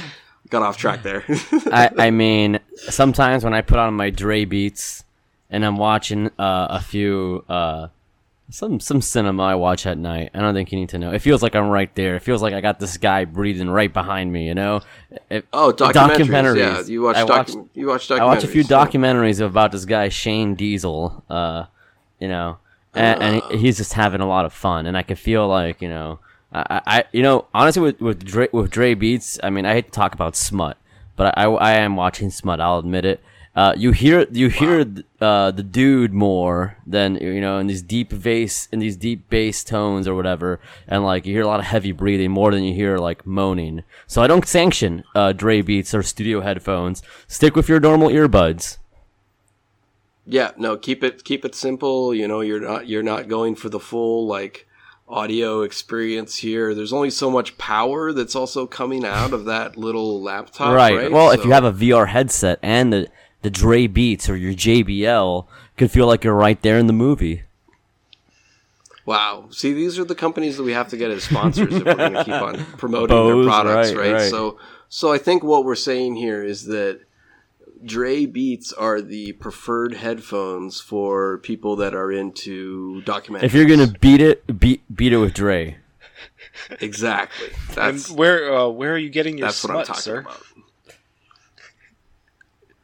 got 0.51 0.63
off 0.63 0.77
track 0.77 1.03
there. 1.03 1.25
I, 1.73 1.91
I 1.97 2.11
mean, 2.11 2.59
sometimes 2.77 3.45
when 3.45 3.55
I 3.55 3.61
put 3.63 3.79
on 3.79 3.95
my 3.95 4.11
Dre 4.11 4.45
beats 4.45 5.05
and 5.49 5.65
I'm 5.65 5.77
watching 5.77 6.27
uh, 6.39 6.67
a 6.71 6.81
few 6.81 7.45
uh, 7.49 7.89
some 8.51 8.81
some 8.81 9.01
cinema 9.01 9.43
I 9.45 9.55
watch 9.55 9.87
at 9.87 9.97
night, 9.97 10.31
I 10.35 10.41
don't 10.41 10.55
think 10.55 10.73
you 10.73 10.79
need 10.79 10.89
to 10.91 10.99
know. 10.99 11.13
It 11.13 11.21
feels 11.21 11.43
like 11.43 11.55
I'm 11.55 11.69
right 11.69 11.93
there. 11.95 12.17
It 12.17 12.21
feels 12.21 12.43
like 12.43 12.53
I 12.53 12.61
got 12.61 12.81
this 12.81 12.97
guy 12.99 13.25
breathing 13.25 13.71
right 13.71 13.93
behind 13.93 14.33
me. 14.33 14.47
You 14.49 14.55
know? 14.55 14.81
It- 15.31 15.47
Oh, 15.53 15.73
documentaries. 15.73 16.57
Yeah, 16.59 16.81
you 16.83 17.03
watch 17.03 17.17
I 17.17 17.23
docu- 17.23 17.29
watched, 17.29 17.57
you 17.75 17.87
watch 17.87 18.09
documentaries. 18.09 18.21
I 18.21 18.25
watch 18.25 18.45
a 18.45 18.49
few 18.49 18.65
documentaries 18.65 19.41
about 19.45 19.73
this 19.73 19.85
guy 19.85 20.09
Shane 20.09 20.55
Diesel. 20.57 21.25
Uh, 21.31 21.65
you 22.19 22.29
know, 22.29 22.59
and, 22.95 23.23
and 23.23 23.61
he's 23.61 23.77
just 23.79 23.93
having 23.95 24.21
a 24.21 24.27
lot 24.27 24.45
of 24.45 24.53
fun, 24.53 24.87
and 24.87 24.97
I 24.97 25.03
can 25.03 25.17
feel 25.17 25.47
like 25.49 25.81
you 25.81 25.89
know, 25.89 26.19
I, 26.53 26.81
I 26.87 27.05
you 27.13 27.23
know, 27.23 27.47
honestly 27.55 27.83
with 27.83 28.01
with 28.01 28.25
Dre, 28.25 28.49
with 28.53 28.71
Dre 28.71 28.95
Beats, 28.95 29.39
I 29.43 29.51
mean, 29.51 29.67
I 29.67 29.75
hate 29.75 29.87
to 29.87 29.91
talk 29.91 30.15
about 30.15 30.37
smut, 30.37 30.77
but 31.17 31.37
I, 31.39 31.45
I 31.45 31.73
am 31.73 31.97
watching 31.97 32.31
smut. 32.31 32.61
I'll 32.61 32.79
admit 32.79 33.05
it. 33.05 33.21
Uh, 33.55 33.75
you 33.77 33.91
hear 33.91 34.27
you 34.31 34.49
hear 34.49 34.87
uh, 35.21 35.51
the 35.51 35.63
dude 35.63 36.13
more 36.13 36.77
than 36.87 37.17
you 37.17 37.41
know 37.41 37.59
in 37.59 37.67
these 37.67 37.83
deep 37.83 38.23
bass 38.23 38.69
in 38.71 38.79
these 38.79 38.97
deep 38.97 39.29
bass 39.29 39.65
tones 39.65 40.07
or 40.07 40.15
whatever, 40.15 40.61
and 40.87 41.05
like 41.05 41.27
you 41.27 41.35
hear 41.35 41.43
a 41.43 41.49
lot 41.49 41.59
of 41.59 41.67
heavy 41.67 41.91
breathing 41.91 42.31
more 42.31 42.53
than 42.53 42.63
you 42.63 42.73
hear 42.73 42.99
like 42.99 43.27
moaning. 43.27 43.83
So 44.07 44.23
I 44.23 44.29
don't 44.29 44.47
sanction 44.47 45.03
uh, 45.17 45.33
Dre 45.33 45.63
Beats 45.63 45.93
or 45.95 46.03
studio 46.05 46.43
headphones. 46.43 47.03
Stick 47.27 47.57
with 47.57 47.69
your 47.69 47.81
normal 47.81 48.09
earbuds. 48.09 48.79
Yeah, 50.27 50.53
no, 50.57 50.77
keep 50.77 51.03
it 51.03 51.25
keep 51.25 51.45
it 51.45 51.57
simple. 51.57 52.15
You 52.15 52.29
know, 52.29 52.43
you're 52.43 52.61
not 52.61 52.87
you're 52.87 53.03
not 53.03 53.27
going 53.27 53.57
for 53.57 53.69
the 53.69 53.81
full 53.81 54.29
like 54.29 54.69
audio 55.11 55.63
experience 55.63 56.37
here. 56.37 56.75
There's 56.75 56.93
only 56.93 57.11
so 57.11 57.31
much 57.31 57.59
power 57.59 58.13
that's 58.13 58.35
also 58.35 58.67
coming 58.67 59.05
out 59.05 59.33
of 59.33 59.45
that 59.47 59.77
little 59.77 60.23
laptop, 60.23 60.75
right. 60.75 60.97
right? 60.97 61.13
Well, 61.13 61.31
if 61.31 61.45
you 61.45 61.51
have 61.51 61.65
a 61.65 61.73
VR 61.73 62.09
headset 62.09 62.59
and 62.63 62.93
the 62.93 63.09
the 63.43 63.51
Dre 63.51 63.87
Beats 63.87 64.29
or 64.29 64.37
your 64.37 64.53
JBL, 64.53 65.47
could 65.77 65.91
feel 65.91 66.07
like 66.07 66.25
you're 66.25 66.35
right 66.35 66.61
there 66.63 66.79
in 66.79 66.87
the 66.87 66.93
movie. 66.93 67.43
Wow. 69.07 69.47
See, 69.51 69.73
these 69.73 69.99
are 69.99 70.05
the 70.05 70.15
companies 70.15 70.57
that 70.59 70.63
we 70.63 70.73
have 70.73 70.89
to 70.89 70.97
get 70.97 71.11
as 71.11 71.25
sponsors 71.25 71.75
if 71.75 71.85
we're 71.85 71.95
going 71.95 72.13
to 72.13 72.25
keep 72.25 72.35
on 72.35 72.65
promoting 72.79 73.09
Bose, 73.09 73.45
their 73.45 73.51
products, 73.51 73.93
right, 73.93 73.97
right, 73.97 74.13
right. 74.13 74.31
So, 74.31 74.59
so 74.89 75.13
I 75.13 75.19
think 75.19 75.43
what 75.43 75.65
we're 75.65 75.75
saying 75.75 76.17
here 76.17 76.45
is 76.45 76.67
that 76.67 77.01
Dre 77.85 78.27
Beats 78.27 78.73
are 78.73 79.01
the 79.01 79.33
preferred 79.33 79.95
headphones 79.95 80.81
for 80.81 81.39
people 81.39 81.77
that 81.77 81.95
are 81.95 82.13
into 82.13 83.03
documentaries. 83.07 83.45
If 83.45 83.55
you're 83.55 83.67
gonna 83.67 83.93
beat 84.01 84.21
it, 84.21 84.59
beat 84.61 84.83
beat 84.95 85.13
it 85.13 85.19
with 85.19 85.35
Dre. 85.35 85.79
exactly, 86.81 87.49
And 87.69 87.77
that's 87.99 88.11
where 88.11 88.53
uh, 88.55 88.69
where 88.69 88.93
are 88.95 88.99
you 88.99 89.09
getting 89.11 89.39
your 89.39 89.49
that's 89.49 89.65
what 89.65 89.71
I'm 89.71 89.85
smut, 89.85 89.87
talking 89.87 90.03
sir? 90.03 90.21
about. 90.21 90.43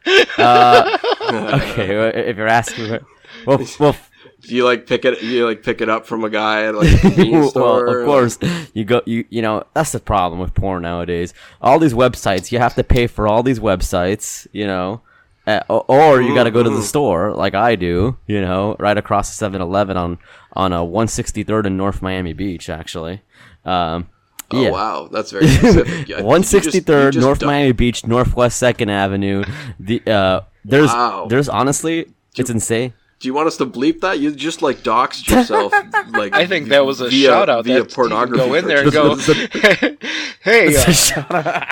Okay, 1.29 1.97
well, 1.97 2.13
if 2.15 2.37
you're 2.37 2.47
asking, 2.47 2.99
well, 3.45 3.67
well, 3.81 3.97
Do 4.43 4.55
you 4.55 4.65
like 4.65 4.87
pick 4.87 5.05
it? 5.05 5.23
You 5.23 5.47
like 5.47 5.63
pick 5.63 5.81
it 5.81 5.89
up 5.89 6.07
from 6.07 6.23
a 6.25 6.31
guy 6.31 6.65
at 6.65 6.75
like 6.75 6.93
a 6.93 6.99
convenience 7.01 7.51
store? 7.51 7.87
well, 7.87 8.01
of 8.01 8.07
course, 8.07 8.39
you 8.75 8.85
go, 8.85 9.03
you 9.07 9.25
you 9.31 9.43
know, 9.43 9.65
that's 9.75 9.93
the 9.93 10.01
problem 10.01 10.41
with 10.41 10.55
porn 10.55 10.83
nowadays. 10.83 11.35
All 11.61 11.79
these 11.79 11.95
websites, 11.95 12.53
you 12.53 12.59
have 12.59 12.75
to 12.77 12.85
pay 12.85 13.07
for 13.07 13.27
all 13.27 13.43
these 13.43 13.59
websites, 13.59 14.47
you 14.53 14.67
know, 14.67 15.01
uh, 15.47 15.61
or 15.69 16.21
you 16.23 16.35
got 16.35 16.45
to 16.45 16.51
go 16.51 16.63
to 16.63 16.71
the 16.71 16.83
store 16.83 17.33
like 17.35 17.55
I 17.55 17.75
do, 17.77 18.19
you 18.27 18.41
know, 18.41 18.77
right 18.79 18.97
across 18.99 19.37
the 19.37 19.47
7-Eleven 19.51 19.97
on 19.97 20.19
on 20.53 20.73
a 20.73 20.79
163rd 20.81 21.67
in 21.67 21.77
North 21.77 22.01
Miami 22.03 22.33
Beach, 22.33 22.69
actually. 22.69 23.23
Um, 23.65 24.09
Oh 24.53 24.63
yeah. 24.63 24.71
wow, 24.71 25.09
that's 25.11 25.33
very 25.33 25.49
specific. 25.49 26.07
Yeah, 26.09 26.23
One 26.23 26.45
sixty 26.45 26.79
third 26.79 27.17
North 27.17 27.41
don't- 27.41 27.49
Miami 27.49 27.73
Beach, 27.73 28.07
Northwest 28.07 28.59
Second 28.59 28.91
Avenue. 28.91 29.43
The 29.81 30.01
uh, 30.07 30.41
there's 30.65 30.87
Wow. 30.93 31.27
there's 31.29 31.49
honestly 31.49 32.07
it's 32.37 32.49
insane. 32.49 32.93
Do 33.27 33.29
you 33.31 33.35
want 33.35 33.49
us 33.49 33.57
to 33.57 33.67
bleep 33.67 34.03
that? 34.03 34.21
You 34.21 34.31
just 34.31 34.63
like 34.63 34.85
doxed 34.85 35.29
yourself. 35.29 35.73
Like 36.13 36.33
I 36.33 36.47
think 36.47 36.69
that 36.69 36.87
was 36.87 37.01
a 37.01 37.09
via- 37.09 37.27
shout 37.29 37.49
out. 37.49 37.65
via 37.65 37.81
that 37.83 37.91
you 37.91 37.95
pornography. 37.97 38.37
go 38.39 38.55
in 38.55 38.69
there 38.69 38.83
and 38.85 38.93
go, 38.93 39.17
hey, 40.45 40.77
uh, 40.77 41.65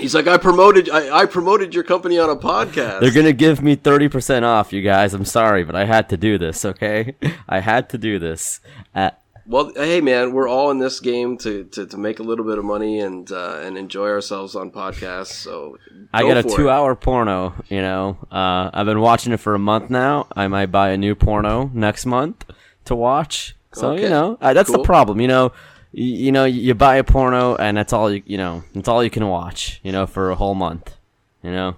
He's 0.00 0.16
like, 0.16 0.26
I 0.26 0.36
promoted, 0.36 0.90
I, 0.90 1.20
I 1.20 1.26
promoted 1.26 1.76
your 1.76 1.84
company 1.84 2.18
on 2.18 2.28
a 2.28 2.34
podcast. 2.34 2.98
They're 3.02 3.12
gonna 3.12 3.32
give 3.32 3.62
me 3.62 3.76
thirty 3.76 4.08
percent 4.08 4.44
off, 4.44 4.72
you 4.72 4.82
guys. 4.82 5.14
I'm 5.14 5.24
sorry, 5.24 5.62
but 5.62 5.76
I 5.76 5.84
had 5.84 6.08
to 6.08 6.16
do 6.16 6.38
this. 6.38 6.64
Okay, 6.64 7.14
I 7.48 7.60
had 7.60 7.88
to 7.90 7.98
do 7.98 8.18
this. 8.18 8.58
Uh, 8.96 9.10
Well, 9.52 9.70
hey 9.76 10.00
man, 10.00 10.32
we're 10.32 10.48
all 10.48 10.70
in 10.70 10.78
this 10.78 10.98
game 10.98 11.36
to, 11.38 11.64
to, 11.64 11.84
to 11.86 11.96
make 11.98 12.20
a 12.20 12.22
little 12.22 12.46
bit 12.46 12.56
of 12.56 12.64
money 12.64 13.00
and 13.00 13.30
uh, 13.30 13.58
and 13.60 13.76
enjoy 13.76 14.08
ourselves 14.08 14.56
on 14.56 14.70
podcasts. 14.70 15.32
So 15.32 15.76
I 16.14 16.22
go 16.22 16.28
got 16.28 16.36
a 16.38 16.42
for 16.42 16.48
it. 16.48 16.56
two-hour 16.56 16.94
porno. 16.96 17.54
You 17.68 17.82
know, 17.82 18.16
uh, 18.30 18.70
I've 18.72 18.86
been 18.86 19.00
watching 19.02 19.30
it 19.34 19.40
for 19.40 19.54
a 19.54 19.58
month 19.58 19.90
now. 19.90 20.26
I 20.34 20.48
might 20.48 20.66
buy 20.72 20.88
a 20.90 20.96
new 20.96 21.14
porno 21.14 21.70
next 21.74 22.06
month 22.06 22.46
to 22.86 22.94
watch. 22.94 23.54
So 23.74 23.90
Okay. 23.92 24.04
you 24.04 24.08
know, 24.08 24.38
uh, 24.40 24.54
that's 24.54 24.70
Cool. 24.70 24.78
the 24.78 24.84
problem. 24.84 25.20
You 25.20 25.28
know, 25.28 25.52
you, 25.92 26.06
you 26.06 26.32
know, 26.32 26.46
you 26.46 26.72
buy 26.74 26.96
a 26.96 27.04
porno 27.04 27.54
and 27.56 27.76
that's 27.76 27.92
all 27.92 28.10
you 28.10 28.22
you 28.24 28.38
know, 28.38 28.64
that's 28.74 28.88
all 28.88 29.04
you 29.04 29.10
can 29.10 29.28
watch. 29.28 29.80
You 29.82 29.92
know, 29.92 30.06
for 30.06 30.30
a 30.30 30.34
whole 30.34 30.54
month. 30.54 30.96
You 31.42 31.50
know, 31.50 31.76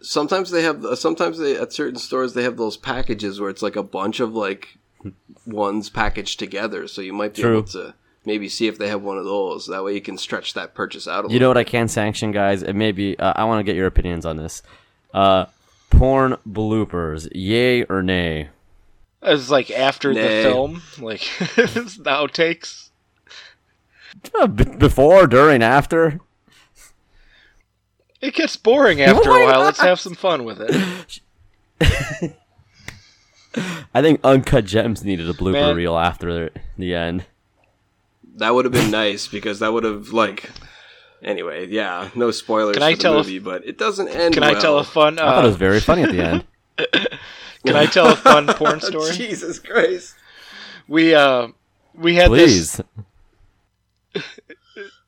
Sometimes 0.00 0.50
they 0.52 0.62
have, 0.62 0.86
sometimes 0.94 1.38
they 1.38 1.56
at 1.56 1.72
certain 1.72 1.98
stores 1.98 2.32
they 2.32 2.44
have 2.44 2.56
those 2.56 2.76
packages 2.76 3.40
where 3.40 3.50
it's 3.50 3.62
like 3.62 3.74
a 3.76 3.82
bunch 3.82 4.20
of 4.20 4.32
like 4.32 4.78
ones 5.46 5.90
packaged 5.90 6.38
together. 6.38 6.88
So 6.88 7.00
you 7.00 7.12
might 7.12 7.34
be 7.34 7.42
True. 7.42 7.58
able 7.58 7.68
to 7.68 7.94
maybe 8.24 8.48
see 8.48 8.66
if 8.66 8.78
they 8.78 8.88
have 8.88 9.02
one 9.02 9.18
of 9.18 9.24
those. 9.24 9.66
That 9.66 9.82
way 9.84 9.94
you 9.94 10.00
can 10.00 10.18
stretch 10.18 10.54
that 10.54 10.74
purchase 10.74 11.06
out 11.08 11.20
a 11.20 11.22
little. 11.22 11.32
you 11.32 11.40
know 11.40 11.48
what 11.48 11.56
I 11.56 11.64
can 11.64 11.88
sanction, 11.88 12.32
guys, 12.32 12.62
and 12.62 12.78
maybe 12.78 13.18
uh, 13.18 13.32
I 13.36 13.44
want 13.44 13.60
to 13.60 13.64
get 13.64 13.76
your 13.76 13.86
opinions 13.86 14.26
on 14.26 14.36
this. 14.36 14.62
Uh, 15.14 15.46
porn 15.90 16.36
bloopers, 16.48 17.28
yay 17.34 17.84
or 17.84 18.02
nay? 18.02 18.50
As 19.22 19.50
like 19.50 19.70
after 19.70 20.12
Nay. 20.12 20.42
the 20.44 20.48
film, 20.48 20.82
like 21.00 21.20
the 21.38 22.02
outtakes. 22.06 22.90
Uh, 24.38 24.46
b- 24.46 24.64
before, 24.64 25.26
during, 25.26 25.62
after. 25.62 26.20
It 28.20 28.34
gets 28.34 28.56
boring 28.56 29.00
after 29.00 29.28
Why 29.30 29.42
a 29.42 29.44
while. 29.44 29.52
not? 29.54 29.64
Let's 29.64 29.80
have 29.80 30.00
some 30.00 30.14
fun 30.14 30.44
with 30.44 30.60
it. 30.60 31.20
I 33.94 34.02
think 34.02 34.20
Uncut 34.24 34.64
Gems 34.64 35.04
needed 35.04 35.28
a 35.28 35.32
blooper 35.34 35.52
Man. 35.52 35.76
reel 35.76 35.96
after 35.98 36.50
the 36.76 36.94
end. 36.94 37.24
That 38.36 38.54
would 38.54 38.64
have 38.64 38.72
been 38.72 38.90
nice 38.90 39.26
because 39.28 39.58
that 39.60 39.72
would 39.72 39.84
have 39.84 40.08
like. 40.12 40.50
Anyway, 41.22 41.66
yeah, 41.66 42.10
no 42.14 42.30
spoilers 42.30 42.74
Can 42.76 42.82
for 42.82 42.86
I 42.86 42.92
the 42.94 43.02
tell 43.02 43.14
a 43.16 43.20
f- 43.20 43.26
movie, 43.26 43.38
but 43.40 43.66
it 43.66 43.76
doesn't 43.76 44.06
end. 44.08 44.34
Can 44.34 44.44
I 44.44 44.54
tell 44.54 44.78
a 44.78 44.84
fun? 44.84 45.18
I 45.18 45.22
thought 45.22 45.44
it 45.44 45.48
was 45.48 45.56
Uh, 45.56 45.58
very 45.58 45.80
funny 45.80 46.02
at 46.04 46.12
the 46.12 46.22
end. 46.22 46.44
can 47.66 47.74
I 47.74 47.86
tell 47.86 48.06
a 48.12 48.14
fun 48.16 48.46
porn 48.46 48.80
story? 48.82 49.12
Jesus 49.12 49.58
Christ! 49.58 50.14
We 50.86 51.14
uh, 51.16 51.48
we 51.94 52.14
had 52.14 52.30
this. 52.30 52.80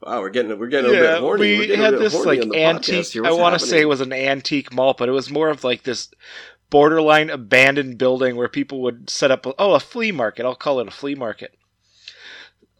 Wow, 0.02 0.20
we're 0.22 0.30
getting 0.30 0.58
we're 0.58 0.68
getting 0.68 0.90
a 0.90 0.94
bit 0.94 1.02
Yeah, 1.02 1.18
horny. 1.18 1.58
We're 1.58 1.66
getting 1.66 1.80
a 1.80 1.84
had 1.84 1.90
bit 1.92 2.00
this 2.00 2.14
horny 2.14 2.38
like 2.38 2.40
the 2.40 2.54
podcast 2.56 3.14
antique. 3.14 3.24
I 3.24 3.32
want 3.32 3.60
to 3.60 3.64
say 3.64 3.82
it 3.82 3.84
was 3.88 4.00
an 4.00 4.14
antique 4.14 4.72
mall, 4.72 4.94
but 4.96 5.10
it 5.10 5.12
was 5.12 5.30
more 5.30 5.50
of 5.50 5.62
like 5.62 5.82
this 5.82 6.08
borderline 6.70 7.30
abandoned 7.30 7.98
building 7.98 8.36
where 8.36 8.48
people 8.48 8.80
would 8.80 9.10
set 9.10 9.30
up. 9.30 9.46
Oh, 9.58 9.74
a 9.74 9.80
flea 9.80 10.12
market. 10.12 10.46
I'll 10.46 10.54
call 10.54 10.80
it 10.80 10.88
a 10.88 10.92
flea 10.92 11.14
market. 11.14 11.54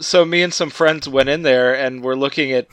So 0.00 0.24
me 0.24 0.42
and 0.42 0.54
some 0.54 0.70
friends 0.70 1.08
went 1.08 1.28
in 1.28 1.42
there 1.42 1.74
and 1.74 2.02
we're 2.02 2.14
looking 2.14 2.52
at 2.52 2.68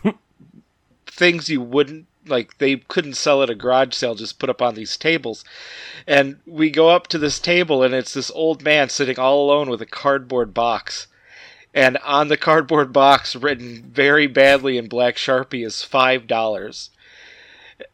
things 1.05 1.49
you 1.49 1.61
wouldn't 1.61 2.05
like. 2.25 2.57
They 2.57 2.77
couldn't 2.77 3.15
sell 3.15 3.43
at 3.43 3.49
a 3.49 3.55
garage 3.55 3.93
sale. 3.93 4.15
Just 4.15 4.39
put 4.39 4.49
up 4.49 4.61
on 4.61 4.75
these 4.75 4.95
tables, 4.95 5.43
and 6.05 6.39
we 6.45 6.69
go 6.69 6.89
up 6.89 7.07
to 7.07 7.17
this 7.17 7.39
table 7.39 7.83
and 7.83 7.93
it's 7.93 8.13
this 8.13 8.31
old 8.31 8.63
man 8.63 8.89
sitting 8.89 9.19
all 9.19 9.43
alone 9.43 9.69
with 9.69 9.81
a 9.81 9.85
cardboard 9.85 10.53
box 10.53 11.07
and 11.73 11.97
on 11.97 12.27
the 12.27 12.37
cardboard 12.37 12.91
box 12.91 13.35
written 13.35 13.83
very 13.91 14.25
badly 14.25 14.77
in 14.77 14.87
black 14.87 15.15
sharpie 15.15 15.65
is 15.65 15.83
five 15.83 16.25
dollars 16.25 16.89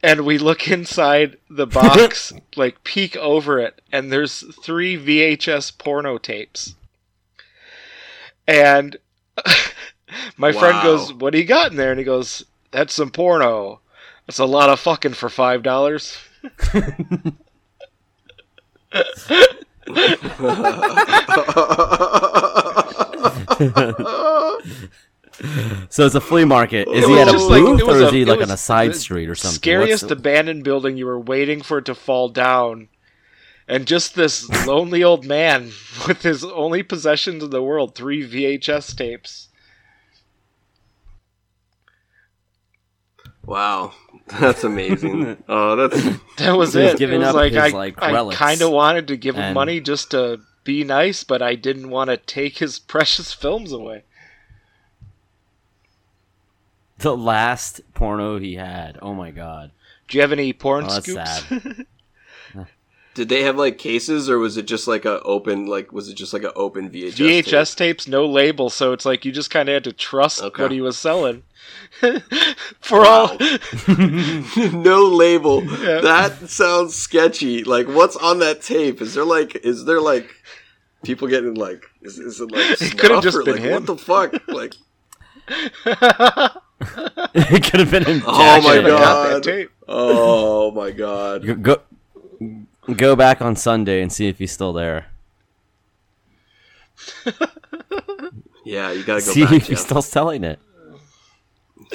and 0.02 0.26
we 0.26 0.38
look 0.38 0.70
inside 0.70 1.38
the 1.50 1.68
box 1.68 2.34
like 2.56 2.84
peek 2.84 3.16
over 3.18 3.60
it 3.60 3.82
and 3.92 4.12
there's 4.12 4.44
three 4.64 4.98
vhs 4.98 5.78
porno 5.78 6.18
tapes. 6.18 6.76
And 8.48 8.98
my 10.38 10.52
friend 10.52 10.82
goes 10.84 11.14
what 11.14 11.34
do 11.34 11.40
you 11.40 11.46
got 11.46 11.72
in 11.72 11.78
there? 11.78 11.92
And 11.92 12.00
he 12.00 12.06
goes 12.06 12.46
that's 12.72 12.94
some 12.94 13.12
porno. 13.12 13.80
That's 14.28 14.40
a 14.40 14.46
lot 14.46 14.70
of 14.70 14.80
fucking 14.80 15.14
for 15.14 15.30
five 15.30 15.64
dollars 15.64 16.18
So 25.90 26.06
it's 26.06 26.16
a 26.16 26.22
flea 26.22 26.46
market. 26.46 26.88
Is 26.88 27.04
It 27.06 27.10
he 27.10 27.20
at 27.20 27.28
a 27.28 27.32
just 27.32 27.50
like- 27.50 27.62
booth 27.64 27.80
it 27.80 27.88
was 27.88 28.02
or 28.02 28.04
a- 28.04 28.08
is 28.08 28.14
he 28.14 28.26
like 28.26 28.42
on 28.42 28.52
a 28.52 28.58
side 28.58 28.96
street 28.96 29.30
or 29.30 29.36
something? 29.36 29.56
scariest 29.56 30.04
What's- 30.04 30.12
abandoned 30.20 30.64
building 30.64 30.96
you 30.98 31.06
were 31.06 31.20
waiting 31.20 31.62
for 31.62 31.80
it 31.80 31.86
to 31.86 31.96
fall 31.96 32.30
down 32.30 32.88
and 33.68 33.86
just 33.88 34.14
this 34.16 34.48
lonely 34.68 35.04
old 35.04 35.26
man 35.26 35.72
with 36.08 36.22
his 36.22 36.44
only 36.44 36.84
possessions 36.84 37.44
in 37.44 37.50
the 37.50 37.64
world 37.64 37.96
three 37.96 38.28
vhs 38.28 38.96
tapes 38.96 39.48
Wow, 43.46 43.94
that's 44.40 44.64
amazing. 44.64 45.44
oh, 45.50 45.76
that's 45.76 46.02
that 46.38 46.52
was 46.56 46.74
He 46.74 46.80
was 46.82 46.94
it 46.94 46.98
giving 46.98 47.16
it 47.18 47.20
was 47.26 47.28
up 47.30 47.36
like 47.36 47.52
his, 47.54 47.62
i, 47.62 47.70
like, 47.70 48.02
I 48.02 48.34
kind 48.34 48.62
of 48.62 48.72
wanted 48.72 49.08
to 49.10 49.18
give 49.18 49.36
him 49.36 49.54
money 49.54 49.80
just 49.82 50.12
to 50.12 50.40
be 50.64 50.84
nice 50.86 51.26
but 51.26 51.42
i 51.42 51.56
didn't 51.56 51.90
want 51.90 52.10
to 52.10 52.16
take 52.16 52.60
his 52.60 52.80
precious 52.80 53.34
films 53.34 53.74
away 53.74 54.04
the 57.04 57.16
last 57.16 57.82
porno 57.94 58.40
he 58.40 58.56
had. 58.56 58.98
Oh 59.02 59.14
my 59.14 59.30
god. 59.32 59.72
do 60.08 60.18
you 60.18 60.22
have 60.22 60.32
any 60.32 60.52
porn 60.54 60.86
Oh, 60.86 60.90
that's 60.90 61.06
scoops 61.06 61.42
sad. 61.48 61.86
Did 63.16 63.30
they 63.30 63.44
have 63.44 63.58
like 63.58 63.78
cases, 63.78 64.28
or 64.28 64.40
was 64.40 64.58
it 64.58 64.66
just 64.66 64.88
like 64.88 65.06
a 65.06 65.22
open 65.22 65.68
like 65.68 65.92
was 65.92 66.10
it 66.10 66.16
just 66.16 66.34
like 66.34 66.42
an 66.44 66.50
open 66.56 66.90
VHS? 66.90 67.44
VHS 67.44 67.76
tape? 67.76 67.98
tapes, 67.98 68.08
no 68.08 68.26
label, 68.26 68.72
so 68.72 68.92
it's 68.92 69.06
like 69.06 69.24
you 69.24 69.32
just 69.32 69.52
kind 69.52 69.70
of 69.70 69.74
had 69.74 69.84
to 69.84 69.94
trust 69.94 70.42
Okay. 70.42 70.64
what 70.64 70.72
he 70.72 70.82
was 70.82 70.98
selling. 70.98 71.44
For 72.82 73.06
all, 73.06 73.38
no 74.74 75.04
label. 75.06 75.64
Yeah. 75.64 76.02
That 76.02 76.50
sounds 76.50 76.96
sketchy. 76.96 77.64
Like, 77.64 77.88
what's 77.88 78.16
on 78.16 78.40
that 78.40 78.64
tape? 78.64 79.00
Is 79.00 79.14
there 79.14 79.26
like 79.26 79.58
is 79.64 79.86
there 79.86 80.02
like 80.02 80.28
people 81.04 81.28
getting 81.28 81.54
like 81.54 81.86
is, 82.02 82.18
is 82.18 82.42
it 82.42 82.52
like 82.52 82.82
It 82.82 82.98
could've 82.98 83.22
just 83.22 83.46
been 83.46 83.58
like, 83.58 83.64
him. 83.64 83.74
What 83.74 83.86
the 83.86 83.96
fuck? 83.98 84.34
Like, 84.48 84.74
it 87.34 87.64
could 87.64 87.80
have 87.80 87.92
been 87.92 88.06
him. 88.06 88.22
Oh 88.26 88.62
my 88.62 88.62
jacking 88.62 88.86
it. 88.86 88.88
got 88.90 89.44
God. 89.44 89.68
oh 89.88 90.72
my 90.72 90.92
god. 90.92 91.46
Go, 91.46 91.56
go 91.56 91.82
go 92.96 93.16
back 93.16 93.42
on 93.42 93.56
Sunday 93.56 94.02
and 94.02 94.12
see 94.12 94.28
if 94.28 94.40
he's 94.40 94.52
still 94.52 94.74
there. 94.74 95.08
Yeah, 98.66 98.94
you 98.94 99.04
gotta 99.04 99.20
go 99.20 99.32
see 99.34 99.44
back. 99.44 99.54
if 99.56 99.68
he's 99.68 99.82
still 99.82 100.02
selling 100.02 100.46
it. 100.46 100.58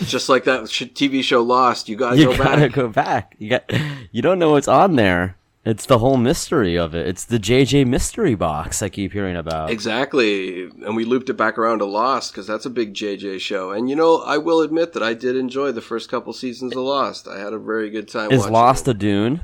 Just 0.00 0.28
like 0.28 0.44
that 0.44 0.64
TV 0.64 1.24
show 1.24 1.42
Lost, 1.42 1.88
you 1.88 1.96
gotta 1.96 2.18
You 2.18 2.26
go 2.26 2.36
gotta 2.36 2.60
back. 2.66 2.72
go 2.72 2.88
back. 2.88 3.34
You 3.38 3.48
got. 3.48 3.72
You 4.12 4.20
don't 4.20 4.38
know 4.38 4.50
what's 4.50 4.68
on 4.68 4.96
there. 4.96 5.37
It's 5.64 5.84
the 5.84 5.98
whole 5.98 6.16
mystery 6.16 6.76
of 6.78 6.94
it. 6.94 7.06
It's 7.06 7.24
the 7.24 7.38
JJ 7.38 7.86
mystery 7.86 8.34
box 8.34 8.80
I 8.82 8.88
keep 8.88 9.12
hearing 9.12 9.36
about. 9.36 9.68
Exactly, 9.70 10.62
and 10.64 10.96
we 10.96 11.04
looped 11.04 11.28
it 11.28 11.34
back 11.34 11.58
around 11.58 11.80
to 11.80 11.84
Lost 11.84 12.32
because 12.32 12.46
that's 12.46 12.64
a 12.64 12.70
big 12.70 12.94
JJ 12.94 13.40
show. 13.40 13.72
And 13.72 13.90
you 13.90 13.96
know, 13.96 14.18
I 14.22 14.38
will 14.38 14.60
admit 14.62 14.94
that 14.94 15.02
I 15.02 15.12
did 15.14 15.36
enjoy 15.36 15.72
the 15.72 15.82
first 15.82 16.08
couple 16.10 16.32
seasons 16.32 16.72
of 16.74 16.82
Lost. 16.82 17.28
I 17.28 17.38
had 17.38 17.52
a 17.52 17.58
very 17.58 17.90
good 17.90 18.08
time. 18.08 18.30
Is 18.30 18.48
Lost 18.48 18.88
it. 18.88 18.92
a 18.92 18.94
Dune? 18.94 19.40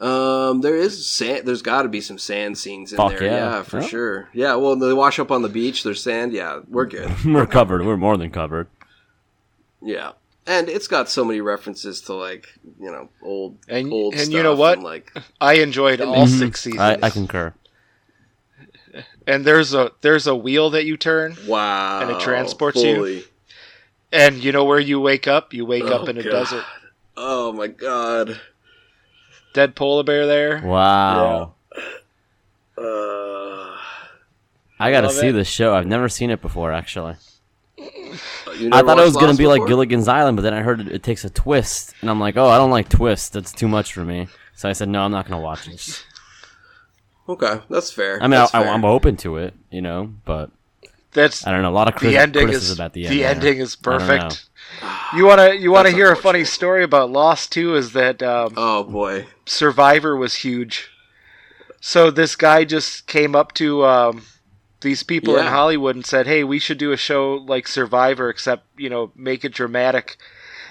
Um, 0.00 0.60
there 0.60 0.76
is 0.76 1.10
sand. 1.10 1.46
There's 1.46 1.60
got 1.60 1.82
to 1.82 1.88
be 1.88 2.00
some 2.00 2.18
sand 2.18 2.56
scenes 2.56 2.92
in 2.92 2.96
Fuck 2.96 3.18
there. 3.18 3.24
yeah. 3.24 3.34
Yeah, 3.56 3.62
for 3.64 3.80
Yeah. 3.80 3.86
sure. 3.86 4.28
Yeah, 4.32 4.54
well, 4.54 4.76
they 4.76 4.92
wash 4.92 5.18
up 5.18 5.32
on 5.32 5.42
the 5.42 5.48
beach. 5.48 5.82
There's 5.82 6.00
sand. 6.02 6.32
Yeah, 6.32 6.60
we're 6.68 6.86
good. 6.86 7.10
We're 7.24 7.46
covered. 7.46 7.84
We're 7.84 7.96
more 7.96 8.16
than 8.16 8.30
covered. 8.30 8.68
Yeah, 9.82 10.12
and 10.48 10.68
it's 10.68 10.88
got 10.88 11.08
so 11.08 11.24
many 11.24 11.40
references 11.40 12.00
to 12.02 12.14
like 12.14 12.48
you 12.80 12.90
know 12.90 13.08
old 13.22 13.58
And- 13.68 13.92
old 13.92 14.14
and 14.14 14.22
stuff 14.22 14.34
you 14.34 14.42
know 14.42 14.56
what? 14.56 14.78
and, 14.78 14.82
like 14.84 15.12
I 15.40 15.54
enjoyed 15.54 16.00
all 16.00 16.26
Mhm. 16.26 16.38
six 16.38 16.62
seasons. 16.62 16.80
I, 16.80 16.98
I 17.02 17.10
concur. 17.10 17.54
and 19.26 19.44
there's 19.44 19.74
a 19.74 19.92
there's 20.00 20.26
a 20.26 20.34
wheel 20.34 20.70
that 20.70 20.84
you 20.86 20.96
turn, 20.96 21.36
wow, 21.46 22.00
And 22.00 22.10
it 22.10 22.20
transports 22.20 22.82
you? 22.82 23.22
and 24.10 24.36
you 24.42 24.50
know 24.52 24.64
where 24.64 24.80
you 24.80 24.98
wake 25.00 25.28
up? 25.28 25.52
You 25.54 25.64
wake 25.66 25.84
Oh, 25.84 25.96
up 26.02 26.08
in 26.08 26.16
a 26.18 26.22
God. 26.22 26.30
desert. 26.30 26.64
Oh 27.16 27.52
my 27.52 27.66
god. 27.68 28.40
Dead 29.54 29.74
polar 29.76 30.02
bear 30.04 30.26
there. 30.26 30.62
Wow. 30.64 31.52
Uh, 32.76 33.76
I 34.80 34.90
gotta 34.92 35.10
see 35.10 35.28
it. 35.28 35.32
this 35.32 35.48
show. 35.48 35.74
I've 35.74 35.86
never 35.86 36.08
seen 36.08 36.30
it 36.30 36.40
before, 36.40 36.72
actually. 36.72 37.16
You 38.58 38.70
I 38.72 38.82
thought 38.82 38.98
it 38.98 39.04
was 39.04 39.14
gonna 39.14 39.28
Lost 39.28 39.38
be 39.38 39.46
like? 39.46 39.66
Gilligan's 39.66 40.08
Island, 40.08 40.36
but 40.36 40.42
then 40.42 40.54
I 40.54 40.62
heard 40.62 40.80
it, 40.80 40.88
it 40.88 41.02
takes 41.02 41.24
a 41.24 41.30
twist, 41.30 41.94
and 42.00 42.10
I'm 42.10 42.20
like, 42.20 42.36
oh, 42.36 42.48
I 42.48 42.56
don't 42.58 42.70
like 42.70 42.88
twists. 42.88 43.28
That's 43.30 43.52
too 43.52 43.68
much 43.68 43.92
for 43.92 44.04
me. 44.04 44.28
So 44.54 44.68
I 44.68 44.72
said, 44.72 44.88
no, 44.88 45.02
I'm 45.02 45.12
not 45.12 45.28
gonna 45.28 45.40
watch 45.42 45.66
this. 45.66 46.04
Okay, 47.28 47.60
that's 47.68 47.90
fair. 47.90 48.18
I 48.22 48.26
mean, 48.26 48.34
I, 48.34 48.40
That's 48.40 48.54
I, 48.54 48.62
fair. 48.62 48.72
I'm 48.72 48.84
open 48.84 49.16
to 49.18 49.36
it, 49.36 49.54
you 49.70 49.82
know, 49.82 50.12
but 50.24 50.50
That's 51.12 51.46
I 51.46 51.50
don't 51.52 51.62
know. 51.62 51.68
A 51.68 51.70
lot 51.70 51.92
of 51.92 52.00
the 52.00 52.16
ending 52.16 52.44
is 52.44 52.54
criticism 52.54 52.84
at 52.84 52.92
the 52.94 53.06
the, 53.06 53.24
end. 53.24 53.42
there. 53.42 53.50
ending 53.50 53.58
is 53.62 53.76
I 53.84 53.90
don't 53.90 54.00
know. 54.00 54.18
perfect. 54.18 54.48
You 55.14 55.26
wanna 55.26 55.52
you 55.54 55.70
wanna 55.70 55.90
That's 55.90 55.96
hear 55.96 56.12
a 56.12 56.16
funny 56.16 56.44
story 56.44 56.84
about 56.84 57.10
Lost 57.10 57.52
too? 57.52 57.74
Is 57.74 57.92
that 57.92 58.22
um, 58.22 58.54
Oh 58.56 58.84
boy. 58.84 59.26
Survivor 59.46 60.16
was 60.16 60.36
huge. 60.36 60.88
So 61.80 62.10
this 62.10 62.34
guy 62.34 62.64
just 62.64 63.06
came 63.06 63.36
up 63.36 63.52
to 63.54 63.84
um, 63.84 64.22
these 64.80 65.02
people 65.02 65.36
in 65.36 65.46
Hollywood 65.46 65.96
and 65.96 66.06
said, 66.06 66.26
"Hey, 66.26 66.44
we 66.44 66.58
should 66.58 66.78
do 66.78 66.92
a 66.92 66.96
show 66.96 67.34
like 67.34 67.66
Survivor, 67.66 68.28
except 68.28 68.64
you 68.76 68.88
know, 68.88 69.10
make 69.14 69.44
it 69.44 69.52
dramatic." 69.52 70.16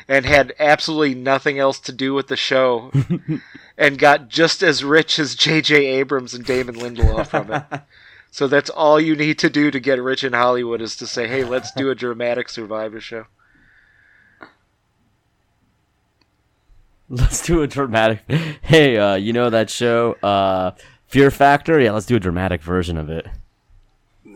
And 0.09 0.25
had 0.25 0.53
absolutely 0.57 1.15
nothing 1.15 1.59
else 1.59 1.81
to 1.81 1.91
do 1.91 2.13
with 2.13 2.27
the 2.27 2.37
show, 2.37 2.91
and 3.77 3.99
got 3.99 4.29
just 4.29 4.63
as 4.63 4.81
rich 4.81 5.19
as 5.19 5.35
J.J. 5.35 5.85
Abrams 5.85 6.33
and 6.33 6.45
Damon 6.45 6.75
Lindelof 6.75 7.27
from 7.27 7.51
it. 7.51 7.63
So 8.29 8.47
that's 8.47 8.69
all 8.69 8.99
you 8.99 9.15
need 9.15 9.39
to 9.39 9.49
do 9.49 9.71
to 9.71 9.79
get 9.79 9.99
rich 10.01 10.23
in 10.23 10.33
Hollywood 10.33 10.81
is 10.81 10.95
to 10.97 11.07
say, 11.07 11.27
"Hey, 11.27 11.43
let's 11.43 11.71
do 11.71 11.89
a 11.89 11.95
dramatic 11.95 12.49
Survivor 12.49 12.99
show." 12.99 13.25
Let's 17.09 17.41
do 17.41 17.61
a 17.61 17.67
dramatic. 17.67 18.19
Hey, 18.61 18.97
uh, 18.97 19.15
you 19.15 19.31
know 19.31 19.49
that 19.49 19.69
show, 19.69 20.13
uh, 20.21 20.71
Fear 21.07 21.31
Factor? 21.31 21.79
Yeah, 21.79 21.91
let's 21.91 22.05
do 22.05 22.17
a 22.17 22.19
dramatic 22.19 22.61
version 22.61 22.97
of 22.97 23.09
it. 23.09 23.27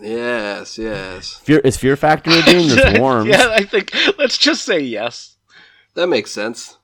Yes, 0.01 0.77
yes. 0.77 1.35
Fear 1.35 1.59
is 1.59 1.77
Fear 1.77 1.95
Factor 1.95 2.31
a 2.31 2.41
game? 2.43 2.69
There's 2.69 2.99
worms. 2.99 3.27
yeah, 3.29 3.49
I 3.51 3.63
think 3.63 3.93
let's 4.17 4.37
just 4.37 4.63
say 4.63 4.79
yes. 4.79 5.37
That 5.93 6.07
makes 6.07 6.31
sense. 6.31 6.77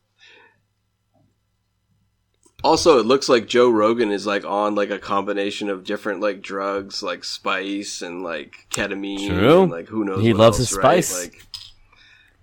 Also, 2.63 2.99
it 2.99 3.05
looks 3.05 3.30
like 3.30 3.47
Joe 3.47 3.70
Rogan 3.70 4.11
is 4.11 4.26
like 4.26 4.43
on 4.45 4.76
like 4.76 4.89
a 4.89 4.99
combination 4.99 5.70
of 5.70 5.84
different 5.84 6.22
like 6.22 6.41
drugs, 6.41 7.01
like 7.01 7.24
spice 7.24 8.01
and 8.01 8.24
like 8.24 8.68
ketamine. 8.72 9.28
True. 9.28 9.63
And, 9.63 9.72
like 9.72 9.88
who 9.88 10.03
knows? 10.03 10.22
He 10.22 10.34
what 10.34 10.39
loves 10.39 10.59
else, 10.59 10.70
his 10.70 10.78
right? 10.78 11.03
spice. 11.03 11.24
Like, 11.24 11.43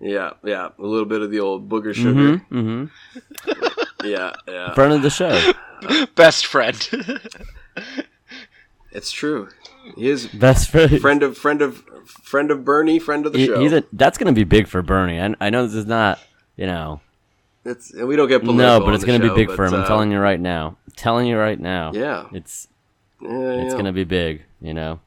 yeah, 0.01 0.33
yeah, 0.45 0.69
a 0.79 0.83
little 0.83 1.07
bit 1.07 1.23
of 1.23 1.31
the 1.31 1.41
old 1.41 1.69
booger 1.69 1.95
sugar. 1.95 2.39
Mm-hmm, 2.39 2.59
mm-hmm. 2.59 3.71
Yeah, 4.05 4.35
yeah. 4.47 4.75
Friend 4.75 4.93
of 4.93 5.01
the 5.01 5.09
show. 5.09 5.53
Best 6.15 6.45
friend. 6.45 6.77
It's 8.93 9.11
true. 9.11 9.49
He 9.97 10.09
is 10.09 10.27
Best 10.29 10.71
friend. 10.71 11.01
friend 11.01 11.23
of 11.23 11.37
friend 11.37 11.63
of 11.63 11.85
friend 12.23 12.51
of 12.51 12.65
Bernie, 12.65 12.99
friend 12.99 13.27
of 13.27 13.33
the 13.33 13.39
He- 13.39 13.47
show. 13.47 13.61
he's 13.61 13.73
a, 13.73 13.85
that's 13.93 14.19
going 14.19 14.33
to 14.33 14.39
be 14.39 14.45
big 14.45 14.67
for 14.69 14.83
Bernie. 14.83 15.21
I, 15.21 15.35
I 15.41 15.51
know 15.51 15.65
this 15.67 15.75
is 15.75 15.87
not, 15.87 16.19
you 16.57 16.67
know. 16.67 17.01
it's 17.65 17.93
we 17.95 18.17
don't 18.17 18.29
get 18.29 18.41
political 18.43 18.81
No, 18.81 18.85
but 18.85 18.95
it's 18.95 19.05
going 19.05 19.21
to 19.21 19.29
be 19.29 19.35
big 19.35 19.49
but, 19.49 19.57
for 19.57 19.65
him. 19.67 19.75
I'm 19.75 19.83
uh, 19.83 19.87
telling 19.87 20.11
you 20.13 20.19
right 20.19 20.41
now. 20.41 20.77
I'm 20.87 20.93
telling 20.97 21.27
you 21.27 21.39
right 21.39 21.59
now. 21.59 21.93
Yeah, 21.95 22.27
It's 22.33 22.69
yeah, 23.21 23.29
it's 23.31 23.65
yeah. 23.67 23.71
going 23.73 23.85
to 23.87 23.93
be 23.93 24.05
big, 24.05 24.43
you 24.61 24.75
know. 24.75 25.01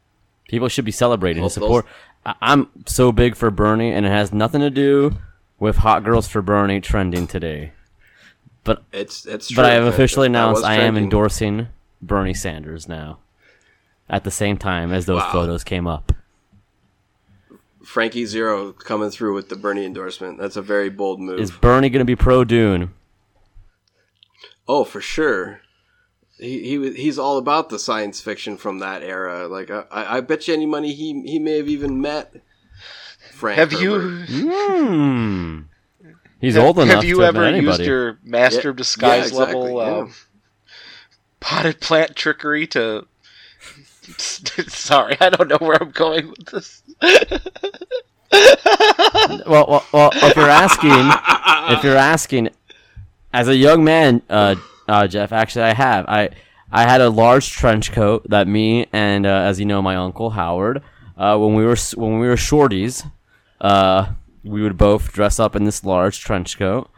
People 0.47 0.67
should 0.69 0.86
be 0.86 0.91
celebrating 0.91 1.43
Those- 1.43 1.53
support. 1.53 1.86
I, 2.25 2.36
I'm 2.41 2.69
so 2.86 3.11
big 3.11 3.36
for 3.36 3.49
Bernie, 3.51 3.91
and 3.91 4.05
it 4.05 4.09
has 4.09 4.32
nothing 4.34 4.61
to 4.61 4.69
do 4.69 5.15
with 5.59 5.78
Hot 5.78 6.03
Girls 6.03 6.28
for 6.28 6.41
Bernie 6.41 6.82
trending 6.82 7.28
today. 7.28 7.71
But 8.63 8.84
It's 8.91 9.25
it's. 9.25 9.51
but 9.53 9.65
I 9.65 9.73
have 9.73 9.86
officially 9.86 10.28
announced 10.28 10.63
I 10.65 10.75
am 10.75 10.97
endorsing 10.97 11.67
Bernie 12.01 12.34
Sanders 12.34 12.88
now. 12.88 13.19
At 14.10 14.24
the 14.24 14.32
same 14.32 14.58
time 14.58 14.93
as 14.93 15.05
those 15.05 15.22
Wow. 15.22 15.32
photos 15.32 15.64
came 15.64 15.86
up. 15.88 16.14
Frankie 17.84 18.26
Zero 18.26 18.72
coming 18.74 19.10
through 19.10 19.34
with 19.34 19.49
the 19.49 19.55
Bernie 19.55 19.86
endorsement. 19.86 20.38
That's 20.39 20.55
a 20.58 20.62
very 20.62 20.89
bold 20.89 21.20
move. 21.22 21.39
Is 21.39 21.51
Bernie 21.51 21.89
going 21.89 21.99
to 21.99 22.05
be 22.05 22.16
pro 22.16 22.43
Dune? 22.43 22.93
Oh, 24.68 24.84
for 24.84 24.99
sure. 25.01 25.62
He, 26.38 26.62
he 26.64 26.93
he's 26.93 27.18
all 27.18 27.38
about 27.38 27.70
the 27.70 27.80
science 27.80 28.22
fiction 28.22 28.58
from 28.58 28.80
that 28.80 29.01
era. 29.01 29.47
Like 29.47 29.72
I, 29.72 29.86
I 29.89 30.18
I 30.18 30.22
bet 30.22 30.47
you 30.47 30.53
any 30.53 30.66
money 30.68 30.93
he 30.93 31.22
he 31.24 31.39
may 31.39 31.58
have 31.58 31.68
even 31.68 31.99
met 32.01 32.36
Frank. 33.32 33.58
have 33.58 33.72
Herbert. 33.72 34.30
you 34.30 34.45
Hmm. 34.45 35.62
He's 36.39 36.55
old 36.58 36.78
enough 36.78 36.95
have 36.95 37.03
you 37.05 37.16
to 37.16 37.22
have 37.22 37.36
ever 37.36 37.51
met 37.51 37.62
used 37.64 37.82
your 37.82 38.20
master 38.24 38.68
Yeah, 38.68 38.70
of 38.70 38.76
disguise 38.76 39.32
yeah, 39.32 39.41
exactly, 39.41 39.55
level 39.74 39.82
yeah. 39.82 39.97
um, 40.03 40.14
potted 41.39 41.80
plant 41.82 42.16
trickery 42.16 42.68
to? 42.68 43.08
Sorry, 44.68 45.18
I 45.20 45.30
don't 45.30 45.47
know 45.47 45.58
where 45.60 45.82
I'm 45.82 45.91
going 45.91 46.30
with 46.30 46.45
this. 46.45 46.84
well, 49.45 49.66
well, 49.68 49.86
well, 49.91 50.12
if 50.14 50.36
you're 50.36 50.49
asking, 50.49 51.12
if 51.76 51.84
you're 51.84 51.97
asking, 51.97 52.49
as 53.34 53.47
a 53.47 53.55
young 53.55 53.84
man, 53.84 54.22
uh, 54.30 54.55
uh, 54.88 55.08
Jeff, 55.08 55.32
actually, 55.32 55.64
I 55.64 55.74
have. 55.74 56.05
I 56.08 56.30
I 56.72 56.84
had 56.84 57.01
a 57.01 57.10
large 57.10 57.51
trench 57.51 57.91
coat 57.91 58.30
that 58.30 58.47
me 58.47 58.88
and, 58.91 59.26
uh, 59.26 59.30
as 59.30 59.60
you 59.60 59.66
know, 59.66 59.82
my 59.82 59.95
uncle 59.95 60.32
Howard, 60.32 60.84
uh, 61.18 61.38
when 61.38 61.55
we 61.55 61.64
were 61.64 61.78
when 61.95 62.20
we 62.20 62.28
were 62.28 62.36
shorties, 62.36 63.10
uh, 63.62 64.14
we 64.43 64.62
would 64.62 64.78
both 64.78 65.14
dress 65.14 65.39
up 65.39 65.55
in 65.55 65.64
this 65.64 65.84
large 65.84 66.20
trench 66.20 66.58
coat 66.58 66.89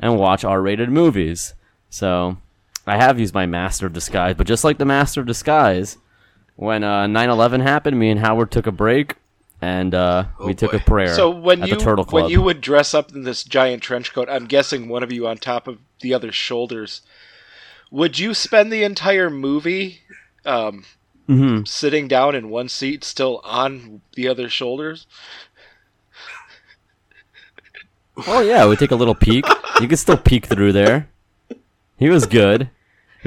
and 0.00 0.18
watch 0.18 0.44
R-rated 0.44 0.90
movies. 0.90 1.54
So 1.90 2.38
I 2.86 2.96
have 2.96 3.20
used 3.20 3.34
my 3.34 3.46
master 3.46 3.86
of 3.86 3.92
disguise, 3.92 4.34
but 4.36 4.46
just 4.46 4.64
like 4.64 4.78
the 4.78 4.84
master 4.84 5.20
of 5.20 5.26
disguise, 5.26 5.98
when 6.58 6.82
uh, 6.82 7.06
9/11 7.06 7.62
happened, 7.62 7.98
me 7.98 8.10
and 8.10 8.18
Howard 8.20 8.50
took 8.50 8.66
a 8.66 8.72
break. 8.72 9.14
And 9.60 9.92
uh, 9.94 10.26
we 10.40 10.50
Oh, 10.50 10.52
took 10.52 10.72
a 10.72 10.78
prayer 10.78 11.14
So 11.16 11.30
when 11.30 11.62
at 11.62 11.68
you 11.68 11.74
the 11.74 11.80
Turtle 11.80 12.04
Club. 12.04 12.22
when 12.24 12.30
you 12.30 12.42
would 12.42 12.60
dress 12.60 12.94
up 12.94 13.12
in 13.12 13.24
this 13.24 13.42
giant 13.42 13.82
trench 13.82 14.12
coat, 14.12 14.28
I'm 14.30 14.46
guessing 14.46 14.88
one 14.88 15.02
of 15.02 15.10
you 15.12 15.26
on 15.26 15.36
top 15.38 15.66
of 15.66 15.78
the 16.00 16.14
other's 16.14 16.36
shoulders. 16.36 17.00
Would 17.90 18.18
you 18.20 18.34
spend 18.34 18.72
the 18.72 18.84
entire 18.84 19.30
movie 19.30 20.00
um, 20.44 20.84
Mhm. 21.28 21.66
sitting 21.66 22.06
down 22.06 22.34
in 22.36 22.50
one 22.50 22.68
seat, 22.68 23.02
still 23.02 23.40
on 23.44 24.00
the 24.14 24.28
other's 24.28 24.52
shoulders? 24.52 25.06
Oh 28.26 28.40
yeah, 28.40 28.66
we 28.66 28.76
take 28.76 28.90
a 28.90 28.96
little 28.96 29.14
peek. 29.14 29.44
You 29.80 29.86
could 29.88 29.98
still 29.98 30.16
peek 30.16 30.46
through 30.46 30.72
there. 30.72 31.08
He 31.98 32.08
was 32.08 32.26
good. 32.26 32.70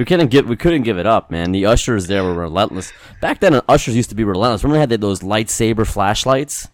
We 0.02 0.06
couldn't 0.06 0.30
give 0.30 0.50
we 0.50 0.56
couldn't 0.56 0.82
give 0.82 0.98
it 0.98 1.06
up, 1.06 1.30
man. 1.30 1.52
The 1.52 1.68
ushers 1.68 2.08
there 2.08 2.24
were 2.24 2.34
relentless. 2.34 2.92
Back 3.22 3.40
then, 3.40 3.62
ushers 3.70 3.96
used 3.96 4.10
to 4.10 4.16
be 4.16 4.24
relentless. 4.24 4.64
Remember 4.64 4.84
they 4.84 4.94
had 4.94 5.00
those 5.00 5.20
lightsaber 5.20 5.86
flashlights? 5.86 6.70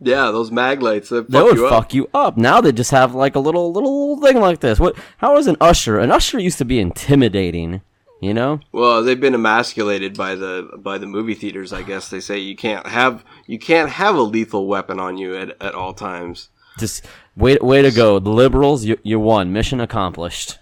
Yeah, 0.00 0.32
those 0.32 0.50
mag 0.50 0.82
lights 0.82 1.10
that 1.10 1.30
They 1.30 1.38
fuck 1.38 1.46
would 1.46 1.56
you 1.56 1.66
up. 1.66 1.70
fuck 1.72 1.94
you 1.94 2.10
up. 2.12 2.36
Now 2.36 2.60
they 2.60 2.72
just 2.72 2.90
have 2.90 3.14
like 3.14 3.36
a 3.36 3.38
little 3.38 3.72
little 3.72 4.20
thing 4.20 4.40
like 4.40 4.58
this. 4.58 4.80
What? 4.80 4.96
How 5.18 5.36
is 5.36 5.46
an 5.46 5.56
usher? 5.60 6.00
An 6.00 6.10
usher 6.10 6.40
used 6.40 6.58
to 6.58 6.64
be 6.64 6.80
intimidating. 6.80 7.82
You 8.20 8.34
know? 8.34 8.58
Well, 8.72 9.04
they've 9.04 9.20
been 9.20 9.36
emasculated 9.36 10.16
by 10.16 10.34
the 10.34 10.68
by 10.76 10.98
the 10.98 11.06
movie 11.06 11.34
theaters. 11.34 11.72
I 11.72 11.82
guess 11.84 12.10
they 12.10 12.18
say 12.18 12.38
you 12.38 12.56
can't 12.56 12.88
have 12.88 13.24
you 13.46 13.60
can't 13.60 13.90
have 13.90 14.16
a 14.16 14.22
lethal 14.22 14.66
weapon 14.66 14.98
on 14.98 15.18
you 15.18 15.36
at, 15.36 15.50
at 15.62 15.76
all 15.76 15.94
times. 15.94 16.48
Just 16.80 17.06
way 17.36 17.58
way 17.60 17.80
to 17.80 17.92
go, 17.92 18.18
the 18.18 18.30
liberals. 18.30 18.84
You 18.84 18.98
you 19.04 19.20
won. 19.20 19.52
Mission 19.52 19.80
accomplished. 19.80 20.58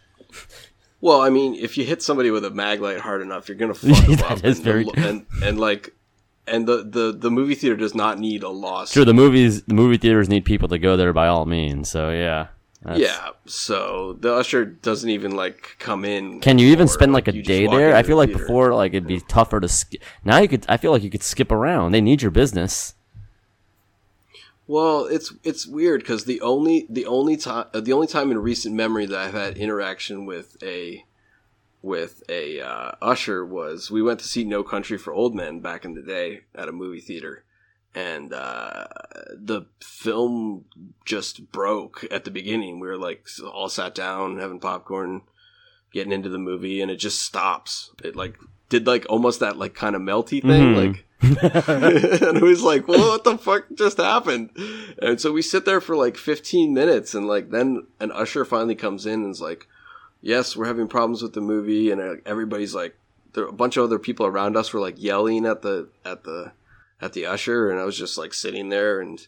Well, 1.07 1.21
I 1.21 1.31
mean, 1.31 1.55
if 1.55 1.79
you 1.79 1.85
hit 1.85 2.03
somebody 2.03 2.31
with 2.31 2.45
a 2.45 2.51
mag 2.51 2.81
light 2.81 2.99
hard 2.99 3.23
enough, 3.23 3.49
you're 3.49 3.57
gonna 3.57 3.75
fuck 3.87 4.05
them 4.07 4.17
That 4.17 4.31
up. 4.33 4.45
is 4.45 4.57
and, 4.57 4.65
very- 4.65 4.85
the- 4.85 5.09
and 5.09 5.27
and 5.43 5.61
like 5.61 5.95
and 6.49 6.67
the, 6.67 6.79
the 6.85 7.13
the 7.17 7.31
movie 7.31 7.55
theater 7.55 7.77
does 7.77 7.95
not 7.95 8.19
need 8.19 8.43
a 8.43 8.49
loss. 8.49 8.93
Sure, 8.93 9.05
the 9.05 9.15
movies, 9.15 9.63
the 9.65 9.75
movie 9.75 9.97
theaters 9.99 10.29
need 10.29 10.45
people 10.45 10.69
to 10.69 10.79
go 10.79 10.97
there 10.97 11.13
by 11.13 11.29
all 11.29 11.47
means. 11.47 11.89
So 11.89 12.11
yeah. 12.11 12.49
That's- 12.83 13.01
Yeah, 13.01 13.31
so 13.47 14.17
the 14.21 14.33
usher 14.35 14.65
doesn't 14.65 15.11
even 15.11 15.33
like 15.35 15.77
come 15.79 16.05
in. 16.05 16.41
Can 16.41 16.59
you 16.59 16.69
even 16.73 16.87
spend 16.89 17.13
like 17.13 17.27
a 17.29 17.33
day 17.33 17.67
there? 17.67 17.95
I 17.97 18.03
the 18.03 18.09
feel 18.09 18.17
like 18.17 18.29
theater. 18.31 18.45
before, 18.45 18.75
like 18.75 18.93
it'd 18.93 19.07
be 19.09 19.21
tougher 19.21 19.59
to. 19.61 19.69
Sk- 19.69 19.95
now 20.25 20.39
you 20.39 20.47
could. 20.49 20.67
I 20.69 20.77
feel 20.77 20.91
like 20.93 21.03
you 21.03 21.11
could 21.11 21.23
skip 21.23 21.51
around. 21.51 21.93
They 21.93 22.01
need 22.01 22.21
your 22.23 22.31
business. 22.33 22.95
Well, 24.69 25.05
it's 25.05 25.33
it's 25.45 25.67
weird 25.67 26.01
because 26.01 26.25
the 26.25 26.41
only 26.41 26.87
the 26.91 27.07
only 27.07 27.37
time 27.37 27.67
the 27.73 27.93
only 27.93 28.09
time 28.09 28.31
in 28.31 28.39
recent 28.39 28.75
memory 28.75 29.07
that 29.07 29.19
I've 29.19 29.35
had 29.35 29.57
interaction 29.57 30.27
with 30.27 30.57
a 30.63 31.05
with 31.83 32.25
a 32.29 32.61
uh, 32.61 32.93
usher 33.01 33.45
was 33.47 33.91
we 33.93 34.03
went 34.03 34.19
to 34.21 34.27
see 34.27 34.43
No 34.43 34.65
Country 34.65 34.99
for 34.99 35.13
Old 35.13 35.35
Men 35.37 35.61
back 35.61 35.85
in 35.85 35.95
the 35.95 36.03
day 36.03 36.41
at 36.55 36.69
a 36.69 36.73
movie 36.73 37.01
theater, 37.01 37.45
and 37.95 38.33
uh, 38.33 38.87
the 39.33 39.67
film 39.81 40.65
just 41.05 41.53
broke 41.53 42.05
at 42.11 42.25
the 42.25 42.31
beginning. 42.33 42.81
We 42.81 42.89
were 42.89 42.99
like 42.99 43.29
all 43.53 43.69
sat 43.69 43.95
down 43.95 44.39
having 44.39 44.59
popcorn, 44.59 45.23
getting 45.93 46.13
into 46.13 46.29
the 46.29 46.39
movie, 46.39 46.81
and 46.83 46.91
it 46.91 46.97
just 46.97 47.23
stops. 47.23 47.93
It 48.03 48.17
like 48.17 48.37
did 48.69 48.85
like 48.89 49.07
almost 49.09 49.39
that 49.39 49.57
like 49.57 49.75
kind 49.75 49.95
of 49.95 50.03
melty 50.03 50.43
thing, 50.43 50.75
Mhm. 50.75 50.77
like. 50.77 51.06
and 51.23 52.37
it 52.37 52.43
was 52.43 52.63
like, 52.63 52.87
well, 52.87 53.11
what 53.11 53.25
the 53.25 53.39
fuck 53.39 53.67
just 53.75 53.97
happened? 53.97 54.51
And 55.01 55.21
so 55.21 55.33
we 55.33 55.41
sit 55.41 55.65
there 55.65 55.81
for 55.81 55.97
like 55.97 56.17
15 56.17 56.75
minutes, 56.75 57.15
and 57.15 57.27
like 57.27 57.51
then 57.51 57.87
an 58.01 58.13
usher 58.13 58.45
finally 58.45 58.75
comes 58.75 59.07
in 59.07 59.25
and 59.25 59.31
is 59.31 59.41
like, 59.41 59.67
yes, 60.21 60.57
we're 60.57 60.67
having 60.67 60.89
problems 60.89 61.23
with 61.23 61.33
the 61.33 61.41
movie, 61.41 61.91
and 61.91 62.01
uh, 62.01 62.17
everybody's 62.27 62.75
like, 62.75 62.97
there 63.33 63.47
a 63.47 63.53
bunch 63.53 63.77
of 63.77 63.85
other 63.85 63.99
people 63.99 64.27
around 64.27 64.57
us 64.57 64.73
were 64.73 64.81
like 64.81 65.03
yelling 65.03 65.47
at 65.47 65.63
the 65.63 65.89
at 66.05 66.25
the 66.25 66.53
at 67.01 67.15
the 67.15 67.27
usher, 67.27 67.71
and 67.71 67.81
I 67.81 67.85
was 67.85 67.97
just 67.97 68.19
like 68.19 68.35
sitting 68.35 68.69
there, 68.69 69.01
and 69.01 69.27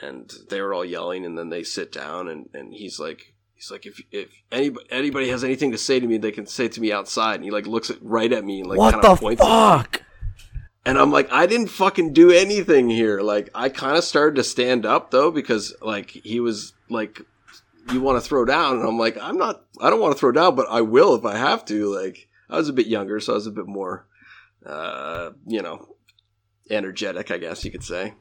and 0.00 0.32
they 0.48 0.60
were 0.60 0.72
all 0.72 0.84
yelling, 0.84 1.26
and 1.26 1.36
then 1.36 1.50
they 1.50 1.62
sit 1.62 1.92
down, 1.92 2.28
and 2.28 2.48
and 2.54 2.72
he's 2.72 2.98
like. 2.98 3.34
He's 3.54 3.70
like, 3.70 3.86
if 3.86 4.02
if 4.10 4.28
anybody 4.50 4.86
anybody 4.90 5.28
has 5.28 5.44
anything 5.44 5.70
to 5.70 5.78
say 5.78 6.00
to 6.00 6.06
me, 6.08 6.18
they 6.18 6.32
can 6.32 6.46
say 6.46 6.64
it 6.64 6.72
to 6.72 6.80
me 6.80 6.90
outside. 6.90 7.36
And 7.36 7.44
he 7.44 7.52
like 7.52 7.68
looks 7.68 7.90
at, 7.90 7.98
right 8.02 8.32
at 8.32 8.44
me 8.44 8.58
and 8.58 8.68
like 8.68 8.76
what 8.76 8.92
kind 8.92 9.04
of 9.04 9.20
the 9.20 9.22
points. 9.22 9.40
at 9.40 9.44
me. 9.44 9.50
fuck? 9.52 10.02
And 10.84 10.98
I'm 10.98 11.12
like, 11.12 11.30
I 11.30 11.46
didn't 11.46 11.68
fucking 11.68 12.12
do 12.12 12.30
anything 12.32 12.90
here. 12.90 13.20
Like, 13.20 13.50
I 13.54 13.68
kind 13.68 13.96
of 13.96 14.02
started 14.04 14.34
to 14.36 14.44
stand 14.44 14.84
up 14.84 15.10
though 15.10 15.30
because 15.30 15.74
like 15.80 16.10
he 16.10 16.40
was 16.40 16.72
like, 16.90 17.20
you 17.92 18.00
want 18.00 18.22
to 18.22 18.28
throw 18.28 18.44
down, 18.44 18.78
and 18.78 18.86
I'm 18.88 18.98
like, 18.98 19.16
I'm 19.20 19.36
not, 19.38 19.64
I 19.80 19.90
don't 19.90 20.00
want 20.00 20.14
to 20.14 20.18
throw 20.18 20.32
down, 20.32 20.54
but 20.54 20.66
I 20.70 20.80
will 20.82 21.14
if 21.14 21.24
I 21.24 21.36
have 21.36 21.64
to. 21.66 21.92
Like, 21.94 22.28
I 22.48 22.56
was 22.56 22.68
a 22.68 22.72
bit 22.72 22.86
younger, 22.86 23.18
so 23.20 23.32
I 23.32 23.36
was 23.36 23.46
a 23.46 23.50
bit 23.50 23.66
more, 23.66 24.06
uh, 24.64 25.30
you 25.46 25.62
know, 25.62 25.88
energetic, 26.70 27.30
I 27.30 27.38
guess 27.38 27.64
you 27.64 27.70
could 27.70 27.82
say. 27.84 28.14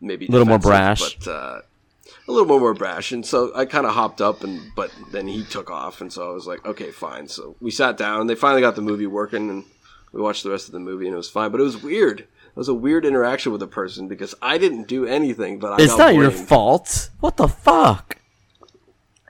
Maybe 0.00 0.26
A 0.26 0.30
little 0.30 0.46
more 0.48 0.58
brash. 0.58 1.16
but 1.16 1.28
uh, 1.30 1.60
a 2.26 2.32
little 2.32 2.46
more, 2.48 2.58
more 2.58 2.74
brash. 2.74 3.12
And 3.12 3.24
so 3.24 3.52
I 3.54 3.66
kind 3.66 3.86
of 3.86 3.94
hopped 3.94 4.20
up, 4.20 4.42
and 4.42 4.60
but 4.74 4.90
then 5.12 5.28
he 5.28 5.44
took 5.44 5.70
off, 5.70 6.00
and 6.00 6.12
so 6.12 6.28
I 6.28 6.34
was 6.34 6.46
like, 6.46 6.64
okay, 6.66 6.90
fine. 6.90 7.28
So 7.28 7.54
we 7.60 7.70
sat 7.70 7.96
down. 7.96 8.22
and 8.22 8.30
They 8.30 8.34
finally 8.34 8.62
got 8.62 8.74
the 8.74 8.82
movie 8.82 9.06
working, 9.06 9.48
and 9.48 9.64
we 10.12 10.20
watched 10.20 10.42
the 10.42 10.50
rest 10.50 10.68
of 10.68 10.72
the 10.72 10.80
movie, 10.80 11.06
and 11.06 11.14
it 11.14 11.16
was 11.16 11.30
fine. 11.30 11.50
But 11.50 11.60
it 11.60 11.64
was 11.64 11.82
weird. 11.82 12.20
It 12.20 12.56
was 12.56 12.68
a 12.68 12.74
weird 12.74 13.06
interaction 13.06 13.50
with 13.50 13.62
a 13.62 13.66
person 13.66 14.08
because 14.08 14.34
I 14.42 14.58
didn't 14.58 14.86
do 14.86 15.06
anything, 15.06 15.58
but 15.58 15.72
I 15.72 15.82
It's 15.82 15.96
not 15.96 16.14
your 16.14 16.30
fault. 16.30 17.08
What 17.20 17.38
the 17.38 17.48
fuck? 17.48 18.18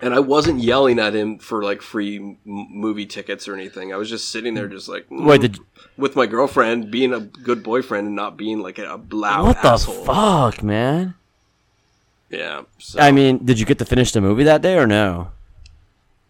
And 0.00 0.12
I 0.12 0.18
wasn't 0.18 0.58
yelling 0.58 0.98
at 0.98 1.14
him 1.14 1.38
for 1.38 1.62
like 1.62 1.80
free 1.80 2.16
m- 2.16 2.36
movie 2.44 3.06
tickets 3.06 3.46
or 3.46 3.54
anything. 3.54 3.92
I 3.92 3.96
was 3.96 4.10
just 4.10 4.30
sitting 4.30 4.54
there, 4.54 4.66
just 4.66 4.88
like 4.88 5.08
mm, 5.08 5.24
Wait, 5.24 5.42
did 5.42 5.58
with 5.96 6.16
my 6.16 6.26
girlfriend, 6.26 6.90
being 6.90 7.14
a 7.14 7.20
good 7.20 7.62
boyfriend 7.62 8.08
and 8.08 8.16
not 8.16 8.36
being 8.36 8.58
like 8.60 8.80
a 8.80 9.00
loud 9.12 9.44
what 9.46 9.62
the 9.62 9.78
fuck, 9.78 10.60
man? 10.64 11.14
Yeah. 12.28 12.62
So, 12.78 12.98
I 12.98 13.12
mean, 13.12 13.44
did 13.44 13.60
you 13.60 13.66
get 13.66 13.78
to 13.78 13.84
finish 13.84 14.10
the 14.10 14.20
movie 14.20 14.42
that 14.42 14.62
day 14.62 14.76
or 14.76 14.88
no? 14.88 15.30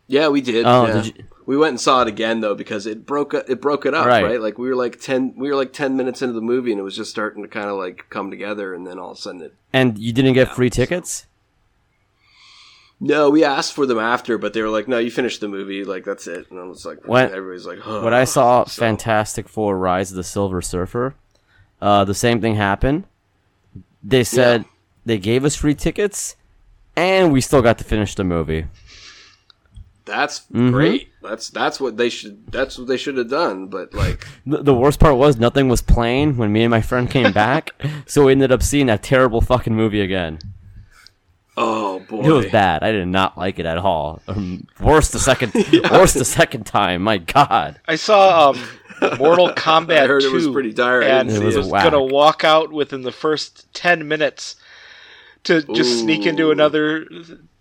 yeah, 0.09 0.29
we 0.29 0.43
did. 0.43 0.67
Oh, 0.67 0.87
yeah. 0.87 0.93
did 0.93 1.07
you- 1.07 1.25
We 1.47 1.57
went 1.57 1.71
and 1.71 1.81
saw 1.81 2.03
it 2.03 2.09
again 2.09 2.41
though 2.41 2.55
because 2.55 2.87
it 2.87 3.05
broke 3.05 3.35
it 3.35 3.61
broke 3.61 3.85
it 3.87 3.95
up, 3.95 4.07
Right. 4.07 4.23
right. 4.25 4.41
Like 4.41 4.59
we 4.59 4.69
were 4.69 4.77
like 4.77 5.01
ten 5.01 5.35
we 5.37 5.49
were 5.49 5.57
like 5.57 5.73
ten 5.73 5.97
minutes 5.97 6.23
into 6.23 6.35
the 6.35 6.41
movie 6.41 6.71
and 6.73 6.81
it 6.81 6.85
was 6.85 6.97
just 6.97 7.11
starting 7.11 7.43
to 7.43 7.49
kind 7.49 7.69
of 7.69 7.77
like 7.77 8.07
come 8.11 8.31
together, 8.31 8.73
and 8.75 8.87
then 8.87 8.99
all 8.99 9.11
of 9.13 9.19
a 9.19 9.21
sudden 9.21 9.43
it. 9.43 9.55
And 9.73 9.99
you 9.99 10.13
didn't 10.13 10.35
get 10.35 10.55
free 10.55 10.71
tickets? 10.71 11.27
No, 13.01 13.31
we 13.31 13.43
asked 13.43 13.73
for 13.73 13.85
them 13.85 13.99
after, 13.99 14.39
but 14.39 14.53
they 14.53 14.63
were 14.63 14.69
like, 14.69 14.87
"No, 14.87 14.99
you 14.99 15.11
finished 15.11 15.41
the 15.41 15.49
movie. 15.49 15.85
Like 15.85 16.05
that's 16.05 16.27
it." 16.29 16.49
And 16.51 16.61
I 16.61 16.65
was 16.65 16.87
like, 16.87 16.99
When- 17.07 17.33
everybody's 17.33 17.67
like, 17.67 17.81
oh. 17.85 18.05
When 18.05 18.15
I 18.15 18.25
saw 18.25 18.65
So- 18.65 18.81
Fantastic 18.81 19.49
Four: 19.49 19.77
Rise 19.77 20.11
of 20.13 20.17
the 20.17 20.23
Silver 20.23 20.63
Surfer, 20.63 21.15
uh, 21.81 22.05
the 22.05 22.15
same 22.15 22.41
thing 22.41 22.55
happened. 22.55 23.05
They 24.05 24.23
said 24.23 24.61
Yeah. 24.63 24.67
they 25.05 25.19
gave 25.19 25.45
us 25.45 25.57
free 25.57 25.75
tickets, 25.75 26.37
and 26.95 27.33
we 27.33 27.41
still 27.41 27.63
got 27.63 27.79
to 27.79 27.85
finish 27.85 28.15
the 28.15 28.23
movie. 28.25 28.67
That's 30.05 30.41
Mm-hmm. 30.53 30.71
great. 30.73 31.09
That's 31.23 31.51
that's 31.51 31.81
what 31.81 31.97
they 31.97 32.09
should. 32.09 32.47
That's 32.51 32.77
what 32.79 32.89
they 32.89 32.97
should 32.97 33.17
have 33.17 33.31
done. 33.31 33.67
But 33.69 33.95
like, 33.95 34.27
The, 34.47 34.63
the 34.63 34.75
worst 34.75 34.99
part 35.01 35.17
was 35.17 35.37
nothing 35.39 35.69
was 35.69 35.81
playing 35.83 36.37
when 36.37 36.53
me 36.53 36.63
and 36.65 36.71
my 36.71 36.81
friend 36.83 37.09
came 37.11 37.33
back, 37.45 37.71
so 38.07 38.25
we 38.27 38.33
ended 38.33 38.51
up 38.53 38.63
seeing 38.63 38.87
that 38.87 39.03
terrible 39.03 39.41
fucking 39.41 39.75
movie 39.75 40.01
again. 40.01 40.39
oh 41.57 42.01
boy, 42.01 42.23
It 42.25 42.31
was 42.33 42.47
bad. 42.47 42.83
I 42.83 42.93
did 42.93 43.07
not 43.09 43.37
like 43.39 43.59
it 43.59 43.67
at 43.67 43.79
all. 43.79 44.21
Um, 44.27 44.67
worse 44.81 45.11
the 45.11 45.19
second, 45.19 45.53
worse 45.91 46.15
the 46.15 46.25
second 46.25 46.65
time. 46.65 47.03
My 47.03 47.19
God. 47.19 47.79
I 47.87 47.97
saw 47.97 48.51
um, 48.51 49.19
Mortal 49.19 49.51
Kombat 49.51 50.05
I 50.05 50.07
heard 50.07 50.23
2, 50.23 50.29
it 50.29 50.33
was 50.33 50.49
pretty 50.49 50.73
dire. 50.73 51.03
And 51.03 51.31
It 51.31 51.43
was 51.43 51.55
see 51.55 51.61
was 51.61 51.69
gonna 51.71 52.03
walk 52.03 52.43
out 52.45 52.73
within 52.73 53.03
the 53.03 53.13
first 53.13 53.73
ten 53.75 54.09
minutes 54.09 54.57
to 55.45 55.63
just 55.75 56.01
sneak 56.01 56.25
into 56.27 56.51
another 56.51 57.07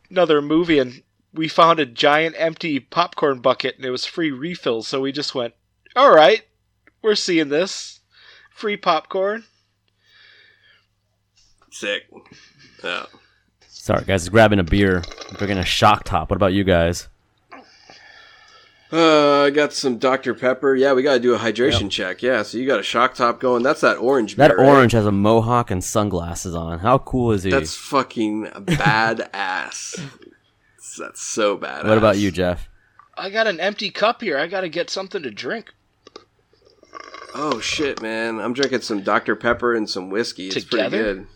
another 0.10 0.42
movie, 0.42 0.80
and 0.80 1.02
we 1.34 1.48
found 1.48 1.80
a 1.80 1.86
giant 1.86 2.36
empty 2.38 2.80
popcorn 2.80 3.40
bucket, 3.40 3.76
and 3.78 3.86
it 3.86 3.92
was 3.92 4.06
free 4.06 4.32
refills. 4.32 4.88
So 4.88 5.02
we 5.02 5.12
just 5.12 5.36
went, 5.36 5.54
"All 5.96 6.14
right, 6.14 6.44
we're 7.02 7.16
seeing 7.16 7.50
this 7.50 8.02
free 8.50 8.78
popcorn." 8.78 9.46
Sick. 11.72 12.04
Yeah. 12.84 13.06
Sorry, 13.68 14.04
guys. 14.06 14.28
Grabbing 14.30 14.60
a 14.60 14.64
beer, 14.64 15.04
drinking 15.38 15.58
a 15.58 15.66
shock 15.66 16.04
top. 16.04 16.30
What 16.30 16.36
about 16.36 16.54
you 16.54 16.64
guys? 16.64 17.08
Uh, 18.94 19.44
I 19.44 19.50
got 19.52 19.72
some 19.72 19.98
Dr 19.98 20.34
Pepper. 20.34 20.76
Yeah, 20.76 20.92
we 20.92 21.02
got 21.02 21.14
to 21.14 21.20
do 21.20 21.34
a 21.34 21.38
hydration 21.38 21.90
check. 21.90 22.22
Yeah, 22.22 22.44
so 22.44 22.58
you 22.58 22.68
got 22.68 22.80
a 22.80 22.84
shock 22.84 23.16
top 23.16 23.40
going. 23.40 23.64
That's 23.64 23.80
that 23.82 23.98
orange. 23.98 24.36
That 24.36 24.50
beer, 24.50 24.58
right? 24.58 24.68
orange 24.68 24.92
has 24.92 25.06
a 25.06 25.14
mohawk 25.14 25.72
and 25.72 25.82
sunglasses 25.82 26.54
on. 26.54 26.80
How 26.80 26.98
cool 26.98 27.32
is 27.32 27.44
he? 27.44 27.52
That's 27.52 27.74
fucking 27.74 28.48
badass. 28.48 30.00
That's 30.98 31.22
so 31.22 31.58
bad. 31.58 31.88
What 31.88 31.98
about 31.98 32.18
you, 32.18 32.32
Jeff? 32.32 32.68
I 33.18 33.30
got 33.30 33.48
an 33.48 33.60
empty 33.60 33.90
cup 33.92 34.22
here. 34.22 34.38
I 34.38 34.48
got 34.48 34.62
to 34.62 34.70
get 34.70 34.90
something 34.90 35.22
to 35.24 35.32
drink. 35.32 35.74
Oh 37.34 37.60
shit, 37.62 38.02
man! 38.02 38.40
I'm 38.42 38.54
drinking 38.54 38.82
some 38.82 39.04
Dr 39.04 39.36
Pepper 39.38 39.74
and 39.76 39.90
some 39.90 40.10
whiskey. 40.10 40.48
It's 40.48 40.56
Together? 40.66 40.90
pretty 40.90 41.04
good. 41.20 41.28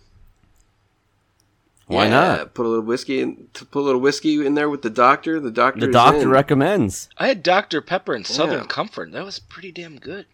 Why 1.88 2.06
Yeah, 2.06 2.10
not? 2.10 2.53
Put 2.53 2.66
a 2.66 2.70
little 2.70 2.84
whiskey 2.84 3.22
in. 3.22 3.47
to 3.53 3.64
Put 3.66 3.80
a 3.80 3.84
little 3.84 4.01
whiskey 4.01 4.45
in 4.45 4.56
there 4.56 4.70
with 4.70 4.82
the 4.82 4.89
doctor. 4.89 5.39
The 5.39 5.51
doctor. 5.51 5.82
The 5.86 5.91
doctor 5.93 6.22
in. 6.24 6.30
recommends. 6.30 7.08
I 7.18 7.28
had 7.28 7.43
Dr 7.43 7.80
Pepper 7.82 8.14
and 8.14 8.26
Southern 8.28 8.62
Yeah. 8.62 8.68
Comfort. 8.68 9.12
That 9.12 9.24
was 9.24 9.39
pretty 9.39 9.72
damn 9.72 9.97
good. 9.99 10.26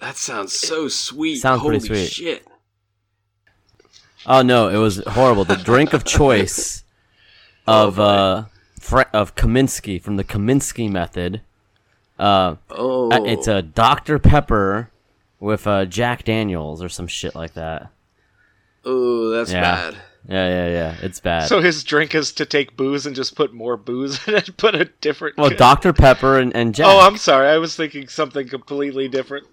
That 0.00 0.16
sounds 0.16 0.52
so 0.52 0.88
sweet. 0.88 1.36
Sounds 1.36 1.62
Holy 1.62 1.78
pretty 1.80 2.06
sweet. 2.06 2.10
shit. 2.12 2.46
Oh 4.26 4.42
no, 4.42 4.68
it 4.68 4.76
was 4.76 5.02
horrible. 5.06 5.44
The 5.44 5.56
drink 5.56 5.92
of 5.92 6.04
choice 6.04 6.84
of 7.66 7.98
Oh, 7.98 8.02
uh 8.04 8.44
Fra- 8.80 9.10
of 9.12 9.34
Kominsky 9.36 10.00
from 10.02 10.16
the 10.16 10.24
Kominsky 10.24 10.90
method. 10.90 11.40
Uh, 12.18 12.56
Oh, 12.70 13.10
uh, 13.12 13.22
it's 13.24 13.46
a 13.48 13.62
Dr 13.62 14.18
Pepper 14.18 14.90
with 15.40 15.66
uh 15.66 15.84
Jack 15.84 16.24
Daniels 16.24 16.82
or 16.82 16.88
some 16.88 17.06
shit 17.06 17.34
like 17.34 17.54
that. 17.54 17.90
Oh, 18.84 19.30
that's 19.30 19.52
Yeah. 19.52 19.60
bad. 19.60 19.96
Yeah, 20.28 20.48
yeah, 20.48 20.68
yeah. 20.68 20.96
It's 21.02 21.18
bad. 21.18 21.48
So 21.48 21.60
his 21.60 21.82
drink 21.82 22.14
is 22.14 22.32
to 22.34 22.46
take 22.46 22.76
booze 22.76 23.06
and 23.06 23.16
just 23.16 23.34
put 23.34 23.52
more 23.52 23.76
booze 23.76 24.20
in 24.28 24.34
it, 24.34 24.48
and 24.48 24.56
put 24.56 24.74
a 24.76 24.84
different. 25.00 25.36
well, 25.36 25.50
Dr 25.56 25.92
Pepper 25.92 26.38
and, 26.38 26.54
and 26.54 26.74
Jack. 26.74 26.86
Oh, 26.88 27.00
I'm 27.00 27.16
sorry. 27.16 27.48
I 27.48 27.58
was 27.58 27.74
thinking 27.74 28.06
something 28.08 28.48
completely 28.48 29.08
different. 29.08 29.46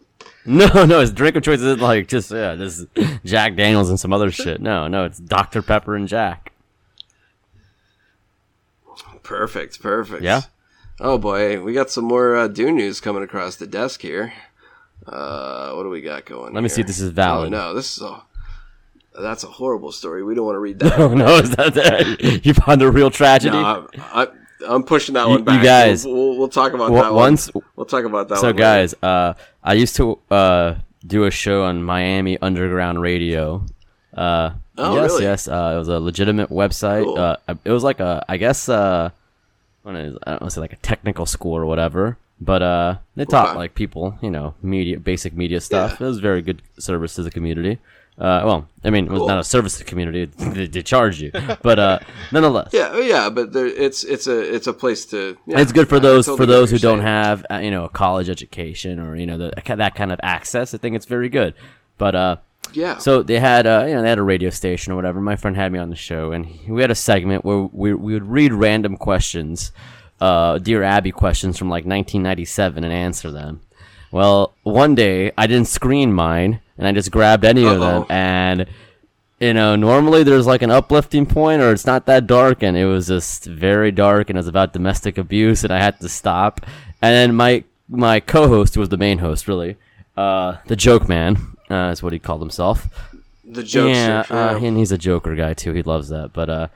No, 0.45 0.67
no, 0.85 0.99
his 1.01 1.11
drink 1.11 1.35
of 1.35 1.43
choice 1.43 1.59
isn't 1.59 1.81
like 1.81 2.07
just 2.07 2.29
yeah, 2.31 2.53
this 2.55 2.79
is 2.79 2.87
Jack 3.25 3.55
Daniels 3.55 3.89
and 3.89 3.99
some 3.99 4.13
other 4.13 4.29
shit. 4.31 4.61
No, 4.61 4.87
no, 4.87 5.05
it's 5.05 5.19
Dr 5.19 5.61
Pepper 5.63 5.95
and 5.95 6.07
Jack. 6.07 6.51
Perfect. 9.29 9.79
Perfect. 9.81 10.23
Yeah? 10.23 10.41
Oh 10.99 11.17
boy, 11.17 11.61
we 11.61 11.71
got 11.73 11.89
some 11.91 12.03
more 12.05 12.35
uh, 12.35 12.47
Dune 12.47 12.75
news 12.75 12.99
coming 12.99 13.23
across 13.23 13.55
the 13.57 13.67
desk 13.67 14.01
here. 14.01 14.33
Uh, 15.05 15.73
what 15.73 15.83
do 15.83 15.89
we 15.89 16.01
got 16.01 16.25
going? 16.25 16.53
Let 16.53 16.63
me 16.63 16.69
see 16.69 16.81
if 16.81 16.87
this 16.87 16.99
is 16.99 17.11
valid. 17.11 17.53
Oh 17.53 17.57
no, 17.57 17.73
this 17.73 17.95
is 17.97 18.03
a 18.03 18.21
that's 19.21 19.43
a 19.43 19.47
horrible 19.47 19.91
story. 19.91 20.23
We 20.23 20.35
don't 20.35 20.45
want 20.45 20.55
to 20.55 20.59
read 20.59 20.79
that. 20.83 20.99
Oh 20.99 21.13
no, 21.13 21.37
is 21.37 21.51
that, 21.55 21.73
that 21.75 22.41
you 22.45 22.53
found 22.53 22.81
the 22.81 22.91
real 22.91 23.11
tragedy? 23.11 23.55
no, 23.55 23.87
I, 23.97 24.27
I'm 24.67 24.83
pushing 24.83 25.13
that 25.13 25.25
You- 25.27 25.39
one 25.43 25.55
you 25.57 25.63
guys- 25.63 26.05
we'll, 26.05 26.15
we'll, 26.15 26.37
we'll 26.39 26.49
talk 26.49 26.73
about 26.73 26.91
that 26.91 27.13
once- 27.13 27.53
one. 27.53 27.63
We'll 27.75 27.85
talk 27.85 28.03
about 28.05 28.27
that. 28.29 28.39
so 28.39 28.51
guys, 28.51 28.93
uh, 29.01 29.35
I 29.63 29.73
used 29.73 29.95
to 29.97 30.19
uh, 30.31 30.75
do 31.05 31.23
a 31.25 31.31
show 31.31 31.63
on 31.63 31.83
Miami 31.83 32.37
Underground 32.41 32.99
Radio. 33.01 33.65
Uh, 34.13 34.51
Oh, 34.81 34.95
yes, 34.95 35.11
really? 35.11 35.23
yes. 35.23 35.47
Uh, 35.49 35.73
it 35.75 35.77
was 35.77 35.89
a 35.89 35.99
legitimate 35.99 36.49
website. 36.49 37.03
Cool. 37.03 37.17
Uh, 37.17 37.35
it 37.65 37.71
was 37.71 37.83
like 37.83 37.99
a, 37.99 38.23
I 38.29 38.37
guess, 38.37 38.69
uh, 38.69 39.09
I 39.85 39.93
don't 39.93 40.13
want 40.25 40.41
to 40.41 40.49
say 40.51 40.61
like 40.61 40.73
a 40.73 40.77
technical 40.77 41.25
school 41.25 41.55
or 41.55 41.65
whatever. 41.65 42.17
But 42.41 42.61
uh, 42.61 42.95
they 43.15 43.25
taught 43.25 43.49
Okay. 43.49 43.57
like 43.57 43.75
people, 43.75 44.17
you 44.21 44.31
know, 44.31 44.53
media, 44.61 44.97
basic 44.97 45.33
media 45.33 45.59
stuff. 45.59 45.97
Yeah. 45.99 46.05
It 46.05 46.09
was 46.09 46.19
very 46.19 46.41
good 46.41 46.61
service 46.77 47.15
to 47.15 47.23
the 47.23 47.31
community. 47.31 47.79
Uh, 48.17 48.41
well, 48.45 48.67
I 48.83 48.89
mean, 48.89 49.05
it 49.05 49.11
was 49.11 49.19
Cool. 49.19 49.27
not 49.27 49.39
a 49.39 49.43
service 49.43 49.73
to 49.77 49.79
the 49.79 49.89
community; 49.89 50.25
they, 50.37 50.67
they 50.67 50.81
charge 50.81 51.21
you, 51.21 51.31
but 51.61 51.79
uh, 51.79 51.99
nonetheless, 52.33 52.69
Yeah, 52.73 52.89
oh, 52.91 52.99
yeah, 52.99 53.29
but 53.29 53.53
there, 53.53 53.65
it's 53.65 54.03
it's 54.03 54.27
a 54.27 54.39
it's 54.55 54.67
a 54.67 54.73
place 54.73 55.05
to. 55.07 55.37
Yeah, 55.45 55.59
it's 55.61 55.71
good 55.71 55.87
for 55.87 55.99
those 56.01 56.25
totally 56.25 56.37
for 56.37 56.45
those 56.45 56.69
who 56.71 56.79
don't 56.79 56.99
have 56.99 57.45
uh, 57.49 57.57
you 57.59 57.71
know 57.71 57.85
a 57.85 57.89
college 57.89 58.29
education 58.29 58.99
or 58.99 59.15
you 59.15 59.25
know 59.25 59.37
the, 59.37 59.75
that 59.75 59.95
kind 59.95 60.11
of 60.11 60.19
access. 60.23 60.73
I 60.73 60.77
think 60.79 60.95
it's 60.97 61.05
very 61.05 61.29
good. 61.29 61.53
But 61.97 62.15
uh, 62.15 62.35
Yeah. 62.73 62.97
so 62.97 63.23
they 63.23 63.39
had 63.39 63.65
uh, 63.65 63.85
you 63.87 63.93
know 63.95 64.01
they 64.01 64.09
had 64.09 64.19
a 64.19 64.23
radio 64.23 64.49
station 64.49 64.93
or 64.93 64.95
whatever. 64.95 65.19
My 65.21 65.35
friend 65.35 65.55
had 65.55 65.71
me 65.71 65.79
on 65.79 65.89
the 65.89 65.95
show, 65.95 66.31
and 66.31 66.47
we 66.67 66.81
had 66.81 66.91
a 66.91 66.95
segment 66.95 67.45
where 67.45 67.59
we 67.71 67.93
we 67.93 68.13
would 68.13 68.25
read 68.27 68.53
random 68.53 68.97
questions, 68.97 69.71
uh, 70.21 70.57
Dear 70.59 70.83
Abby 70.83 71.11
questions 71.11 71.57
from 71.57 71.69
like 71.69 71.85
1997 71.85 72.83
and 72.83 72.93
answer 72.93 73.31
them. 73.31 73.61
Well, 74.11 74.53
one 74.63 74.95
day 74.95 75.31
I 75.37 75.47
didn't 75.47 75.67
screen 75.67 76.13
mine, 76.13 76.61
and 76.77 76.87
I 76.87 76.91
just 76.91 77.11
grabbed 77.11 77.45
any 77.45 77.65
of 77.65 77.79
them, 77.79 78.05
and 78.09 78.65
you 79.39 79.53
know, 79.53 79.75
normally 79.75 80.23
there's 80.23 80.45
like 80.45 80.61
an 80.61 80.71
uplifting 80.71 81.25
point 81.25 81.61
or 81.61 81.71
it's 81.71 81.85
not 81.85 82.05
that 82.07 82.27
dark 82.27 82.61
and 82.61 82.75
it 82.75 82.85
was 82.85 83.07
just 83.07 83.45
very 83.45 83.89
dark 83.91 84.29
and 84.29 84.37
it 84.37 84.39
was 84.41 84.47
about 84.47 84.73
domestic 84.73 85.17
abuse 85.17 85.63
and 85.63 85.71
I 85.71 85.79
had 85.79 85.99
to 86.01 86.09
stop. 86.09 86.61
And 87.01 87.13
then 87.15 87.35
my 87.35 87.63
my 87.87 88.19
co-host 88.19 88.75
who 88.75 88.81
was 88.81 88.89
the 88.89 88.97
main 88.97 89.19
host 89.19 89.47
really, 89.47 89.77
uh 90.17 90.57
the 90.67 90.75
joke 90.75 91.07
man, 91.07 91.55
uh 91.69 91.89
is 91.91 92.01
what 92.03 92.13
he 92.13 92.19
called 92.19 92.41
himself. 92.41 92.87
the 93.43 93.63
jokes. 93.63 93.95
yeah, 93.97 94.23
uh, 94.29 94.57
and 94.61 94.77
he's 94.77 94.91
a 94.91 94.97
joker 94.97 95.35
guy 95.35 95.53
too. 95.53 95.73
He 95.73 95.81
loves 95.83 96.09
that. 96.09 96.31
But 96.33 96.49
uh 96.49 96.67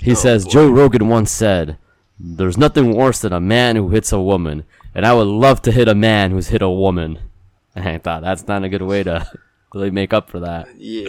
he 0.00 0.12
Oh, 0.12 0.14
says 0.14 0.44
Joe 0.44 0.68
Rogan 0.70 1.08
once 1.08 1.30
said, 1.30 1.78
"There's 2.18 2.58
nothing 2.58 2.94
worse 2.94 3.20
than 3.20 3.32
a 3.32 3.40
man 3.40 3.76
who 3.76 3.88
hits 3.90 4.12
a 4.12 4.20
woman, 4.20 4.64
and 4.94 5.06
I 5.06 5.14
would 5.14 5.26
love 5.28 5.62
to 5.62 5.72
hit 5.72 5.88
a 5.88 5.94
man 5.94 6.30
who's 6.30 6.48
hit 6.48 6.62
a 6.62 6.70
woman." 6.70 7.18
And 7.74 7.88
I 7.94 7.98
thought 7.98 8.22
that's 8.22 8.46
not 8.46 8.64
a 8.64 8.68
good 8.68 8.82
way 8.82 9.02
to 9.04 9.26
really 9.74 9.90
make 9.90 10.12
up 10.12 10.30
for 10.30 10.40
that. 10.40 10.68
Yeah. 10.76 11.08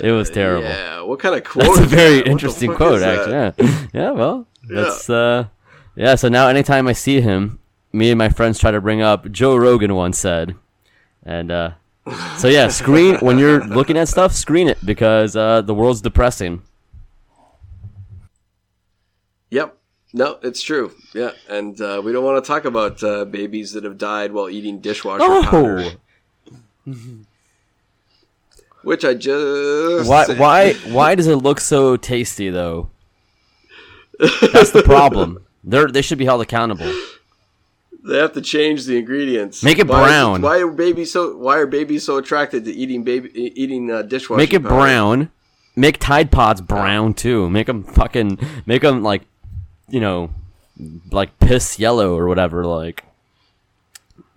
It 0.00 0.12
was 0.12 0.30
terrible. 0.30 0.68
Yeah. 0.68 1.02
What 1.02 1.18
kind 1.18 1.34
of 1.34 1.44
quote? 1.44 1.64
That's 1.66 1.78
a 1.80 1.84
very 1.84 2.16
that? 2.18 2.28
Interesting 2.28 2.74
quote, 2.74 3.02
actually. 3.02 3.32
Yeah. 3.32 3.86
yeah, 3.92 4.10
well, 4.12 4.46
that's 4.68 5.08
uh, 5.10 5.46
yeah. 5.94 6.14
So 6.16 6.28
now, 6.28 6.48
anytime 6.48 6.88
I 6.88 6.92
see 6.94 7.20
him, 7.20 7.58
me 7.92 8.10
and 8.10 8.18
my 8.18 8.28
friends 8.28 8.58
try 8.58 8.70
to 8.70 8.80
bring 8.80 9.02
up 9.02 9.30
Joe 9.30 9.54
Rogan 9.56 9.94
once 9.94 10.18
said, 10.18 10.54
and 11.24 11.50
uh, 11.52 11.70
so 12.38 12.48
yeah, 12.48 12.68
screen 12.68 13.16
when 13.16 13.38
you're 13.38 13.64
looking 13.64 13.96
at 13.96 14.08
stuff, 14.08 14.32
screen 14.32 14.68
it 14.68 14.84
because 14.84 15.34
uh, 15.36 15.60
the 15.62 15.74
world's 15.74 16.00
depressing. 16.00 16.62
Yep. 19.50 19.76
No, 20.12 20.38
it's 20.42 20.62
true. 20.62 20.92
Yeah, 21.14 21.32
and 21.48 21.78
uh, 21.80 22.00
we 22.04 22.12
don't 22.12 22.24
want 22.24 22.42
to 22.42 22.46
talk 22.46 22.64
about 22.64 23.02
uh, 23.02 23.24
babies 23.24 23.72
that 23.72 23.84
have 23.84 23.98
died 23.98 24.32
while 24.32 24.48
eating 24.48 24.80
dishwasher 24.80 25.24
powder, 25.42 25.92
Oh, 26.86 26.92
which 28.82 29.04
I 29.04 29.14
just 29.14 30.08
why 30.08 30.24
said. 30.24 30.38
why 30.38 30.72
why 30.88 31.14
does 31.16 31.26
it 31.26 31.36
look 31.36 31.60
so 31.60 31.96
tasty 31.96 32.50
though? 32.50 32.88
That's 34.52 34.70
the 34.70 34.82
problem. 34.84 35.44
They're, 35.64 35.88
they 35.88 36.00
should 36.02 36.18
be 36.18 36.24
held 36.24 36.40
accountable. 36.40 36.90
They 38.06 38.18
have 38.18 38.32
to 38.34 38.40
change 38.40 38.84
the 38.84 38.96
ingredients. 38.98 39.62
Make 39.62 39.78
it 39.78 39.88
Why 39.88 40.02
is 40.02 40.06
brown. 40.06 40.42
why 40.42 40.58
are 40.60 40.70
babies 40.70 41.12
so? 41.12 41.36
Why 41.36 41.58
are 41.58 41.66
babies 41.66 42.04
so 42.04 42.16
attracted 42.18 42.64
to 42.66 42.72
eating 42.72 43.02
baby 43.02 43.30
eating 43.34 43.90
uh, 43.90 44.02
dishwasher? 44.02 44.38
Make 44.38 44.52
it 44.52 44.62
powder? 44.62 44.74
brown. 44.74 45.30
Make 45.74 45.98
Tide 45.98 46.30
Pods 46.30 46.60
brown 46.60 47.14
too. 47.14 47.50
Make 47.50 47.66
them 47.66 47.82
fucking 47.82 48.38
make 48.64 48.82
them 48.82 49.02
like, 49.02 49.22
you 49.88 50.00
know, 50.00 50.30
like 51.10 51.38
piss 51.38 51.78
yellow 51.78 52.16
or 52.16 52.28
whatever. 52.28 52.64
Like, 52.64 53.02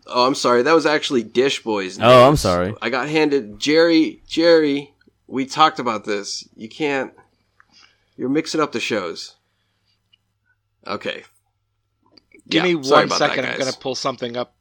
Oh, 0.08 0.26
I'm 0.26 0.36
sorry. 0.36 0.64
That 0.64 0.74
was 0.74 0.88
actually 0.88 1.22
Dish 1.24 1.62
Boys. 1.64 2.00
Oh, 2.02 2.28
I'm 2.28 2.36
sorry. 2.36 2.74
I 2.82 2.90
got 2.90 3.08
handed 3.10 3.60
Jerry. 3.60 4.22
Jerry, 4.28 4.94
we 5.28 5.46
talked 5.46 5.78
about 5.80 6.06
this. 6.06 6.48
You 6.56 6.68
can't. 6.68 7.14
You're 8.18 8.30
mixing 8.30 8.60
up 8.60 8.72
the 8.72 8.80
shows. 8.80 9.36
Okay. 10.88 11.24
Give 12.50 12.64
Yeah, 12.64 12.64
me 12.64 12.76
sorry 12.82 13.06
one 13.06 13.06
about 13.06 13.20
second. 13.20 13.46
that, 13.46 13.46
I'm 13.46 13.54
gonna 13.54 13.74
pull 13.74 13.96
something 13.96 14.38
up. 14.38 14.56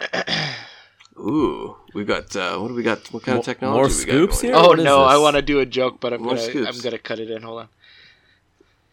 Ooh, 1.18 1.76
we 1.94 2.04
got. 2.04 2.34
Uh, 2.36 2.58
what 2.58 2.68
do 2.68 2.74
we 2.74 2.82
got? 2.82 3.12
What 3.12 3.22
kind 3.22 3.36
Mo- 3.36 3.40
of 3.40 3.44
technology? 3.44 3.82
more 3.82 3.88
we 3.94 4.04
got 4.06 4.24
scoops 4.24 4.26
going? 4.26 4.42
here? 4.42 4.54
Oh 4.54 4.68
What 4.68 4.80
is 4.80 4.84
no, 4.84 5.04
I 5.04 5.16
want 5.18 5.36
to 5.36 5.42
do 5.42 5.60
a 5.60 5.66
joke, 5.66 6.00
but 6.00 6.12
I'm 6.12 6.22
More 6.22 6.30
gonna 6.30 6.38
scoops. 6.38 6.68
I'm 6.68 6.80
gonna 6.80 6.98
cut 6.98 7.20
it 7.20 7.30
in. 7.30 7.42
Hold 7.42 7.60
on. 7.62 7.68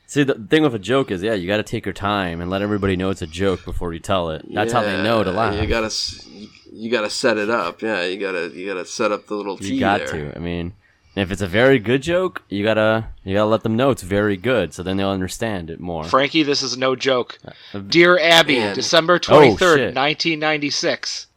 see, 0.06 0.24
the 0.24 0.36
thing 0.36 0.64
with 0.64 0.76
a 0.76 0.80
joke 0.80 1.12
is, 1.12 1.24
yeah, 1.24 1.34
you 1.34 1.48
got 1.48 1.58
to 1.58 1.64
take 1.64 1.86
your 1.86 1.94
time 1.94 2.42
and 2.42 2.50
let 2.50 2.62
everybody 2.62 2.96
know 2.96 3.10
it's 3.10 3.22
a 3.22 3.28
joke 3.28 3.64
before 3.66 3.94
you 3.94 4.00
tell 4.00 4.30
it. 4.32 4.46
That's 4.54 4.74
how 4.74 4.84
they 4.84 4.98
know 4.98 5.24
to 5.24 5.32
Yeah, 5.32 5.38
laugh. 5.38 5.56
You 5.62 5.68
gotta. 5.68 5.90
You, 6.30 6.48
you 6.72 6.92
gotta 6.92 7.10
set 7.10 7.38
it 7.38 7.50
up. 7.50 7.82
Yeah, 7.82 8.04
you 8.06 8.20
gotta. 8.20 8.50
You 8.54 8.68
gotta 8.68 8.86
set 8.86 9.12
up 9.12 9.28
the 9.28 9.36
little 9.36 9.58
T 9.58 9.74
You 9.74 9.80
got 9.80 10.00
there. 10.00 10.08
to. 10.08 10.36
I 10.36 10.40
mean, 10.40 10.74
if 11.20 11.32
it's 11.32 11.42
a 11.42 11.48
very 11.48 11.80
good 11.80 12.02
joke, 12.02 12.44
you 12.50 12.64
gotta 12.64 13.08
you 13.24 13.34
gotta 13.36 13.50
let 13.50 13.64
them 13.64 13.76
know 13.76 13.90
it's 13.90 14.04
very 14.04 14.38
good, 14.38 14.74
so 14.74 14.84
then 14.84 14.98
they'll 14.98 15.10
understand 15.10 15.70
it 15.70 15.80
more. 15.80 16.04
Frankie, 16.04 16.44
this 16.44 16.62
is 16.62 16.78
no 16.78 16.96
joke. 16.96 17.40
Uh, 17.74 17.80
Dear 17.80 18.20
Abby, 18.20 18.60
Man. 18.60 18.76
December 18.76 19.16
Oh, 19.16 19.18
23rd, 19.20 19.58
shit. 19.78 19.96
1996. 19.96 21.28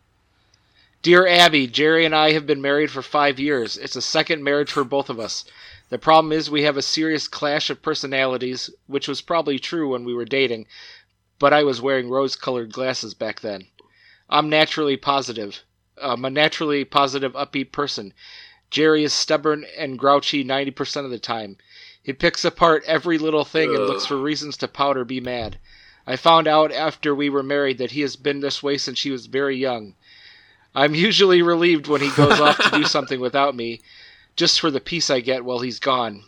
Dear 1.02 1.26
Abby, 1.26 1.66
Jerry 1.66 2.04
and 2.04 2.14
I 2.14 2.32
have 2.32 2.46
been 2.46 2.60
married 2.60 2.90
for 2.90 3.00
five 3.00 3.38
years. 3.38 3.78
It's 3.78 3.96
a 3.96 4.02
second 4.02 4.44
marriage 4.44 4.70
for 4.70 4.84
both 4.84 5.08
of 5.08 5.18
us. 5.18 5.44
The 5.88 5.98
problem 5.98 6.30
is 6.32 6.50
we 6.50 6.62
have 6.64 6.76
a 6.76 6.82
serious 6.82 7.26
clash 7.26 7.70
of 7.70 7.80
personalities, 7.82 8.70
which 8.86 9.08
was 9.08 9.22
probably 9.22 9.58
true 9.58 9.90
when 9.90 10.04
we 10.04 10.14
were 10.14 10.26
dating, 10.26 10.66
but 11.38 11.52
I 11.54 11.64
was 11.64 11.80
wearing 11.80 12.10
rose 12.10 12.36
colored 12.36 12.72
glasses 12.72 13.14
back 13.14 13.40
then. 13.40 13.66
I'm 14.28 14.48
naturally 14.50 14.96
positive. 14.96 15.60
I'm 16.00 16.24
a 16.24 16.30
naturally 16.30 16.84
positive, 16.84 17.32
upbeat 17.32 17.72
person. 17.72 18.12
Jerry 18.70 19.04
is 19.04 19.12
stubborn 19.12 19.66
and 19.76 19.98
grouchy 19.98 20.44
90% 20.44 21.04
of 21.04 21.10
the 21.10 21.18
time. 21.18 21.56
He 22.02 22.12
picks 22.12 22.44
apart 22.44 22.84
every 22.86 23.18
little 23.18 23.44
thing 23.44 23.74
and 23.74 23.86
looks 23.86 24.06
for 24.06 24.16
reasons 24.16 24.56
to 24.58 24.68
pout 24.68 24.96
or 24.96 25.04
be 25.04 25.20
mad. 25.20 25.58
I 26.06 26.16
found 26.16 26.46
out 26.46 26.72
after 26.72 27.14
we 27.14 27.28
were 27.28 27.42
married 27.42 27.78
that 27.78 27.90
he 27.90 28.00
has 28.00 28.16
been 28.16 28.40
this 28.40 28.62
way 28.62 28.78
since 28.78 29.02
he 29.02 29.10
was 29.10 29.26
very 29.26 29.56
young. 29.56 29.94
I'm 30.74 30.94
usually 30.94 31.42
relieved 31.42 31.88
when 31.88 32.00
he 32.00 32.10
goes 32.10 32.40
off 32.40 32.58
to 32.58 32.70
do 32.70 32.84
something 32.96 33.20
without 33.20 33.54
me, 33.54 33.80
just 34.36 34.60
for 34.60 34.70
the 34.70 34.80
peace 34.80 35.10
I 35.10 35.20
get 35.20 35.44
while 35.44 35.60
he's 35.60 35.80
gone. 35.80 36.24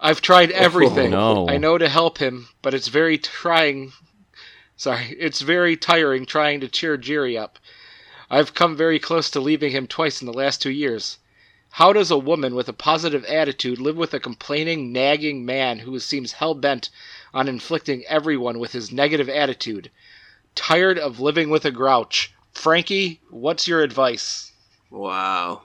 I've 0.00 0.20
tried 0.20 0.52
oh, 0.52 0.56
everything. 0.56 1.10
no. 1.10 1.48
I 1.48 1.56
know 1.56 1.78
to 1.78 1.88
help 1.88 2.18
him, 2.18 2.48
but 2.62 2.74
it's 2.74 2.88
very 2.88 3.18
trying. 3.18 3.92
Sorry, 4.76 5.16
it's 5.18 5.40
very 5.40 5.76
tiring 5.76 6.26
trying 6.26 6.60
to 6.60 6.68
cheer 6.68 6.96
Jerry 6.96 7.36
up. 7.36 7.58
I've 8.30 8.54
come 8.54 8.76
very 8.76 8.98
close 8.98 9.30
to 9.30 9.40
leaving 9.40 9.72
him 9.72 9.86
twice 9.86 10.20
in 10.20 10.26
the 10.26 10.32
last 10.32 10.60
two 10.62 10.70
years. 10.70 11.18
How 11.70 11.92
does 11.92 12.10
a 12.10 12.18
woman 12.18 12.54
with 12.54 12.68
a 12.68 12.72
positive 12.72 13.24
attitude 13.24 13.78
live 13.80 13.96
with 13.96 14.14
a 14.14 14.20
complaining, 14.20 14.92
nagging 14.92 15.44
man 15.44 15.80
who 15.80 15.98
seems 15.98 16.32
hell 16.32 16.54
bent 16.54 16.88
on 17.32 17.48
inflicting 17.48 18.04
everyone 18.06 18.58
with 18.60 18.72
his 18.72 18.92
negative 18.92 19.28
attitude? 19.28 19.90
Tired 20.54 20.98
of 20.98 21.18
living 21.20 21.50
with 21.50 21.64
a 21.64 21.70
grouch. 21.72 22.32
Frankie, 22.52 23.20
what's 23.30 23.66
your 23.66 23.82
advice? 23.82 24.52
Wow. 24.90 25.62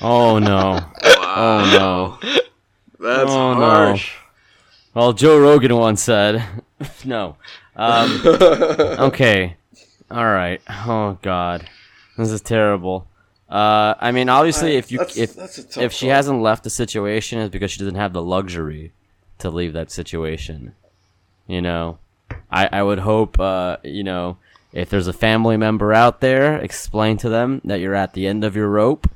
Oh 0.00 0.38
no. 0.38 0.80
Wow. 1.02 1.34
Oh 1.36 2.18
no. 2.22 2.30
That's 3.00 3.30
Oh, 3.30 3.54
no. 3.54 3.60
harsh. 3.60 4.12
Well, 4.94 5.12
Joe 5.12 5.38
Rogan 5.38 5.76
once 5.76 6.02
said, 6.02 6.42
no. 7.04 7.36
Um, 7.76 8.20
okay. 8.24 9.56
All 10.10 10.24
right. 10.24 10.60
Oh 10.68 11.18
God, 11.22 11.68
this 12.18 12.30
is 12.30 12.40
terrible. 12.40 13.06
Uh, 13.48 13.94
I 13.98 14.12
mean, 14.12 14.28
obviously, 14.28 14.76
if 14.76 14.92
you 14.92 14.98
That's- 14.98 15.16
if 15.16 15.34
that's 15.34 15.76
if 15.78 15.92
she 15.92 16.08
hasn't 16.08 16.42
left 16.42 16.64
the 16.64 16.70
situation, 16.70 17.38
it's 17.38 17.50
because 17.50 17.70
she 17.70 17.78
doesn't 17.78 17.94
have 17.94 18.12
the 18.12 18.22
luxury 18.22 18.92
to 19.38 19.48
leave 19.48 19.72
that 19.72 19.90
situation. 19.90 20.74
You 21.46 21.62
know, 21.62 21.98
I 22.50 22.68
I 22.70 22.82
would 22.82 22.98
hope. 22.98 23.40
Uh, 23.40 23.78
you 23.82 24.04
know, 24.04 24.36
if 24.74 24.90
there's 24.90 25.06
a 25.06 25.14
family 25.14 25.56
member 25.56 25.94
out 25.94 26.20
there, 26.20 26.58
explain 26.58 27.16
to 27.18 27.30
them 27.30 27.62
that 27.64 27.80
you're 27.80 27.94
at 27.94 28.12
the 28.12 28.26
end 28.26 28.44
of 28.44 28.54
your 28.54 28.68
rope. 28.68 29.08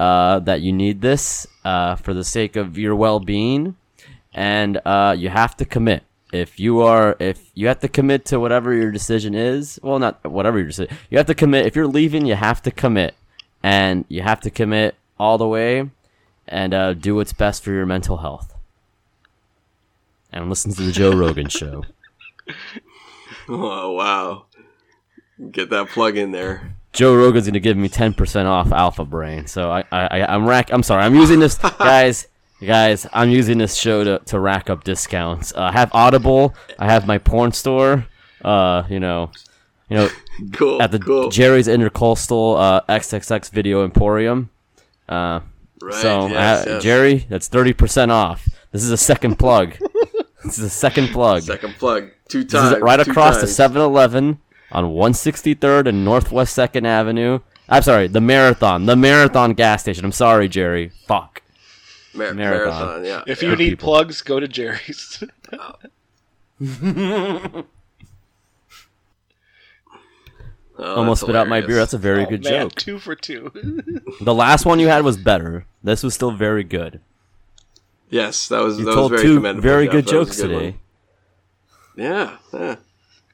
Uh, 0.00 0.38
that 0.40 0.60
you 0.60 0.72
need 0.72 1.00
this 1.00 1.44
uh, 1.64 1.96
for 1.96 2.14
the 2.14 2.22
sake 2.22 2.54
of 2.54 2.78
your 2.78 2.94
well-being, 2.94 3.74
and 4.32 4.80
uh, 4.84 5.12
you 5.18 5.28
have 5.28 5.56
to 5.56 5.64
commit. 5.64 6.04
If 6.32 6.60
you 6.60 6.82
are, 6.82 7.16
if 7.18 7.50
you 7.54 7.68
have 7.68 7.80
to 7.80 7.88
commit 7.88 8.26
to 8.26 8.38
whatever 8.38 8.74
your 8.74 8.90
decision 8.90 9.34
is, 9.34 9.80
well, 9.82 9.98
not 9.98 10.22
whatever 10.24 10.58
your 10.58 10.66
decision, 10.66 10.94
you 11.10 11.16
have 11.18 11.26
to 11.28 11.34
commit. 11.34 11.66
If 11.66 11.74
you're 11.74 11.86
leaving, 11.86 12.26
you 12.26 12.34
have 12.34 12.60
to 12.62 12.70
commit, 12.70 13.14
and 13.62 14.04
you 14.08 14.22
have 14.22 14.40
to 14.42 14.50
commit 14.50 14.94
all 15.18 15.38
the 15.38 15.48
way, 15.48 15.90
and 16.46 16.74
uh, 16.74 16.92
do 16.92 17.14
what's 17.14 17.32
best 17.32 17.62
for 17.62 17.72
your 17.72 17.86
mental 17.86 18.18
health. 18.18 18.54
And 20.30 20.50
listen 20.50 20.72
to 20.74 20.82
the 20.82 20.92
Joe 20.92 21.12
Rogan 21.12 21.48
show. 21.48 21.84
Oh 23.48 23.92
wow. 23.92 24.44
Get 25.50 25.70
that 25.70 25.88
plug 25.88 26.16
in 26.16 26.32
there. 26.32 26.74
Joe 26.92 27.14
Rogan's 27.14 27.46
gonna 27.46 27.60
give 27.60 27.76
me 27.76 27.88
ten 27.88 28.12
percent 28.12 28.46
off 28.46 28.72
Alpha 28.72 29.04
Brain. 29.04 29.46
So 29.46 29.70
I, 29.70 29.84
I, 29.90 30.06
I 30.06 30.34
I'm 30.34 30.46
rack. 30.46 30.70
I'm 30.72 30.82
sorry. 30.82 31.02
I'm 31.02 31.14
using 31.14 31.40
this, 31.40 31.56
guys. 31.78 32.26
Guys, 32.64 33.06
I'm 33.12 33.30
using 33.30 33.58
this 33.58 33.76
show 33.76 34.02
to, 34.04 34.18
to 34.26 34.40
rack 34.40 34.68
up 34.68 34.82
discounts. 34.84 35.52
Uh, 35.54 35.62
I 35.62 35.72
have 35.72 35.90
Audible. 35.94 36.54
I 36.78 36.86
have 36.86 37.06
my 37.06 37.18
porn 37.18 37.52
store. 37.52 38.06
Uh, 38.44 38.82
you 38.88 38.98
know, 39.00 39.30
you 39.88 39.96
know, 39.96 40.08
Cool. 40.52 40.80
at 40.82 40.90
the 40.90 40.98
cool. 40.98 41.30
Jerry's 41.30 41.68
Intercoastal 41.68 42.58
uh, 42.58 42.80
XXX 42.88 43.50
Video 43.50 43.84
Emporium. 43.84 44.50
Uh, 45.08 45.40
right. 45.80 45.94
so 45.94 46.26
yes, 46.28 46.64
yes. 46.66 46.82
Jerry, 46.82 47.26
that's 47.28 47.48
thirty 47.48 47.72
percent 47.72 48.10
off. 48.12 48.48
This 48.72 48.82
is 48.84 48.90
a 48.90 48.96
second 48.96 49.36
plug. 49.38 49.74
this 50.44 50.58
is 50.58 50.64
a 50.64 50.70
second 50.70 51.08
plug. 51.08 51.42
Second 51.42 51.74
plug. 51.74 52.10
Two 52.28 52.42
This 52.44 52.52
times. 52.52 52.76
is 52.76 52.82
right 52.82 53.02
two 53.02 53.10
across 53.10 53.36
the 53.36 53.46
times. 53.46 53.74
7-Eleven 53.74 54.38
on 54.70 54.84
163rd 54.84 55.88
and 55.88 56.04
Northwest 56.04 56.54
2nd 56.56 56.84
Avenue. 56.86 57.38
I'm 57.70 57.82
sorry, 57.82 58.06
the 58.06 58.20
Marathon. 58.20 58.84
The 58.84 58.96
Marathon 58.96 59.54
gas 59.54 59.80
station. 59.80 60.04
I'm 60.04 60.12
sorry, 60.12 60.46
Jerry. 60.48 60.90
Fuck. 61.06 61.40
Mar- 62.14 62.34
Marathon. 62.34 62.36
marathon. 62.86 63.04
Yeah. 63.04 63.22
If 63.26 63.42
yeah. 63.42 63.50
you 63.50 63.56
need 63.56 63.70
people. 63.70 63.86
plugs, 63.88 64.22
go 64.22 64.40
to 64.40 64.48
Jerry's. 64.48 65.22
Oh, 70.80 70.94
Almost 70.94 71.22
that's 71.22 71.26
spit 71.26 71.34
out 71.36 71.48
my 71.48 71.60
beer. 71.60 71.74
That's 71.76 71.92
a 71.92 71.98
very 71.98 72.24
Oh, 72.24 72.28
good 72.28 72.44
man, 72.44 72.66
joke. 72.68 72.74
Two 72.76 72.98
for 73.00 73.16
two. 73.16 73.50
The 74.20 74.34
last 74.34 74.64
one 74.64 74.78
you 74.78 74.86
had 74.88 75.04
was 75.04 75.16
better. 75.16 75.66
This 75.82 76.02
was 76.04 76.14
still 76.14 76.30
very 76.30 76.62
good. 76.62 77.00
Yes, 78.10 78.46
that 78.48 78.62
was 78.62 78.78
You 78.78 78.84
that 78.84 78.94
told 78.94 79.10
was 79.12 79.20
very 79.20 79.32
two 79.32 79.36
commendable. 79.38 79.62
very 79.68 79.86
Jeff. 79.86 79.92
good 79.92 80.04
That 80.06 80.10
jokes 80.10 80.38
a 80.38 80.42
good 80.46 80.52
one. 80.52 80.62
today. 80.62 80.76
Yeah, 81.96 82.36
yeah, 82.52 82.76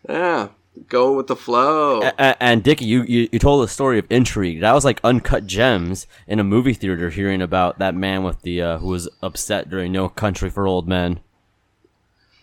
yeah. 0.08 0.48
Going 0.88 1.16
with 1.16 1.28
the 1.28 1.36
flow. 1.36 2.02
A- 2.02 2.14
a- 2.18 2.42
and 2.42 2.62
Dickie, 2.62 2.84
you, 2.84 3.04
you, 3.04 3.28
you 3.30 3.38
told 3.38 3.64
a 3.64 3.68
story 3.68 3.98
of 3.98 4.06
intrigue. 4.10 4.60
That 4.60 4.72
was 4.72 4.84
like 4.84 5.00
uncut 5.04 5.46
gems 5.46 6.06
in 6.26 6.40
a 6.40 6.44
movie 6.44 6.74
theater 6.74 7.10
hearing 7.10 7.40
about 7.40 7.78
that 7.78 7.94
man 7.94 8.24
with 8.24 8.42
the 8.42 8.60
uh, 8.60 8.78
who 8.78 8.88
was 8.88 9.08
upset 9.22 9.70
during 9.70 9.92
No 9.92 10.08
Country 10.08 10.50
for 10.50 10.66
Old 10.66 10.88
Men. 10.88 11.20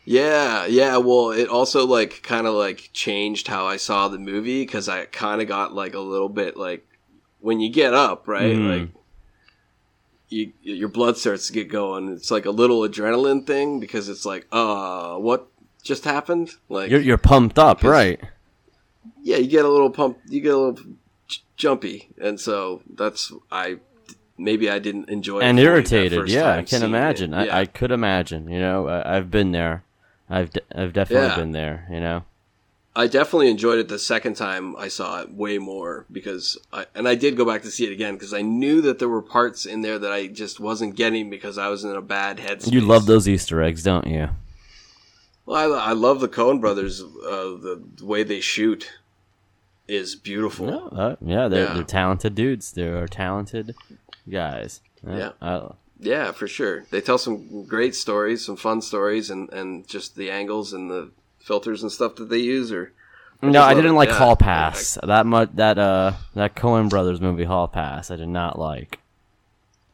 Yeah, 0.05 0.65
yeah. 0.65 0.97
Well, 0.97 1.31
it 1.31 1.49
also 1.49 1.85
like 1.85 2.23
kind 2.23 2.47
of 2.47 2.53
like 2.53 2.89
changed 2.93 3.47
how 3.47 3.65
I 3.67 3.77
saw 3.77 4.07
the 4.07 4.17
movie 4.17 4.63
because 4.65 4.87
I 4.89 5.05
kind 5.05 5.41
of 5.41 5.47
got 5.47 5.75
like 5.75 5.93
a 5.93 5.99
little 5.99 6.29
bit 6.29 6.55
like 6.57 6.87
when 7.41 7.59
you 7.59 7.69
get 7.69 7.93
up, 7.93 8.27
right? 8.27 8.55
Mhm. 8.55 8.79
Like 8.79 8.89
you, 10.29 10.53
your 10.63 10.89
blood 10.89 11.17
starts 11.17 11.47
to 11.47 11.53
get 11.53 11.67
going. 11.67 12.09
It's 12.13 12.31
like 12.31 12.45
a 12.45 12.51
little 12.51 12.79
adrenaline 12.81 13.45
thing 13.45 13.79
because 13.81 14.07
it's 14.09 14.25
like, 14.25 14.47
uh, 14.51 15.15
what 15.17 15.50
just 15.81 16.03
happened? 16.05 16.51
Like, 16.69 16.89
You're 16.89 17.01
you're 17.01 17.17
pumped 17.17 17.59
up, 17.59 17.83
right? 17.83 18.19
yeah, 19.23 19.37
you 19.37 19.47
get 19.47 19.65
a 19.65 19.69
little 19.69 19.89
pump, 19.89 20.17
you 20.27 20.41
get 20.41 20.53
a 20.53 20.57
little 20.57 20.83
j- 21.27 21.41
jumpy, 21.57 22.09
and 22.19 22.39
so 22.39 22.81
that's 22.95 23.31
I 23.51 23.77
maybe 24.37 24.69
I 24.69 24.79
didn't 24.79 25.09
enjoy 25.09 25.41
and 25.41 25.59
irritated. 25.59 26.27
Yeah, 26.29 26.51
I 26.55 26.63
can 26.63 26.83
imagine. 26.83 27.31
Yeah. 27.31 27.39
I, 27.39 27.59
I 27.61 27.65
could 27.65 27.91
imagine. 27.91 28.49
You 28.49 28.59
know, 28.59 28.87
I, 28.87 29.17
I've 29.17 29.29
been 29.31 29.51
there. 29.51 29.83
I've 30.29 30.51
de- 30.51 30.61
I've 30.79 30.93
definitely 30.93 31.27
Yeah. 31.29 31.35
been 31.35 31.51
there. 31.51 31.87
You 31.91 31.99
know. 31.99 32.23
I 32.93 33.07
definitely 33.07 33.49
enjoyed 33.49 33.79
it 33.79 33.87
the 33.87 33.97
second 33.97 34.33
time 34.35 34.75
I 34.75 34.89
saw 34.89 35.21
it 35.21 35.31
way 35.33 35.57
more 35.59 36.05
because 36.11 36.57
I 36.73 36.87
and 36.93 37.07
I 37.07 37.15
did 37.15 37.37
go 37.37 37.45
back 37.45 37.61
to 37.61 37.71
see 37.71 37.85
it 37.87 37.93
again 37.93 38.15
because 38.15 38.33
I 38.33 38.41
knew 38.41 38.81
that 38.81 38.99
there 38.99 39.07
were 39.07 39.21
parts 39.21 39.65
in 39.65 39.81
there 39.81 39.97
that 39.97 40.11
I 40.11 40.27
just 40.27 40.59
wasn't 40.59 40.95
getting 40.97 41.29
because 41.29 41.57
I 41.57 41.69
was 41.69 41.85
in 41.85 41.91
a 41.95 42.01
bad 42.01 42.39
headspace. 42.39 42.71
You 42.73 42.81
love 42.81 43.05
those 43.05 43.29
Easter 43.29 43.61
eggs, 43.61 43.83
don't 43.83 44.07
you? 44.07 44.29
Well, 45.45 45.73
I, 45.75 45.89
I 45.89 45.91
love 45.93 46.19
the 46.19 46.29
Coen 46.29 46.61
Brothers. 46.61 47.01
Uh, 47.01 47.07
the, 47.59 47.81
the 47.97 48.05
way 48.05 48.23
they 48.23 48.39
shoot 48.39 48.91
is 49.87 50.15
beautiful. 50.15 50.67
No, 50.67 50.87
uh, 50.87 51.15
yeah, 51.21 51.47
they're 51.47 51.65
Yeah. 51.65 51.73
they're 51.73 51.83
talented 51.83 52.35
dudes. 52.35 52.71
They're 52.71 53.07
talented 53.07 53.75
guys. 54.29 54.81
Uh, 55.05 55.15
Yeah. 55.15 55.31
I- 55.41 55.71
Yeah, 55.99 56.31
for 56.31 56.47
sure. 56.47 56.85
They 56.89 57.01
tell 57.01 57.17
some 57.17 57.65
great 57.65 57.95
stories, 57.95 58.45
some 58.45 58.55
fun 58.55 58.81
stories, 58.81 59.29
and 59.29 59.49
and 59.53 59.87
just 59.87 60.15
the 60.15 60.31
angles 60.31 60.73
and 60.73 60.89
the 60.89 61.11
filters 61.39 61.81
and 61.83 61.91
stuff 61.91 62.15
that 62.15 62.29
they 62.29 62.37
use 62.39 62.71
are. 62.71 62.91
no, 63.41 63.61
I 63.61 63.73
didn't 63.73 63.91
it. 63.91 64.01
like 64.01 64.09
Yeah. 64.09 64.17
Hall 64.19 64.35
Pass. 64.35 64.97
That 65.03 65.25
much. 65.25 65.49
That 65.55 65.77
uh, 65.77 66.13
that 66.35 66.55
Coen 66.55 66.89
Brothers 66.89 67.19
movie, 67.21 67.43
Hall 67.45 67.67
Pass. 67.67 68.09
I 68.11 68.15
did 68.15 68.29
not 68.29 68.57
like. 68.57 68.99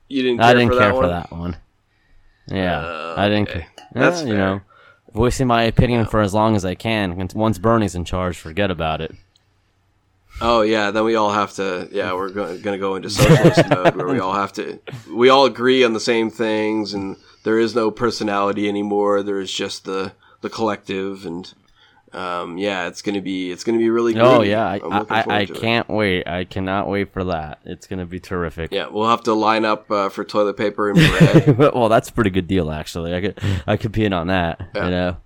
You 0.09 0.21
didn't. 0.23 0.37
Care 0.39 0.47
I 0.47 0.53
didn't 0.53 0.69
for 0.73 0.79
care 0.79 0.93
for 0.93 1.07
that 1.07 1.31
one. 1.31 1.57
Yeah, 2.47 2.79
Uh, 2.79 3.15
I 3.17 3.27
didn't. 3.29 3.49
okay. 3.49 3.59
care. 3.61 3.69
That's 3.93 4.21
Eh, 4.21 4.27
you 4.27 4.35
know, 4.35 4.61
voicing 5.13 5.47
my 5.47 5.63
opinion 5.63 6.05
for 6.05 6.21
as 6.21 6.33
long 6.33 6.55
as 6.55 6.65
I 6.65 6.75
can. 6.75 7.19
and 7.19 7.33
Once 7.33 7.57
Bernie's 7.57 7.95
in 7.95 8.05
charge, 8.05 8.37
forget 8.37 8.71
about 8.71 9.01
it. 9.01 9.15
Oh 10.39 10.61
yeah, 10.61 10.91
then 10.91 11.03
we 11.03 11.15
all 11.15 11.31
have 11.31 11.53
to. 11.53 11.89
Yeah, 11.91 12.13
we're 12.13 12.29
going 12.29 12.61
to 12.61 12.77
go 12.77 12.95
into 12.95 13.09
socialist 13.09 13.67
mode 13.69 13.95
where 13.95 14.07
we 14.07 14.19
all 14.19 14.33
have 14.33 14.53
to. 14.53 14.79
We 15.11 15.29
all 15.29 15.45
agree 15.45 15.83
on 15.83 15.93
the 15.93 15.99
same 15.99 16.29
things, 16.29 16.93
and 16.93 17.17
there 17.43 17.57
is 17.57 17.73
no 17.73 17.89
personality 17.89 18.69
anymore. 18.69 19.23
There 19.23 19.39
is 19.39 19.51
just 19.51 19.85
the 19.85 20.13
the 20.41 20.49
collective, 20.49 21.25
and 21.25 21.51
um, 22.13 22.57
yeah, 22.57 22.87
it's 22.87 23.01
gonna 23.01 23.21
be 23.21 23.51
it's 23.51 23.63
gonna 23.63 23.77
be 23.77 23.89
really. 23.89 24.17
Oh 24.19 24.41
yeah, 24.41 24.65
I, 24.65 24.75
I'm 24.75 24.93
I, 24.93 24.97
I, 24.97 25.23
forward 25.23 25.31
I 25.31 25.45
to 25.45 25.53
it. 25.53 25.59
can't 25.59 25.89
wait. 25.89 26.27
I 26.27 26.45
cannot 26.45 26.87
wait 26.87 27.11
for 27.11 27.25
that. 27.25 27.59
It's 27.65 27.85
gonna 27.87 28.05
be 28.05 28.19
terrific. 28.19 28.71
Yeah, 28.71 28.87
we'll 28.87 29.09
have 29.09 29.23
to 29.23 29.33
line 29.33 29.65
up 29.65 29.91
uh, 29.91 30.09
for 30.09 30.23
toilet 30.23 30.55
paper 30.55 30.89
and 30.89 30.97
bread. 31.55 31.57
well, 31.57 31.89
that's 31.89 32.09
a 32.09 32.13
pretty 32.13 32.29
good 32.29 32.47
deal 32.47 32.71
actually. 32.71 33.13
I 33.13 33.21
could 33.21 33.39
I 33.67 33.77
could 33.77 33.91
be 33.91 34.05
in 34.05 34.13
on 34.13 34.27
that. 34.27 34.61
Yeah. 34.73 34.85
You 34.85 34.91
know. 34.91 35.17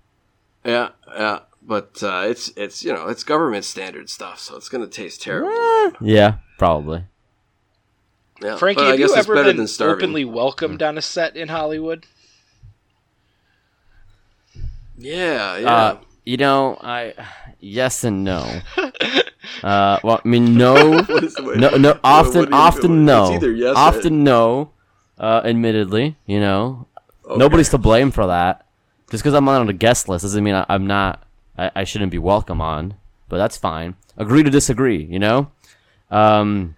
yeah, 0.66 0.90
yeah, 1.16 1.40
but 1.62 2.02
uh, 2.02 2.24
it's 2.26 2.50
it's 2.58 2.84
you 2.84 2.94
know 2.94 3.08
it's 3.08 3.24
government 3.24 3.66
standard 3.66 4.10
stuff, 4.10 4.40
so 4.40 4.56
it's 4.56 4.70
gonna 4.70 4.88
taste 4.88 5.22
terrible. 5.22 5.94
Yeah, 6.02 6.38
probably. 6.58 7.06
Yeah, 8.42 8.56
Frankie, 8.58 8.82
but 8.82 8.86
I 8.86 8.90
have 8.92 8.98
guess 8.98 9.10
you 9.12 9.16
ever 9.18 9.36
been 9.44 9.68
openly 9.82 10.26
welcomed 10.26 10.82
on 10.82 10.98
a 10.98 11.02
set 11.04 11.36
in 11.38 11.48
Hollywood? 11.48 12.08
Yeah, 14.98 15.58
yeah. 15.58 15.74
Uh, 15.74 15.98
you 16.26 16.38
know, 16.38 16.78
I 16.82 17.14
yes 17.60 18.04
and 18.04 18.24
no. 18.24 18.62
uh, 19.64 20.00
well, 20.04 20.22
I 20.24 20.28
mean, 20.28 20.56
no, 20.56 20.74
What 21.08 21.24
is 21.24 21.34
the 21.36 21.44
way- 21.44 21.56
no, 21.56 21.70
no. 21.78 22.00
Often, 22.04 22.50
what 22.50 22.50
do 22.50 22.56
you 22.56 22.62
do? 22.62 22.68
often, 22.88 23.06
no. 23.06 23.40
Yes 23.42 23.76
often, 23.78 24.24
no. 24.24 24.72
Uh, 25.18 25.42
admittedly, 25.46 26.16
you 26.26 26.40
know, 26.40 26.88
Okay. 27.26 27.38
nobody's 27.38 27.70
to 27.70 27.78
blame 27.78 28.10
for 28.12 28.26
that. 28.28 28.66
Just 29.12 29.24
because 29.24 29.34
I'm 29.36 29.48
on 29.48 29.70
a 29.70 29.74
guest 29.74 30.10
list 30.10 30.24
doesn't 30.24 30.44
mean 30.44 30.56
I, 30.56 30.66
I'm 30.70 30.88
not. 30.88 31.24
I, 31.58 31.70
I 31.76 31.84
shouldn't 31.84 32.12
be 32.12 32.18
welcome 32.18 32.60
on, 32.62 32.96
but 33.30 33.38
that's 33.38 33.58
fine. 33.58 33.96
Agree 34.18 34.42
to 34.44 34.50
disagree. 34.50 35.04
You 35.04 35.20
know. 35.20 35.52
Um, 36.10 36.76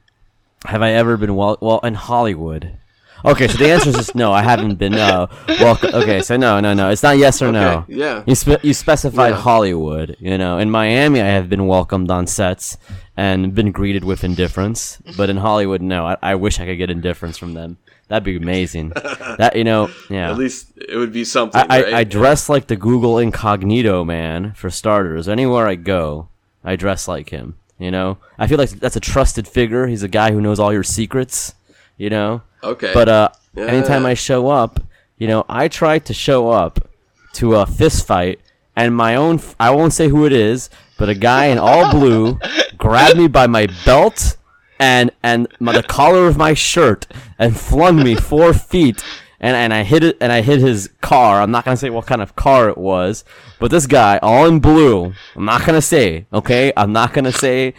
have 0.66 0.82
I 0.82 0.92
ever 0.92 1.16
been 1.18 1.36
well? 1.36 1.58
Well, 1.62 1.80
in 1.80 1.94
Hollywood. 1.96 2.78
Okay, 3.26 3.48
so 3.48 3.58
the 3.58 3.72
answer 3.72 3.90
is 3.90 3.96
just 3.96 4.16
no. 4.16 4.34
I 4.34 4.42
haven't 4.44 4.76
been. 4.76 4.94
Uh, 4.96 5.28
welcome. 5.48 5.94
Okay, 5.94 6.22
so 6.22 6.36
no, 6.38 6.60
no, 6.60 6.74
no. 6.74 6.90
It's 6.90 7.04
not 7.04 7.18
yes 7.18 7.42
or 7.42 7.52
no. 7.52 7.86
Okay, 7.88 7.94
yeah. 7.96 8.24
You 8.26 8.36
spe- 8.36 8.64
you 8.64 8.74
specified 8.74 9.30
Yeah. 9.30 9.36
Hollywood. 9.38 10.18
You 10.20 10.38
know, 10.38 10.58
in 10.58 10.70
Miami, 10.70 11.22
I 11.22 11.28
have 11.28 11.50
been 11.50 11.66
welcomed 11.68 12.12
on 12.12 12.28
sets 12.28 12.78
and 13.16 13.56
been 13.56 13.72
greeted 13.72 14.04
with 14.04 14.24
indifference. 14.24 14.98
But 15.16 15.30
in 15.30 15.38
Hollywood, 15.38 15.82
no. 15.82 16.06
I, 16.06 16.18
I 16.22 16.36
wish 16.36 16.60
I 16.60 16.66
could 16.66 16.78
get 16.78 16.90
indifference 16.90 17.38
from 17.38 17.54
them. 17.54 17.78
That'd 18.10 18.26
be 18.26 18.36
amazing. 18.36 18.90
that 19.38 19.56
you 19.56 19.64
know, 19.64 19.90
yeah. 20.10 20.30
At 20.30 20.38
least 20.38 20.74
it 20.76 20.98
would 20.98 21.14
be 21.14 21.24
something. 21.24 21.62
I, 21.70 21.84
I. 21.84 21.98
I 22.00 22.04
dress 22.04 22.50
like 22.50 22.68
the 22.68 22.76
Google 22.76 23.18
Incognito 23.20 24.04
man 24.04 24.54
for 24.54 24.70
starters. 24.70 25.30
Anywhere 25.30 25.68
I 25.68 25.76
go, 25.76 26.28
I 26.64 26.76
dress 26.76 27.08
like 27.08 27.30
him. 27.30 27.56
You 27.80 27.90
know, 27.92 28.18
I 28.38 28.48
feel 28.48 28.58
like 28.58 28.70
that's 28.72 28.96
a 28.96 29.00
trusted 29.02 29.48
figure. 29.48 29.88
He's 29.88 30.04
a 30.04 30.08
guy 30.08 30.32
who 30.32 30.42
knows 30.42 30.60
all 30.60 30.72
your 30.74 30.84
secrets. 30.84 31.54
You 31.98 32.10
know, 32.10 32.42
okay. 32.64 32.92
but 32.94 33.10
uh, 33.10 33.30
Yeah. 33.56 33.66
anytime 33.66 34.06
I 34.06 34.14
show 34.14 34.50
up, 34.50 34.80
you 35.18 35.28
know, 35.28 35.46
I 35.50 35.68
try 35.68 36.00
to 36.00 36.14
show 36.14 36.50
up 36.50 36.88
to 37.34 37.56
a 37.56 37.66
fist 37.66 38.06
fight, 38.08 38.40
and 38.76 38.96
my 38.96 39.16
own, 39.16 39.36
f- 39.36 39.56
I 39.60 39.70
won't 39.72 39.94
say 39.94 40.08
who 40.08 40.26
it 40.26 40.34
is, 40.34 40.70
but 40.98 41.10
a 41.10 41.14
guy 41.16 41.46
in 41.46 41.58
all 41.58 41.92
blue 41.92 42.40
grabbed 42.78 43.18
me 43.18 43.28
by 43.28 43.48
my 43.48 43.68
belt 43.86 44.38
and 44.80 45.12
and 45.22 45.48
my, 45.60 45.72
the 45.74 45.84
collar 45.84 46.28
of 46.28 46.38
my 46.38 46.54
shirt 46.54 47.08
and 47.40 47.56
flung 47.58 47.98
me 48.04 48.16
four 48.16 48.54
feet. 48.54 49.04
And, 49.40 49.56
and 49.58 49.74
I 49.74 49.84
hit 49.84 50.04
it 50.06 50.18
and 50.22 50.32
I 50.32 50.42
hit 50.42 50.60
his 50.62 50.90
car. 51.02 51.42
I'm 51.42 51.52
not 51.52 51.66
gonna 51.66 51.76
say 51.78 51.90
what 51.90 52.06
kind 52.06 52.22
of 52.22 52.36
car 52.36 52.70
it 52.70 52.78
was, 52.78 53.26
but 53.60 53.72
this 53.72 53.86
guy, 53.88 54.18
all 54.22 54.46
in 54.48 54.60
blue. 54.62 55.14
I'm 55.36 55.46
not 55.46 55.66
gonna 55.66 55.82
say, 55.82 56.26
okay? 56.32 56.72
I'm 56.78 56.94
not 56.94 57.12
gonna 57.14 57.32
say 57.34 57.74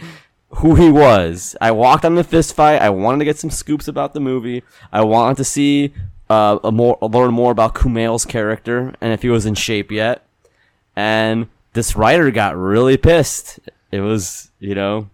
who 0.55 0.75
he 0.75 0.89
was. 0.89 1.55
I 1.59 1.71
walked 1.71 2.05
on 2.05 2.15
the 2.15 2.23
fist 2.23 2.55
fight. 2.55 2.81
I 2.81 2.89
wanted 2.89 3.19
to 3.19 3.25
get 3.25 3.37
some 3.37 3.49
scoops 3.49 3.87
about 3.87 4.13
the 4.13 4.19
movie. 4.19 4.63
I 4.91 5.01
wanted 5.03 5.37
to 5.37 5.43
see 5.43 5.93
uh, 6.29 6.59
a 6.63 6.71
more 6.71 6.97
learn 7.01 7.33
more 7.33 7.51
about 7.51 7.75
Kumail's 7.75 8.25
character 8.25 8.93
and 9.01 9.13
if 9.13 9.21
he 9.21 9.29
was 9.29 9.45
in 9.45 9.55
shape 9.55 9.91
yet. 9.91 10.25
And 10.95 11.47
this 11.73 11.95
writer 11.95 12.31
got 12.31 12.55
really 12.55 12.97
pissed. 12.97 13.59
It 13.91 13.99
was, 13.99 14.49
you 14.59 14.75
know, 14.75 15.09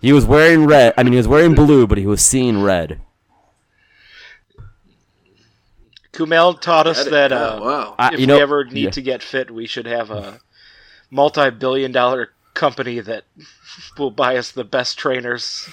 he 0.00 0.12
was 0.12 0.24
wearing 0.24 0.66
red. 0.66 0.94
I 0.96 1.02
mean, 1.02 1.12
he 1.12 1.18
was 1.18 1.28
wearing 1.28 1.54
blue, 1.54 1.86
but 1.86 1.98
he 1.98 2.06
was 2.06 2.24
seeing 2.24 2.62
red. 2.62 3.00
Kumail 6.12 6.60
taught 6.60 6.86
us 6.86 7.04
that 7.04 7.30
Yeah, 7.30 7.36
uh, 7.36 7.60
wow. 7.60 7.94
I, 7.98 8.14
if 8.14 8.20
you 8.20 8.26
know, 8.26 8.36
we 8.36 8.42
ever 8.42 8.64
need 8.64 8.84
yeah. 8.84 8.90
to 8.90 9.02
get 9.02 9.22
fit, 9.22 9.50
we 9.50 9.66
should 9.66 9.86
have 9.86 10.10
a 10.10 10.40
multi-billion-dollar 11.10 12.32
company 12.54 13.00
that 13.00 13.24
will 13.98 14.10
buy 14.10 14.36
us 14.36 14.50
the 14.50 14.64
best 14.64 14.98
trainers, 14.98 15.68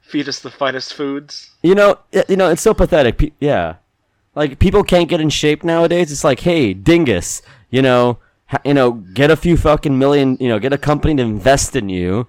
feed 0.00 0.28
us 0.28 0.38
the 0.40 0.50
finest 0.50 0.94
foods. 0.94 1.50
You 1.62 1.74
know, 1.74 1.98
you 2.28 2.36
know, 2.36 2.50
it's 2.50 2.62
so 2.62 2.74
pathetic. 2.74 3.18
Pe- 3.18 3.32
yeah, 3.40 3.76
like 4.34 4.58
people 4.58 4.82
can't 4.84 5.08
get 5.08 5.20
in 5.20 5.30
shape 5.30 5.64
nowadays. 5.64 6.10
It's 6.12 6.24
like, 6.24 6.40
hey, 6.40 6.74
dingus, 6.74 7.42
you 7.70 7.82
know, 7.82 8.18
ha- 8.46 8.60
you 8.64 8.74
know, 8.74 8.92
get 8.92 9.30
a 9.30 9.36
few 9.36 9.56
fucking 9.56 9.98
million, 9.98 10.36
you 10.40 10.48
know, 10.48 10.58
get 10.58 10.72
a 10.72 10.78
company 10.78 11.16
to 11.16 11.22
invest 11.22 11.76
in 11.76 11.88
you, 11.88 12.28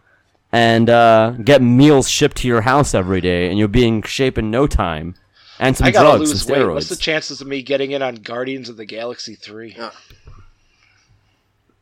and 0.51 0.89
uh, 0.89 1.31
get 1.43 1.61
meals 1.61 2.09
shipped 2.09 2.37
to 2.37 2.47
your 2.47 2.61
house 2.61 2.93
every 2.93 3.21
day, 3.21 3.49
and 3.49 3.57
you'll 3.57 3.67
be 3.67 3.87
in 3.87 4.01
shape 4.03 4.37
in 4.37 4.51
no 4.51 4.67
time. 4.67 5.15
And 5.59 5.77
some 5.77 5.87
I 5.87 5.91
gotta 5.91 6.17
drugs 6.17 6.31
lose 6.31 6.45
and 6.45 6.51
weight. 6.51 6.61
steroids. 6.65 6.73
What's 6.73 6.89
the 6.89 6.95
chances 6.95 7.39
of 7.39 7.47
me 7.47 7.61
getting 7.61 7.91
in 7.91 8.01
on 8.01 8.15
Guardians 8.15 8.69
of 8.69 8.77
the 8.77 8.85
Galaxy 8.85 9.35
three? 9.35 9.77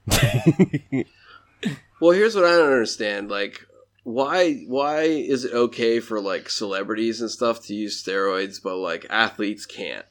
Well, 2.01 2.11
here's 2.11 2.35
what 2.35 2.45
I 2.45 2.57
don't 2.57 2.73
understand. 2.73 3.29
Like, 3.29 3.65
why 4.03 4.63
why 4.67 5.03
is 5.03 5.45
it 5.45 5.53
okay 5.53 5.99
for 5.99 6.19
like 6.19 6.49
celebrities 6.49 7.21
and 7.21 7.29
stuff 7.29 7.63
to 7.67 7.75
use 7.75 8.03
steroids, 8.03 8.61
but 8.61 8.77
like 8.77 9.05
athletes 9.09 9.67
can't? 9.67 10.07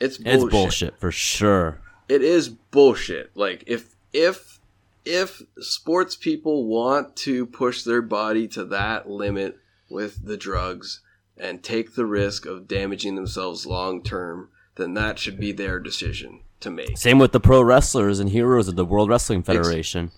It's 0.00 0.16
bullshit. 0.16 0.42
it's 0.42 0.52
bullshit 0.52 1.00
for 1.00 1.10
sure. 1.10 1.80
It 2.08 2.22
is 2.22 2.48
bullshit. 2.48 3.32
Like 3.34 3.64
if 3.66 3.96
if 4.12 4.60
if 5.04 5.42
sports 5.58 6.14
people 6.14 6.66
want 6.66 7.16
to 7.16 7.46
push 7.46 7.82
their 7.82 8.02
body 8.02 8.46
to 8.48 8.64
that 8.66 9.10
limit 9.10 9.58
with 9.90 10.24
the 10.24 10.36
drugs 10.36 11.00
and 11.36 11.64
take 11.64 11.96
the 11.96 12.06
risk 12.06 12.46
of 12.46 12.68
damaging 12.68 13.16
themselves 13.16 13.66
long 13.66 14.02
term, 14.04 14.50
then 14.76 14.94
that 14.94 15.18
should 15.18 15.40
be 15.40 15.50
their 15.50 15.80
decision 15.80 16.42
to 16.60 16.70
make. 16.70 16.96
Same 16.96 17.18
with 17.18 17.32
the 17.32 17.40
pro 17.40 17.60
wrestlers 17.60 18.20
and 18.20 18.30
heroes 18.30 18.68
of 18.68 18.76
the 18.76 18.84
World 18.84 19.08
Wrestling 19.08 19.42
Federation. 19.42 20.12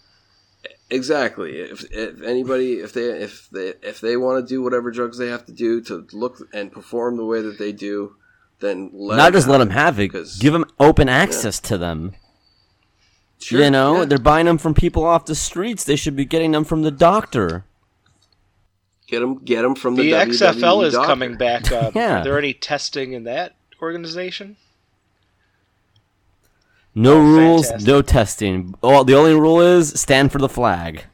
Exactly. 0.91 1.59
If, 1.61 1.85
if 1.93 2.21
anybody, 2.23 2.75
if 2.75 2.93
they, 2.93 3.05
if 3.23 3.49
they, 3.51 3.75
if 3.83 4.01
they 4.01 4.17
want 4.17 4.45
to 4.47 4.49
do 4.55 4.63
whatever 4.63 4.91
drugs 4.91 5.19
they 5.19 5.29
have 5.29 5.47
to 5.47 5.53
do 5.53 5.81
to 5.83 6.07
look 6.13 6.39
and 6.53 6.73
perform 6.73 7.17
the 7.17 7.25
way 7.25 7.41
that 7.43 7.59
they 7.59 7.73
do, 7.73 8.17
then 8.59 8.91
let 8.93 9.17
Not 9.17 9.27
'em 9.29 9.33
just 9.33 9.49
let 9.49 9.59
them 9.59 9.71
have 9.71 9.99
it. 9.99 10.11
because- 10.11 10.37
Give 10.39 10.53
them 10.53 10.65
open 10.81 11.09
access 11.09 11.61
to 11.61 11.79
them. 11.79 12.13
Sure, 13.39 13.63
you 13.63 13.71
know, 13.71 14.01
yeah. 14.01 14.05
they're 14.05 14.19
buying 14.19 14.45
them 14.47 14.59
from 14.59 14.75
people 14.75 15.03
off 15.05 15.25
the 15.25 15.35
streets. 15.35 15.83
They 15.85 15.97
should 15.97 16.15
be 16.17 16.27
getting 16.27 16.53
them 16.53 16.65
from 16.65 16.83
the 16.83 16.91
doctor. 16.91 17.65
Get 19.07 19.21
them, 19.21 19.39
get 19.45 19.63
them 19.63 19.75
from 19.75 19.95
the, 19.97 20.03
The 20.03 20.13
XFL 20.13 20.83
WWE 20.83 20.87
is 20.87 20.93
doctor. 20.95 21.07
coming 21.07 21.37
back. 21.37 21.73
Uh, 21.73 21.91
Yeah. 21.95 22.21
Are 22.21 22.25
there 22.25 22.39
any 22.39 22.53
testing 22.53 23.13
in 23.15 23.25
that 23.25 23.55
organization? 23.81 24.57
No 26.95 27.15
Oh, 27.15 27.21
rules, 27.21 27.67
fantastic. 27.67 27.89
no 27.89 28.03
testing. 28.03 28.75
Well, 28.83 29.05
the 29.05 29.15
only 29.15 29.35
rule 29.35 29.61
is 29.61 29.99
stand 30.01 30.33
for 30.33 30.39
the 30.39 30.49
flag. 30.49 31.05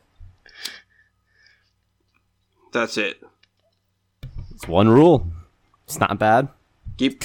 That's 2.73 2.97
it. 2.97 3.23
It's 4.55 4.67
one 4.69 4.89
rule. 4.89 5.27
It's 5.85 5.99
not 6.01 6.19
bad. 6.19 6.49
Keep 6.97 7.23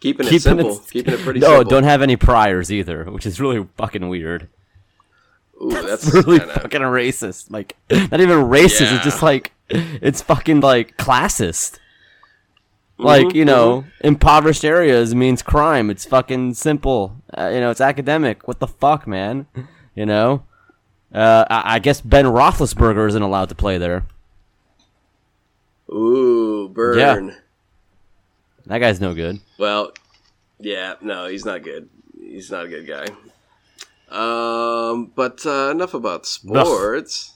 keeping 0.00 0.26
it 0.26 0.40
simple. 0.42 0.76
it- 0.78 0.90
keeping 0.90 1.14
it 1.14 1.20
pretty 1.20 1.40
simple. 1.40 1.54
no, 1.54 1.60
simple. 1.60 1.70
don't 1.70 1.84
have 1.84 2.02
any 2.02 2.16
priors 2.16 2.72
either, 2.72 3.04
which 3.04 3.26
is 3.26 3.40
really 3.40 3.66
fucking 3.76 4.08
weird. 4.08 4.48
Ooh, 5.62 5.70
that's 5.70 6.12
really 6.14 6.40
kinda, 6.40 6.54
fucking 6.60 6.80
racist. 6.82 7.50
Like, 7.50 7.76
not 7.90 8.20
even 8.20 8.38
racist. 8.46 8.80
Yeah. 8.82 8.96
It's 8.96 9.04
just 9.04 9.22
like, 9.22 9.52
it's 9.68 10.20
fucking 10.20 10.60
like 10.60 10.96
classist. 10.96 11.78
Like 12.96 13.34
you 13.34 13.44
know, 13.44 13.84
impoverished 14.02 14.64
areas 14.64 15.14
means 15.14 15.42
crime. 15.42 15.90
It's 15.90 16.04
fucking 16.04 16.54
simple. 16.54 17.16
Uh, 17.36 17.50
you 17.52 17.60
know, 17.60 17.70
it's 17.70 17.80
academic. 17.80 18.46
What 18.46 18.60
the 18.60 18.68
fuck, 18.68 19.06
man? 19.06 19.46
You 19.96 20.06
know, 20.06 20.44
uh, 21.12 21.44
I-, 21.50 21.74
I 21.74 21.78
guess 21.80 22.00
Ben 22.00 22.24
Roethlisberger 22.26 23.08
isn't 23.08 23.22
allowed 23.22 23.48
to 23.48 23.54
play 23.54 23.78
there. 23.78 24.04
Ooh, 25.90 26.68
burn. 26.72 27.36
That 28.66 28.78
guy's 28.78 29.00
no 29.00 29.12
good. 29.14 29.40
Well, 29.58 29.92
yeah, 30.58 30.94
no, 31.00 31.26
he's 31.26 31.44
not 31.44 31.62
good. 31.62 31.88
He's 32.18 32.50
not 32.50 32.66
a 32.66 32.68
good 32.68 32.86
guy. 32.86 33.06
Um, 34.08 35.12
but 35.14 35.44
uh, 35.44 35.70
enough 35.70 35.94
about 35.94 36.26
sports. 36.26 37.32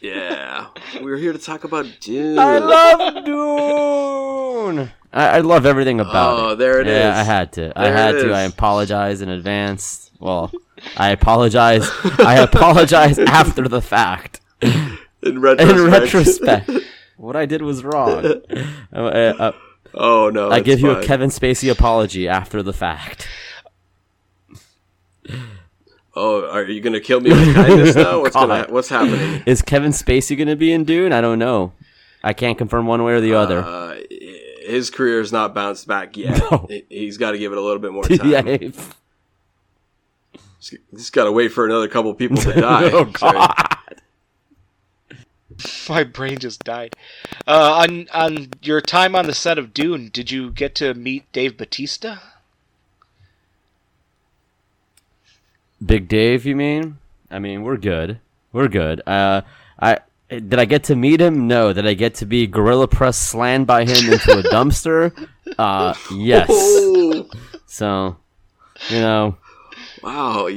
Yeah, 0.00 0.68
we're 1.00 1.16
here 1.16 1.32
to 1.32 1.38
talk 1.38 1.64
about 1.64 1.86
Dune. 2.00 2.38
I 2.38 2.58
love 2.58 3.24
Dune. 3.24 4.35
I, 5.12 5.28
I 5.28 5.38
love 5.40 5.66
everything 5.66 6.00
about 6.00 6.38
Oh, 6.38 6.48
it. 6.50 6.56
there 6.56 6.80
it 6.80 6.86
yeah, 6.86 7.12
is. 7.12 7.18
I 7.18 7.22
had 7.22 7.52
to. 7.54 7.72
I 7.76 7.86
had 7.88 8.12
to. 8.12 8.32
I 8.32 8.42
apologize 8.42 9.20
in 9.22 9.28
advance. 9.28 10.10
Well, 10.18 10.50
I 10.96 11.10
apologize. 11.10 11.88
I 12.18 12.38
apologize 12.50 13.18
after 13.18 13.68
the 13.68 13.80
fact. 13.80 14.40
In 14.62 15.40
retrospect. 15.40 15.60
In 15.78 15.90
retrospect, 15.90 16.70
what 17.16 17.36
I 17.36 17.46
did 17.46 17.62
was 17.62 17.82
wrong. 17.84 18.24
Uh, 18.92 18.96
uh, 18.96 19.52
oh 19.94 20.30
no, 20.30 20.50
I 20.50 20.58
it's 20.58 20.66
give 20.66 20.80
you 20.80 20.90
a. 20.90 21.02
Kevin 21.04 21.30
Spacey 21.30 21.70
apology 21.70 22.28
after 22.28 22.62
the 22.62 22.72
fact. 22.72 23.28
Oh, 26.14 26.48
are 26.48 26.64
you 26.64 26.80
gonna 26.80 27.00
kill 27.00 27.20
me 27.20 27.30
with 27.30 27.54
kindness 27.54 27.94
now? 27.94 28.20
What's 28.22 28.34
gonna? 28.34 28.66
What's 28.70 28.88
happening? 28.88 29.42
Is 29.46 29.60
Kevin 29.62 29.92
Spacey 29.92 30.36
going 30.36 30.48
to 30.48 30.56
be 30.56 30.72
in 30.72 30.84
Dune? 30.84 31.12
I 31.12 31.20
don't 31.20 31.38
know. 31.38 31.72
I 32.24 32.32
can't 32.32 32.56
confirm 32.56 32.86
one 32.86 33.04
way 33.04 33.12
or 33.12 33.20
the 33.20 33.34
other. 33.34 33.60
Uh, 33.60 33.96
his 34.66 34.90
career 34.90 35.18
has 35.18 35.32
not 35.32 35.54
bounced 35.54 35.86
back 35.86 36.16
yet. 36.16 36.38
No. 36.50 36.66
He- 36.68 36.84
He's 36.88 37.16
got 37.18 37.32
to 37.32 37.38
give 37.38 37.52
it 37.52 37.58
a 37.58 37.60
little 37.62 37.78
bit 37.78 37.92
more 37.92 38.02
time. 38.04 38.28
yeah. 38.30 38.42
if- 38.46 38.94
He's 40.90 41.10
got 41.10 41.24
to 41.24 41.32
wait 41.32 41.48
for 41.52 41.64
another 41.64 41.86
couple 41.88 42.12
people 42.14 42.36
to 42.38 42.52
die. 42.60 42.90
oh 42.92 43.10
Sorry. 43.16 43.38
God. 43.38 43.76
My 45.88 46.02
brain 46.04 46.38
just 46.38 46.64
died. 46.64 46.94
Uh, 47.46 47.84
on 47.86 48.08
on 48.12 48.48
your 48.62 48.80
time 48.80 49.14
on 49.14 49.26
the 49.26 49.32
set 49.34 49.58
of 49.58 49.72
Dune, 49.72 50.10
did 50.12 50.30
you 50.30 50.50
get 50.50 50.74
to 50.76 50.92
meet 50.92 51.30
Dave 51.32 51.56
Batista? 51.56 52.18
Big 55.84 56.08
Dave, 56.08 56.44
you 56.46 56.56
mean? 56.56 56.98
I 57.30 57.38
mean, 57.38 57.62
we're 57.62 57.76
good. 57.76 58.18
We're 58.52 58.68
good. 58.68 59.02
Uh, 59.06 59.42
I 59.80 59.98
did 60.28 60.58
I 60.58 60.64
get 60.64 60.84
to 60.84 60.96
meet 60.96 61.20
him? 61.20 61.46
No. 61.46 61.72
Did 61.72 61.86
I 61.86 61.94
get 61.94 62.14
to 62.16 62.26
be 62.26 62.46
gorilla 62.46 62.88
press 62.88 63.16
slammed 63.18 63.66
by 63.66 63.84
him 63.84 64.12
into 64.12 64.38
a 64.38 64.42
dumpster? 64.42 65.12
Uh, 65.58 65.94
yes. 66.12 66.48
Oh, 66.50 67.30
So, 67.66 68.16
you 68.90 68.98
know, 68.98 69.36
wow. 70.02 70.48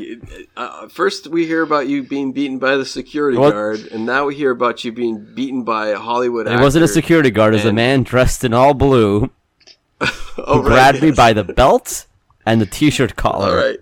Uh, 0.57 0.87
first, 0.89 1.27
we 1.27 1.45
hear 1.45 1.61
about 1.61 1.87
you 1.87 2.01
being 2.03 2.31
beaten 2.33 2.57
by 2.57 2.75
the 2.75 2.83
security 2.83 3.37
What? 3.37 3.51
guard, 3.53 3.79
and 3.91 4.05
now 4.05 4.25
we 4.25 4.35
hear 4.35 4.49
about 4.49 4.83
you 4.83 4.91
being 4.91 5.23
beaten 5.35 5.63
by 5.63 5.89
a 5.89 5.97
Hollywood 5.99 6.47
actor. 6.47 6.59
it 6.59 6.63
wasn't 6.63 6.85
a 6.85 6.87
security 6.87 7.29
guard. 7.29 7.53
It 7.53 7.57
was 7.57 7.65
a 7.65 7.71
man 7.71 8.01
dressed 8.01 8.43
in 8.43 8.51
all 8.53 8.73
blue 8.73 9.29
oh, 10.01 10.07
who 10.35 10.53
right, 10.61 10.63
grabbed 10.63 11.01
me 11.03 11.11
by 11.11 11.33
the 11.33 11.43
belt 11.43 12.07
and 12.47 12.59
the 12.59 12.65
t-shirt 12.65 13.15
collar 13.15 13.47
All 13.51 13.55
right. 13.55 13.79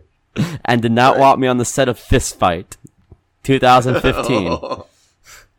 and 0.66 0.82
did 0.82 0.92
not 0.92 1.14
Right. 1.14 1.22
want 1.22 1.40
me 1.40 1.48
on 1.48 1.58
the 1.58 1.66
set 1.66 1.88
of 1.88 1.98
Fist 1.98 2.38
Fight, 2.38 2.76
2015. 3.44 4.48
Oh, 4.62 4.86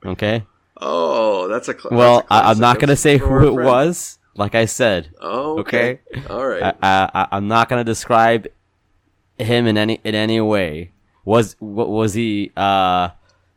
Okay. 0.05 0.45
oh, 0.81 1.49
that's 1.49 1.69
a. 1.69 1.79
Cl- 1.79 1.97
Well, 1.97 2.17
that's 2.21 2.31
a 2.31 2.35
I, 2.35 2.51
I'm 2.51 2.59
not 2.59 2.79
gonna 2.79 2.97
say 2.97 3.19
who 3.19 3.49
it 3.49 3.55
friend. 3.55 3.67
was. 3.67 4.19
Like 4.35 4.55
I 4.55 4.67
said, 4.67 5.11
Oh, 5.21 5.59
okay. 5.61 6.01
All 6.31 6.47
right. 6.47 6.63
I, 6.81 7.11
I, 7.13 7.29
I'm 7.33 7.49
not 7.49 7.69
gonna 7.69 7.83
describe 7.83 8.47
him 9.37 9.67
in 9.67 9.77
any 9.77 10.01
in 10.05 10.15
any 10.15 10.41
way. 10.41 10.93
Was 11.25 11.57
what 11.59 11.89
was 11.89 12.15
he? 12.15 12.53
Uh, 12.57 13.11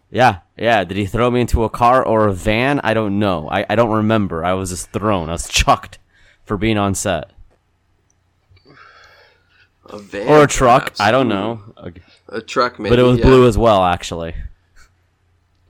yeah, 0.10 0.40
yeah. 0.58 0.84
Did 0.84 0.98
he 0.98 1.06
throw 1.06 1.30
me 1.30 1.42
into 1.42 1.64
a 1.64 1.70
car 1.70 2.04
or 2.04 2.28
a 2.28 2.34
van? 2.34 2.80
I 2.84 2.94
don't 2.96 3.20
know. 3.20 3.48
I, 3.50 3.66
I 3.70 3.76
don't 3.76 3.92
remember. 3.92 4.44
I 4.44 4.54
was 4.54 4.72
just 4.72 4.92
thrown. 4.92 5.30
I 5.30 5.34
was 5.34 5.48
chucked 5.48 6.00
for 6.44 6.58
being 6.58 6.78
on 6.78 6.96
set 6.96 7.32
a 9.86 10.00
van, 10.00 10.28
or 10.28 10.44
a 10.44 10.48
truck. 10.48 10.84
perhaps. 10.84 11.00
I 11.00 11.12
don't 11.12 11.28
know. 11.28 11.62
A 12.30 12.42
truck, 12.42 12.80
maybe. 12.80 12.90
But 12.90 13.00
it 13.00 13.04
was 13.04 13.20
yeah. 13.20 13.26
blue 13.26 13.48
as 13.48 13.58
well, 13.58 13.84
actually. 13.84 14.34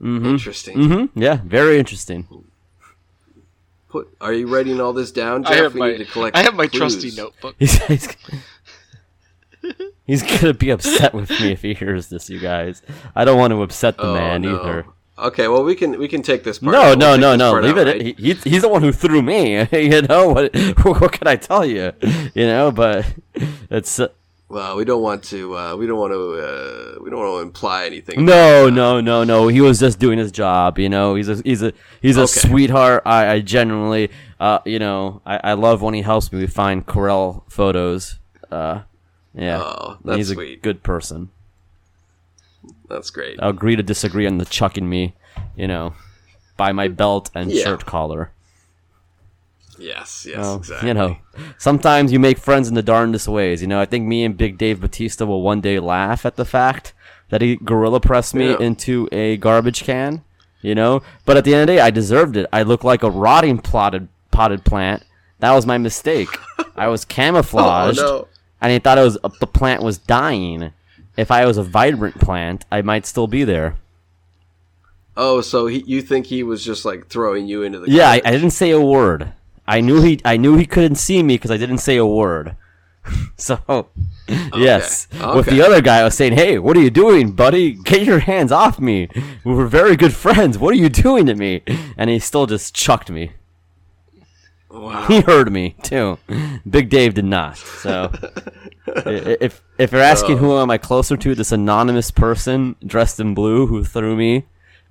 Interesting. 0.02 0.76
hmm 0.76 1.04
Yeah, 1.14 1.38
very 1.44 1.78
interesting. 1.78 2.26
Put. 3.88 4.08
Are 4.20 4.32
you 4.32 4.46
writing 4.52 4.80
all 4.80 4.92
this 4.92 5.12
down, 5.12 5.44
Jeff? 5.44 5.52
I 5.52 5.56
have 5.56 5.74
we 5.74 5.80
my 5.80 5.90
need 5.92 5.98
to 5.98 6.04
collect. 6.06 6.36
I 6.36 6.42
have 6.42 6.54
my 6.54 6.66
clues. 6.66 6.78
trusty 7.00 7.10
notebook. 7.16 7.54
He's, 7.58 7.74
he's, 7.86 8.08
he's 10.06 10.22
gonna 10.22 10.54
be 10.54 10.70
upset 10.70 11.14
with 11.14 11.30
me 11.30 11.52
if 11.52 11.62
he 11.62 11.74
hears 11.74 12.08
this, 12.08 12.28
you 12.30 12.40
guys. 12.40 12.82
I 13.14 13.24
don't 13.24 13.38
want 13.38 13.52
to 13.52 13.62
upset 13.62 13.96
the 13.96 14.04
Oh, 14.08 14.14
man 14.14 14.42
no. 14.42 14.60
either. 14.60 14.86
Okay, 15.18 15.46
well 15.46 15.62
we 15.62 15.74
can 15.74 15.98
we 15.98 16.08
can 16.08 16.22
take 16.22 16.42
this 16.42 16.58
part. 16.58 16.72
No, 16.72 16.80
out. 16.80 16.98
no, 16.98 17.10
We'll 17.10 17.16
take 17.16 17.20
no, 17.20 17.36
no. 17.36 17.60
Leave 17.60 17.76
out, 17.78 17.86
it. 17.88 17.90
right? 18.02 18.18
He, 18.18 18.32
he- 18.32 18.50
he's 18.50 18.62
the 18.62 18.68
one 18.68 18.82
who 18.82 18.92
threw 18.92 19.20
me. 19.22 19.68
you 19.72 20.02
know 20.02 20.30
what? 20.30 20.56
What 20.84 21.12
can 21.12 21.28
I 21.28 21.36
tell 21.36 21.64
you? 21.64 21.92
You 22.34 22.46
know, 22.46 22.72
but 22.72 23.06
it's 23.70 24.00
uh, 24.00 24.08
Well, 24.52 24.76
we 24.76 24.84
don't 24.84 25.00
want 25.00 25.24
to. 25.24 25.56
Uh, 25.56 25.76
we 25.76 25.86
don't 25.86 25.98
want 25.98 26.12
to. 26.12 26.20
Uh, 26.98 27.02
we 27.02 27.08
don't 27.08 27.18
want 27.20 27.38
to 27.38 27.40
imply 27.40 27.86
anything. 27.86 28.22
no, 28.26 28.68
no, 28.68 29.00
no, 29.00 29.24
no. 29.24 29.48
He 29.48 29.62
was 29.62 29.80
just 29.80 29.98
doing 29.98 30.18
his 30.18 30.30
job. 30.30 30.78
You 30.78 30.90
know, 30.90 31.14
he's 31.14 31.30
a 31.30 31.36
he's 31.36 31.62
a 31.62 31.72
he's 32.02 32.18
a 32.18 32.24
Okay. 32.24 32.40
sweetheart. 32.40 33.02
I, 33.06 33.28
I 33.28 33.40
genuinely, 33.40 34.10
uh, 34.38 34.58
you 34.66 34.78
know, 34.78 35.22
I, 35.24 35.40
I 35.42 35.52
love 35.54 35.80
when 35.80 35.94
he 35.94 36.02
helps 36.02 36.30
me 36.32 36.46
find 36.46 36.84
Corel 36.86 37.44
photos. 37.50 38.18
Uh, 38.50 38.82
yeah, 39.34 39.62
Oh, 39.62 39.96
that's 40.04 40.18
he's 40.18 40.30
a 40.32 40.34
sweet. 40.34 40.60
good 40.62 40.82
person. 40.82 41.30
That's 42.90 43.08
great. 43.08 43.38
I'll 43.40 43.48
agree 43.48 43.76
to 43.76 43.82
disagree 43.82 44.26
on 44.26 44.36
the 44.36 44.44
chucking 44.44 44.86
me, 44.86 45.14
you 45.56 45.66
know, 45.66 45.94
by 46.58 46.72
my 46.72 46.88
belt 46.88 47.30
and 47.34 47.50
Yeah. 47.50 47.64
shirt 47.64 47.86
collar. 47.86 48.32
Yes, 49.82 50.26
yes, 50.28 50.56
exactly. 50.56 50.88
You 50.88 50.94
know, 50.94 51.16
sometimes 51.58 52.12
you 52.12 52.18
make 52.18 52.38
friends 52.38 52.68
in 52.68 52.74
the 52.74 52.82
darndest 52.82 53.28
ways. 53.28 53.60
You 53.60 53.68
know, 53.68 53.80
I 53.80 53.84
think 53.86 54.06
me 54.06 54.24
and 54.24 54.36
Big 54.36 54.56
Dave 54.58 54.80
Batista 54.80 55.24
will 55.26 55.42
one 55.42 55.60
day 55.60 55.78
laugh 55.80 56.24
at 56.24 56.36
the 56.36 56.44
fact 56.44 56.94
that 57.30 57.40
he 57.42 57.56
gorilla 57.56 58.00
pressed 58.00 58.34
me 58.34 58.50
Yeah. 58.50 58.58
into 58.60 59.08
a 59.12 59.36
garbage 59.36 59.84
can. 59.84 60.22
You 60.60 60.76
know, 60.76 61.02
but 61.24 61.36
at 61.36 61.44
the 61.44 61.54
end 61.54 61.62
of 61.62 61.66
the 61.66 61.72
day, 61.74 61.80
I 61.80 61.90
deserved 61.90 62.36
it. 62.36 62.46
I 62.52 62.62
look 62.62 62.84
like 62.84 63.02
a 63.02 63.10
rotting 63.10 63.58
plotted 63.58 64.06
potted 64.30 64.64
plant. 64.64 65.02
That 65.40 65.52
was 65.52 65.66
my 65.66 65.76
mistake. 65.76 66.28
I 66.76 66.86
was 66.86 67.04
Oh 67.04 67.08
camouflaged, 67.08 67.98
no. 67.98 68.28
and 68.60 68.70
he 68.70 68.78
thought 68.78 68.96
it 68.96 69.02
was 69.02 69.18
the 69.40 69.46
plant 69.48 69.82
was 69.82 69.98
dying. 69.98 70.72
If 71.16 71.32
I 71.32 71.46
was 71.46 71.58
a 71.58 71.64
vibrant 71.64 72.20
plant, 72.20 72.64
I 72.70 72.80
might 72.80 73.06
still 73.06 73.26
be 73.26 73.42
there. 73.42 73.76
Oh, 75.16 75.40
so 75.40 75.66
he, 75.66 75.82
you 75.86 76.00
think 76.00 76.26
he 76.26 76.42
was 76.42 76.64
just 76.64 76.84
like 76.84 77.08
throwing 77.08 77.46
you 77.46 77.64
into 77.64 77.80
the? 77.80 77.90
Yeah, 77.90 78.08
I, 78.10 78.22
I 78.24 78.30
didn't 78.30 78.50
say 78.50 78.70
a 78.70 78.80
word. 78.80 79.32
I 79.66 79.80
knew 79.80 80.02
he 80.02 80.20
I 80.24 80.36
knew 80.36 80.56
he 80.56 80.66
couldn't 80.66 80.96
see 80.96 81.22
me 81.22 81.34
because 81.34 81.50
I 81.50 81.56
didn't 81.56 81.78
say 81.78 81.96
a 81.96 82.06
word. 82.06 82.56
so, 83.36 83.88
yes. 84.54 85.08
With 85.12 85.22
Okay. 85.22 85.56
the 85.56 85.62
other 85.66 85.80
guy, 85.80 85.98
I 86.00 86.04
was 86.04 86.14
saying, 86.14 86.34
"Hey, 86.34 86.58
what 86.58 86.76
are 86.76 86.80
you 86.80 86.90
doing, 86.90 87.32
buddy? 87.32 87.72
Get 87.72 88.04
your 88.04 88.20
hands 88.20 88.52
off 88.52 88.78
me. 88.78 89.08
We 89.44 89.54
were 89.54 89.66
very 89.66 89.96
good 89.96 90.14
friends. 90.14 90.56
What 90.58 90.72
are 90.72 90.78
you 90.78 90.88
doing 90.88 91.26
to 91.26 91.34
me?" 91.34 91.62
And 91.96 92.10
he 92.10 92.18
still 92.20 92.46
just 92.46 92.74
chucked 92.74 93.10
me. 93.10 93.32
Wow. 94.70 95.04
He 95.06 95.20
heard 95.20 95.52
me 95.52 95.74
too. 95.82 96.18
Big 96.68 96.88
Dave 96.88 97.14
did 97.14 97.26
not. 97.26 97.58
So, 97.58 98.10
if 98.86 99.62
if 99.78 99.92
you're 99.92 100.00
asking 100.00 100.38
who 100.38 100.56
am 100.58 100.70
I 100.70 100.78
closer 100.78 101.16
to, 101.16 101.34
this 101.34 101.52
anonymous 101.52 102.10
person 102.10 102.76
dressed 102.86 103.20
in 103.20 103.34
blue 103.34 103.66
who 103.66 103.84
threw 103.84 104.16
me 104.16 104.44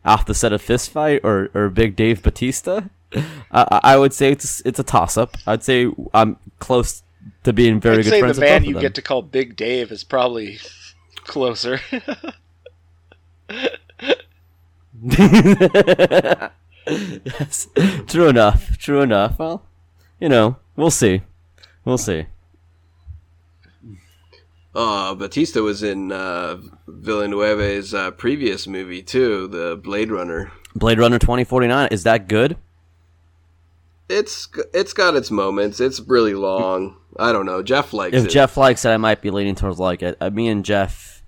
off 0.06 0.26
the 0.26 0.36
set 0.36 0.54
of 0.54 0.62
Fist 0.62 0.92
Fight, 0.92 1.22
or 1.24 1.50
or 1.54 1.70
Big 1.70 1.96
Dave 1.96 2.22
Batista, 2.22 2.82
I, 3.52 3.80
I 3.84 3.98
would 3.98 4.14
say 4.14 4.32
it's 4.32 4.62
it's 4.66 4.80
a 4.80 4.84
toss 4.84 5.18
up. 5.18 5.38
I'd 5.46 5.64
say 5.64 5.92
I'm 6.14 6.38
close 6.60 7.04
to 7.44 7.54
being 7.54 7.80
very 7.80 8.00
I'd 8.00 8.04
good 8.04 8.10
say 8.10 8.20
friends 8.20 8.38
the 8.38 8.42
with 8.42 8.50
man 8.50 8.64
you 8.64 8.74
them. 8.74 8.82
get 8.82 8.96
to 8.96 9.02
call 9.02 9.22
Big 9.22 9.56
Dave 9.56 9.92
is 9.92 10.04
probably 10.04 10.60
closer. 11.18 11.80
yes. 15.02 16.50
True 18.08 18.28
enough. 18.28 18.78
True 18.78 19.02
enough. 19.02 19.40
Well, 19.40 19.64
you 20.20 20.30
know, 20.30 20.58
we'll 20.76 20.92
see. 20.92 21.22
We'll 21.86 21.98
see. 21.98 22.26
Uh, 24.74 25.14
Batista 25.16 25.62
was 25.62 25.84
in 25.84 26.12
uh, 26.14 26.58
Villeneuve's 26.88 27.94
uh, 27.94 28.12
previous 28.12 28.68
movie 28.68 29.02
too, 29.02 29.48
the 29.48 29.76
Blade 29.76 30.12
Runner. 30.12 30.52
Blade 30.76 31.00
Runner 31.00 31.20
2049, 31.20 31.90
is 31.92 32.04
that 32.04 32.30
good? 32.30 32.56
It's 34.12 34.48
it's 34.74 34.94
got 34.94 35.16
its 35.16 35.32
moments. 35.32 35.80
It's 35.80 36.00
really 36.02 36.34
long. 36.34 36.98
I 37.18 37.32
don't 37.32 37.46
know. 37.46 37.64
Jeff 37.64 37.94
likes 37.94 38.16
If 38.16 38.26
it. 38.26 38.30
Jeff 38.30 38.58
likes 38.58 38.86
it, 38.86 38.90
I 38.90 38.98
might 38.98 39.22
be 39.22 39.32
leaning 39.32 39.56
towards 39.56 39.80
like 39.80 40.02
it. 40.04 40.18
Uh, 40.22 40.30
me 40.30 40.48
and 40.48 40.64
Jeff, 40.66 41.24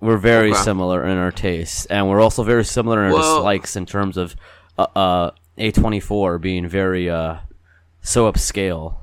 we're 0.00 0.16
very 0.18 0.50
Okay. 0.52 0.60
similar 0.62 1.04
in 1.06 1.16
our 1.18 1.30
tastes, 1.32 1.86
and 1.86 2.08
we're 2.08 2.20
also 2.20 2.42
very 2.42 2.64
similar 2.64 3.00
in 3.04 3.06
our 3.12 3.14
Well- 3.14 3.36
dislikes 3.36 3.76
in 3.76 3.86
terms 3.86 4.16
of 4.16 4.36
uh, 4.78 4.86
uh, 4.96 5.30
A24 5.58 6.40
being 6.40 6.66
very 6.68 7.08
uh, 7.08 7.36
so 8.02 8.30
upscale. 8.30 8.96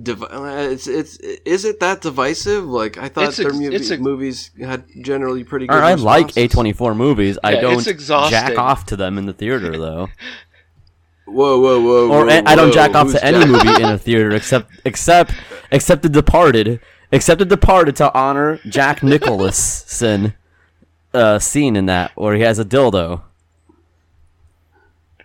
Div- 0.00 0.22
uh, 0.22 0.68
it's 0.70 0.86
it's 0.86 1.16
is 1.16 1.64
it 1.64 1.80
that 1.80 2.02
divisive? 2.02 2.64
Like 2.66 2.98
I 2.98 3.08
thought 3.08 3.28
It's 3.28 3.38
their 3.38 3.46
ex- 3.46 3.56
mu- 3.56 3.70
it's 3.70 3.90
ex- 3.90 4.00
movies 4.02 4.50
had 4.60 4.84
generally 5.00 5.42
pretty 5.42 5.66
good. 5.66 5.74
I, 5.82 5.92
I 5.92 5.94
like. 5.94 6.28
A24 6.34 6.94
movies. 6.94 7.38
I 7.42 7.52
don't 7.56 7.82
jack 8.28 8.58
off 8.58 8.84
to 8.86 8.96
them 8.96 9.16
in 9.16 9.24
the 9.24 9.32
theater 9.32 9.78
though. 9.78 10.08
Whoa, 11.26 11.58
whoa, 11.60 11.80
whoa! 11.80 12.08
or 12.10 12.24
whoa, 12.26 12.42
I 12.46 12.54
don't 12.54 12.68
whoa, 12.68 12.72
jack 12.72 12.94
off 12.94 13.10
to 13.10 13.24
any 13.24 13.40
Jack- 13.40 13.48
movie 13.48 13.82
in 13.82 13.90
a 13.90 13.98
theater 13.98 14.30
except 14.34 14.70
except 14.84 15.32
except 15.72 16.02
The 16.02 16.08
Departed, 16.08 16.80
except 17.10 17.40
The 17.40 17.44
Departed 17.44 17.96
to 17.96 18.14
honor 18.16 18.58
Jack 18.68 19.02
Nicholson 19.02 20.34
uh, 21.12 21.38
scene 21.40 21.74
in 21.76 21.86
that 21.86 22.12
where 22.14 22.34
he 22.36 22.42
has 22.42 22.58
a 22.58 22.64
dildo. 22.64 23.22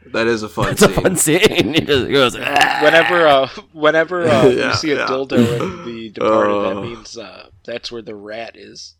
That 0.07 0.27
is 0.27 0.43
a 0.43 0.49
fun 0.49 0.71
It's 0.71 0.81
a 0.81 0.89
fun 0.89 1.15
scene. 1.15 1.39
He 1.73 1.81
just 1.81 2.09
goes. 2.11 2.35
"Ah." 2.37 2.79
whenever 2.83 3.27
uh, 3.27 3.47
whenever 3.71 4.23
uh, 4.27 4.47
Yeah, 4.47 4.67
you 4.69 4.73
see 4.73 4.91
a 4.91 4.95
yeah. 4.97 5.05
dildo 5.05 5.37
in 5.37 5.85
the 5.85 6.09
Departed, 6.09 6.51
Oh. 6.51 6.73
that 6.75 6.81
means 6.81 7.17
uh, 7.17 7.47
that's 7.63 7.91
where 7.91 8.01
the 8.01 8.15
rat 8.15 8.57
is. 8.57 8.95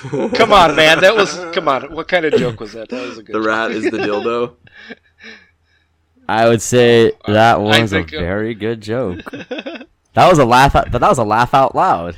come 0.34 0.52
on, 0.52 0.76
man. 0.76 1.00
That 1.00 1.14
was 1.14 1.34
come 1.52 1.68
on. 1.68 1.92
What 1.92 2.08
kind 2.08 2.24
of 2.24 2.34
joke 2.34 2.60
was 2.60 2.72
that? 2.72 2.88
That 2.88 3.06
was 3.06 3.18
a 3.18 3.22
good. 3.22 3.34
The 3.34 3.38
joke. 3.38 3.46
rat 3.46 3.70
is 3.70 3.84
the 3.84 3.98
dildo. 3.98 4.56
I 6.28 6.48
would 6.48 6.62
say 6.62 7.12
that 7.26 7.56
I 7.56 7.58
was 7.58 7.92
a 7.92 7.98
think, 7.98 8.10
very 8.10 8.54
good 8.54 8.80
joke. 8.80 9.18
That 9.30 10.28
was 10.28 10.38
a 10.38 10.44
laugh. 10.44 10.74
Out, 10.76 10.90
but 10.90 11.00
that 11.00 11.08
was 11.08 11.18
a 11.18 11.24
laugh 11.24 11.54
out 11.54 11.74
loud. 11.74 12.16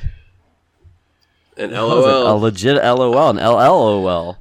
And 1.57 1.71
That 1.71 1.81
was 1.81 2.05
a, 2.05 2.31
a 2.31 2.33
legit 2.35 2.83
LOL 2.83 3.29
and 3.29 3.39
LLOL. 3.39 4.37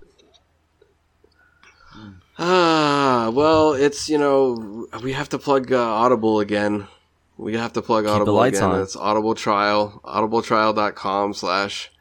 Ah, 2.39 3.31
well, 3.33 3.73
it's 3.73 4.09
you 4.09 4.19
know 4.19 4.89
we 5.03 5.13
have 5.13 5.29
to 5.31 5.39
plug 5.39 5.73
uh, 5.73 5.79
Audible 5.81 6.41
again. 6.41 6.89
We 7.37 7.55
have 7.55 7.73
to 7.75 7.83
plug 7.83 8.05
the 8.05 8.11
Audible 8.11 8.35
lights 8.35 8.59
again. 8.59 8.71
on. 8.71 8.81
It's 8.83 8.97
Audible 8.97 9.35
Trial, 9.35 10.01
audibletrial.com 10.05 11.35
slash 11.35 11.92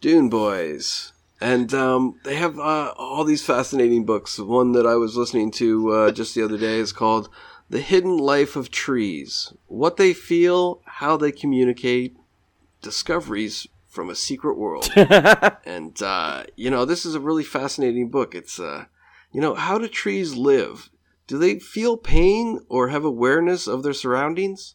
Dune 0.00 0.28
Boys. 0.28 1.12
And 1.40 1.72
um, 1.72 2.20
they 2.24 2.36
have 2.36 2.58
uh, 2.58 2.92
all 2.96 3.24
these 3.24 3.44
fascinating 3.44 4.04
books. 4.04 4.38
One 4.38 4.72
that 4.72 4.86
I 4.86 4.94
was 4.94 5.16
listening 5.16 5.50
to 5.52 5.90
uh, 5.90 6.10
just 6.10 6.34
the 6.34 6.42
other 6.42 6.58
day 6.58 6.78
is 6.78 6.92
called 6.92 7.28
The 7.70 7.80
Hidden 7.80 8.16
Life 8.16 8.56
of 8.56 8.70
Trees. 8.70 9.52
What 9.66 9.96
they 9.96 10.12
feel, 10.12 10.80
how 10.84 11.16
they 11.16 11.30
communicate, 11.30 12.16
discoveries 12.82 13.68
from 13.86 14.10
a 14.10 14.14
secret 14.14 14.56
world. 14.56 14.90
and, 14.96 16.00
uh, 16.02 16.44
you 16.56 16.70
know, 16.70 16.84
this 16.84 17.06
is 17.06 17.14
a 17.14 17.20
really 17.20 17.44
fascinating 17.44 18.08
book. 18.08 18.34
It's, 18.34 18.58
uh, 18.58 18.86
you 19.32 19.40
know, 19.40 19.54
how 19.54 19.78
do 19.78 19.88
trees 19.88 20.34
live? 20.34 20.90
Do 21.26 21.38
they 21.38 21.58
feel 21.58 21.96
pain 21.96 22.60
or 22.68 22.88
have 22.88 23.04
awareness 23.04 23.66
of 23.66 23.82
their 23.82 23.92
surroundings? 23.92 24.74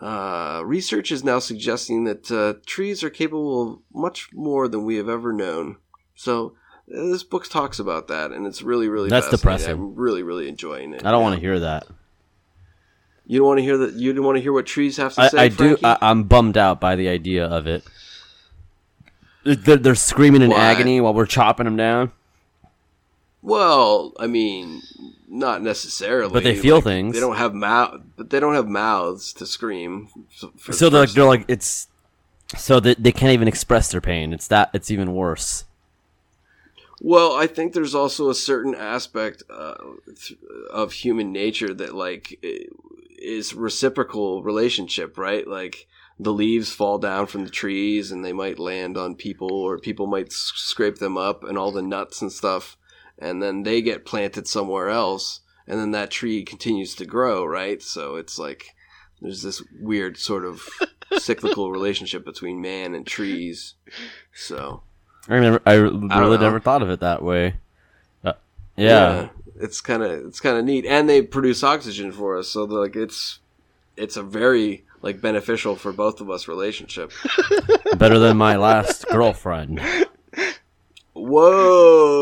Uh, 0.00 0.62
research 0.64 1.12
is 1.12 1.22
now 1.22 1.38
suggesting 1.38 2.04
that 2.04 2.30
uh, 2.30 2.54
trees 2.66 3.04
are 3.04 3.10
capable 3.10 3.62
of 3.72 3.78
much 3.92 4.30
more 4.32 4.66
than 4.66 4.84
we 4.84 4.96
have 4.96 5.08
ever 5.08 5.32
known. 5.32 5.76
So 6.14 6.54
uh, 6.92 7.02
this 7.06 7.22
book 7.22 7.48
talks 7.48 7.78
about 7.78 8.08
that, 8.08 8.32
and 8.32 8.46
it's 8.46 8.62
really, 8.62 8.88
really 8.88 9.10
That's 9.10 9.28
depressing. 9.28 9.72
I'm 9.72 9.94
really, 9.94 10.22
really 10.22 10.48
enjoying 10.48 10.94
it. 10.94 11.04
I 11.04 11.10
don't 11.10 11.20
Yeah. 11.20 11.24
want 11.24 11.34
to 11.34 11.40
hear 11.40 11.60
that. 11.60 11.86
You 13.26 13.38
don't 13.38 13.46
want 13.46 13.58
to 13.58 13.62
hear 13.62 13.76
that. 13.76 13.94
You 13.94 14.12
don't 14.12 14.24
want 14.24 14.36
to 14.38 14.42
hear 14.42 14.52
what 14.52 14.66
trees 14.66 14.96
have 14.96 15.14
to 15.14 15.20
I, 15.20 15.28
say. 15.28 15.38
I 15.38 15.48
do. 15.48 15.76
I, 15.84 15.98
I'm 16.00 16.24
bummed 16.24 16.56
out 16.56 16.80
by 16.80 16.96
the 16.96 17.08
idea 17.08 17.44
of 17.44 17.66
it. 17.66 17.84
They're, 19.44 19.76
they're 19.76 19.94
screaming 19.94 20.42
in 20.42 20.50
Why? 20.50 20.56
agony 20.56 21.00
while 21.00 21.14
we're 21.14 21.26
chopping 21.26 21.64
them 21.64 21.76
down. 21.76 22.10
Well, 23.42 24.12
I 24.18 24.26
mean, 24.26 24.82
not 25.30 25.62
necessarily. 25.62 26.32
But 26.32 26.44
they 26.44 26.56
feel 26.56 26.76
Like, 26.76 26.84
things. 26.84 27.14
They 27.14 27.20
don't 27.20 27.36
have 27.36 27.54
mouth, 27.54 28.02
but 28.16 28.30
they 28.30 28.40
don't 28.40 28.54
have 28.54 28.68
mouths 28.68 29.32
to 29.34 29.46
scream. 29.46 30.08
So, 30.34 30.50
the 30.58 30.90
they're 30.90 31.00
like, 31.00 31.10
they're 31.10 31.24
like 31.24 31.44
it's 31.48 31.88
so 32.56 32.80
that 32.80 33.02
they 33.02 33.12
can't 33.12 33.32
even 33.32 33.48
express 33.48 33.90
their 33.92 34.00
pain. 34.00 34.32
It's 34.32 34.48
that 34.48 34.70
it's 34.74 34.90
even 34.90 35.14
worse. 35.14 35.64
Well, 37.00 37.32
I 37.32 37.46
think 37.46 37.72
there's 37.72 37.94
also 37.94 38.28
a 38.28 38.34
certain 38.34 38.74
aspect 38.74 39.42
uh, 39.48 39.74
of 40.70 40.92
human 40.92 41.32
nature 41.32 41.72
that 41.72 41.94
like 41.94 42.38
is 42.42 43.54
reciprocal 43.54 44.42
relationship, 44.42 45.16
right? 45.16 45.46
Like 45.46 45.86
the 46.18 46.32
leaves 46.32 46.72
fall 46.72 46.98
down 46.98 47.26
from 47.26 47.44
the 47.44 47.50
trees 47.50 48.10
and 48.12 48.22
they 48.22 48.34
might 48.34 48.58
land 48.58 48.98
on 48.98 49.14
people, 49.14 49.50
or 49.50 49.78
people 49.78 50.06
might 50.06 50.32
scrape 50.32 50.98
them 50.98 51.16
up, 51.16 51.44
and 51.44 51.56
all 51.56 51.72
the 51.72 51.80
nuts 51.82 52.20
and 52.20 52.30
stuff, 52.30 52.76
and 53.20 53.42
then 53.42 53.62
they 53.62 53.82
get 53.82 54.04
planted 54.04 54.48
somewhere 54.48 54.88
else, 54.88 55.40
and 55.66 55.78
then 55.78 55.90
that 55.92 56.10
tree 56.10 56.42
continues 56.42 56.94
to 56.96 57.04
grow, 57.04 57.44
right? 57.44 57.82
So 57.82 58.16
it's 58.16 58.38
like 58.38 58.74
there's 59.20 59.42
this 59.42 59.62
weird 59.80 60.16
sort 60.16 60.44
of 60.44 60.62
cyclical 61.18 61.70
relationship 61.70 62.24
between 62.24 62.60
man 62.60 62.94
and 62.94 63.06
trees. 63.06 63.74
So. 64.34 64.82
I 65.28 65.38
never, 65.38 65.60
I 65.66 65.74
really 65.74 66.08
know. 66.08 66.36
never 66.36 66.58
thought 66.58 66.82
of 66.82 66.90
it 66.90 67.00
that 67.00 67.22
way. 67.22 67.56
Uh, 68.24 68.32
yeah. 68.76 69.28
it's 69.60 69.80
kind 69.80 70.02
of 70.02 70.26
it's 70.26 70.40
kind 70.40 70.56
of 70.56 70.64
neat, 70.64 70.86
and 70.86 71.08
they 71.08 71.22
produce 71.22 71.62
oxygen 71.62 72.10
for 72.10 72.38
us, 72.38 72.48
so 72.48 72.64
like 72.64 72.96
it's 72.96 73.38
it's 73.96 74.16
a 74.16 74.22
very 74.22 74.84
like 75.02 75.20
beneficial 75.20 75.76
for 75.76 75.92
both 75.92 76.20
of 76.20 76.30
us 76.30 76.48
relationship. 76.48 77.12
better 77.96 78.18
than 78.18 78.36
my 78.36 78.56
last 78.56 79.06
girlfriend. 79.10 79.80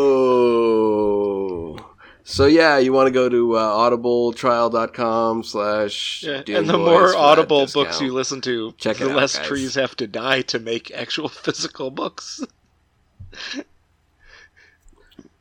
Whoa! 0.09 1.77
So 2.25 2.47
yeah, 2.47 2.77
you 2.79 2.93
want 2.93 3.07
to 3.07 3.11
go 3.11 3.29
to 3.29 3.57
uh, 3.57 3.61
audibletrial.com 3.91 5.43
slash 5.45 6.23
Yeah, 6.25 6.43
and 6.49 6.69
the 6.69 6.77
more 6.77 7.17
audible 7.17 7.67
books 7.73 8.01
you 8.01 8.13
listen 8.13 8.41
to, 8.43 8.73
Check 8.77 8.99
the 8.99 9.11
out, 9.11 9.17
less 9.17 9.39
guys. 9.39 9.47
trees 9.47 9.75
have 9.77 9.97
to 9.97 10.07
die 10.07 10.43
to 10.43 10.59
make 10.59 10.91
actual 10.91 11.29
physical 11.31 11.91
books. 11.91 12.45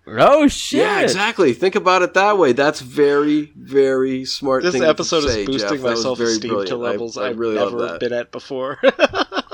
Oh 0.10 0.48
shit! 0.48 0.80
Yeah, 0.80 1.02
exactly. 1.02 1.52
Think 1.52 1.76
about 1.76 2.02
it 2.02 2.14
that 2.14 2.38
way. 2.38 2.54
That's 2.54 2.80
very, 2.80 3.52
very 3.58 4.24
smart. 4.24 4.64
This 4.64 4.72
thing 4.72 4.84
to 4.84 4.88
episode 4.88 5.28
say, 5.28 5.42
is 5.42 5.48
boosting 5.48 5.74
Jeff. 5.74 5.82
my 5.82 5.96
self-esteem 5.96 6.66
to 6.68 6.78
levels 6.78 7.18
I, 7.18 7.28
I've 7.28 7.38
really 7.38 7.56
love 7.56 7.74
never 7.74 7.88
that. 7.88 8.00
been 8.00 8.14
at 8.14 8.32
before. 8.32 8.80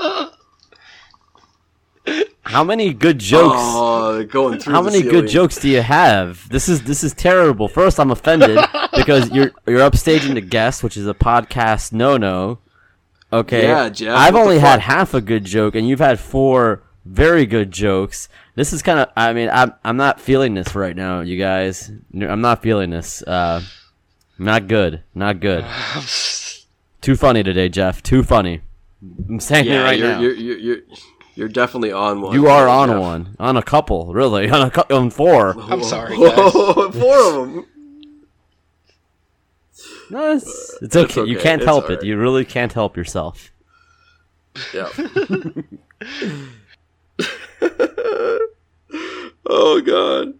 How 2.42 2.62
many 2.62 2.92
good 2.92 3.18
jokes? 3.18 3.56
Oh, 3.58 4.24
going 4.24 4.58
through. 4.58 4.74
How 4.74 4.82
many 4.82 4.98
ceiling. 4.98 5.12
good 5.12 5.28
jokes 5.28 5.56
do 5.56 5.68
you 5.68 5.80
have? 5.80 6.48
This 6.50 6.68
is 6.68 6.82
this 6.82 7.02
is 7.02 7.14
terrible. 7.14 7.68
First, 7.68 7.98
I'm 7.98 8.10
offended 8.10 8.58
because 8.96 9.30
you're 9.30 9.52
you're 9.66 9.80
upstaging 9.80 10.34
the 10.34 10.40
guest, 10.40 10.82
which 10.82 10.96
is 10.96 11.06
a 11.06 11.14
podcast 11.14 11.92
no 11.92 12.16
no. 12.16 12.58
Okay. 13.32 13.62
Yeah, 13.62 13.88
Jeff, 13.88 14.16
I've 14.16 14.36
only 14.36 14.58
had 14.58 14.80
half 14.80 15.14
a 15.14 15.20
good 15.20 15.44
joke, 15.44 15.74
and 15.74 15.88
you've 15.88 16.00
had 16.00 16.20
four 16.20 16.82
very 17.04 17.46
good 17.46 17.70
jokes. 17.70 18.28
This 18.54 18.72
is 18.72 18.82
kind 18.82 19.00
of. 19.00 19.08
I 19.16 19.32
mean, 19.32 19.48
I'm 19.50 19.72
I'm 19.82 19.96
not 19.96 20.20
feeling 20.20 20.54
this 20.54 20.74
right 20.74 20.94
now, 20.94 21.20
you 21.20 21.38
guys. 21.38 21.90
I'm 22.12 22.40
not 22.40 22.62
feeling 22.62 22.90
this. 22.90 23.22
Uh, 23.22 23.62
not 24.38 24.68
good. 24.68 25.02
Not 25.14 25.40
good. 25.40 25.64
Too 27.00 27.16
funny 27.16 27.42
today, 27.42 27.68
Jeff. 27.68 28.02
Too 28.02 28.22
funny. 28.22 28.60
I'm 29.28 29.40
saying 29.40 29.66
it 29.66 29.78
right 29.78 29.98
you're, 29.98 30.08
now. 30.08 30.20
You're, 30.20 30.34
you're, 30.34 30.78
you're, 31.34 31.46
you're 31.46 31.48
definitely 31.52 31.92
on 31.92 32.20
one. 32.22 32.32
you 32.34 32.46
are 32.48 32.68
on 32.68 32.88
Jeff. 32.88 33.00
one, 33.00 33.36
on 33.38 33.56
a 33.56 33.62
couple, 33.62 34.12
really, 34.12 34.48
on 34.56 34.62
a 34.68 34.70
cou- 34.70 34.94
on 34.94 35.10
four. 35.10 35.54
I'm 35.58 35.82
sorry, 35.82 36.16
guys. 36.16 36.52
Four 36.52 36.90
of 36.92 37.34
them. 37.52 37.66
No, 40.10 40.32
it's, 40.36 40.78
it's 40.82 40.94
okay. 40.96 41.24
You 41.24 41.36
okay, 41.36 41.42
can't 41.42 41.62
it's 41.62 41.66
help 41.66 41.84
alright. 41.84 41.98
it. 41.98 42.04
You 42.06 42.16
really 42.18 42.44
can't 42.44 42.72
help 42.72 42.96
yourself. 42.96 43.50
Yeah. 44.72 44.88
oh 49.46 49.80
god. 49.80 50.34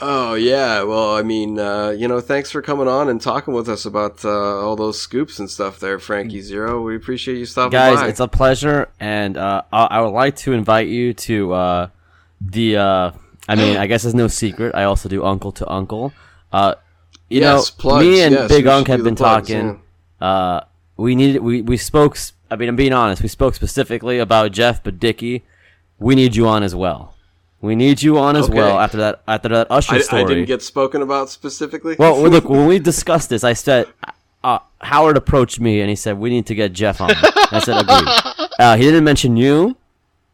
Oh 0.00 0.34
yeah, 0.34 0.84
well, 0.84 1.16
I 1.16 1.22
mean, 1.22 1.58
uh, 1.58 1.90
you 1.90 2.06
know, 2.06 2.20
thanks 2.20 2.52
for 2.52 2.62
coming 2.62 2.86
on 2.86 3.08
and 3.08 3.20
talking 3.20 3.52
with 3.52 3.68
us 3.68 3.84
about 3.84 4.24
uh, 4.24 4.28
all 4.30 4.76
those 4.76 5.00
scoops 5.00 5.40
and 5.40 5.50
stuff 5.50 5.80
there, 5.80 5.98
Frankie 5.98 6.40
Zero. 6.40 6.80
We 6.82 6.94
appreciate 6.94 7.36
you 7.36 7.46
stopping 7.46 7.72
Guys, 7.72 7.96
by. 7.96 8.08
it's 8.08 8.20
a 8.20 8.28
pleasure, 8.28 8.88
and 9.00 9.36
uh, 9.36 9.62
I, 9.72 9.84
I 9.86 10.00
would 10.00 10.10
like 10.12 10.36
to 10.36 10.52
invite 10.52 10.86
you 10.88 11.14
to 11.14 11.52
uh, 11.52 11.88
the. 12.40 12.76
Uh, 12.76 13.10
I 13.48 13.56
mean, 13.56 13.76
I 13.76 13.86
guess 13.88 14.04
it's 14.04 14.14
no 14.14 14.28
secret. 14.28 14.74
I 14.74 14.84
also 14.84 15.08
do 15.08 15.24
Uncle 15.24 15.50
to 15.52 15.68
Uncle. 15.68 16.12
Uh, 16.52 16.74
you 17.28 17.40
Yes, 17.40 17.70
know, 17.70 17.74
plugs, 17.82 18.06
me 18.06 18.20
and 18.22 18.34
yes, 18.34 18.48
Big 18.48 18.66
Unc 18.68 18.86
have 18.86 19.02
been 19.02 19.16
plugs, 19.16 19.48
talking. 19.48 19.82
Uh, 20.20 20.60
we 20.96 21.16
needed. 21.16 21.42
We 21.42 21.62
we 21.62 21.76
spoke. 21.76 22.16
I 22.50 22.56
mean, 22.56 22.68
I'm 22.68 22.76
being 22.76 22.92
honest. 22.92 23.20
We 23.20 23.28
spoke 23.28 23.56
specifically 23.56 24.18
about 24.20 24.52
Jeff, 24.52 24.82
but 24.84 25.00
Dickie, 25.00 25.44
we 25.98 26.14
need 26.14 26.36
you 26.36 26.46
on 26.46 26.62
as 26.62 26.74
well. 26.74 27.14
We 27.60 27.74
need 27.74 28.02
you 28.02 28.18
on 28.18 28.36
as 28.36 28.44
Okay. 28.46 28.54
well 28.54 28.78
after 28.78 28.98
that. 28.98 29.22
After 29.26 29.48
that 29.48 29.66
Usher 29.70 29.96
I, 29.96 30.00
story. 30.00 30.22
I 30.22 30.26
didn't 30.28 30.44
get 30.46 30.62
spoken 30.62 31.02
about 31.02 31.28
specifically. 31.30 31.96
Well, 31.98 32.20
look, 32.28 32.48
when 32.48 32.66
we 32.66 32.78
discussed 32.78 33.30
this, 33.30 33.42
I 33.42 33.52
said 33.54 33.86
uh, 34.44 34.60
Howard 34.80 35.16
approached 35.16 35.58
me 35.58 35.80
and 35.80 35.90
he 35.90 35.96
said 35.96 36.18
we 36.18 36.30
need 36.30 36.46
to 36.46 36.54
get 36.54 36.72
Jeff 36.72 37.00
on. 37.00 37.10
I 37.12 37.60
said 37.64 37.80
agreed. 37.82 38.48
Uh, 38.58 38.76
he 38.76 38.82
didn't 38.82 39.04
mention 39.04 39.36
you. 39.36 39.76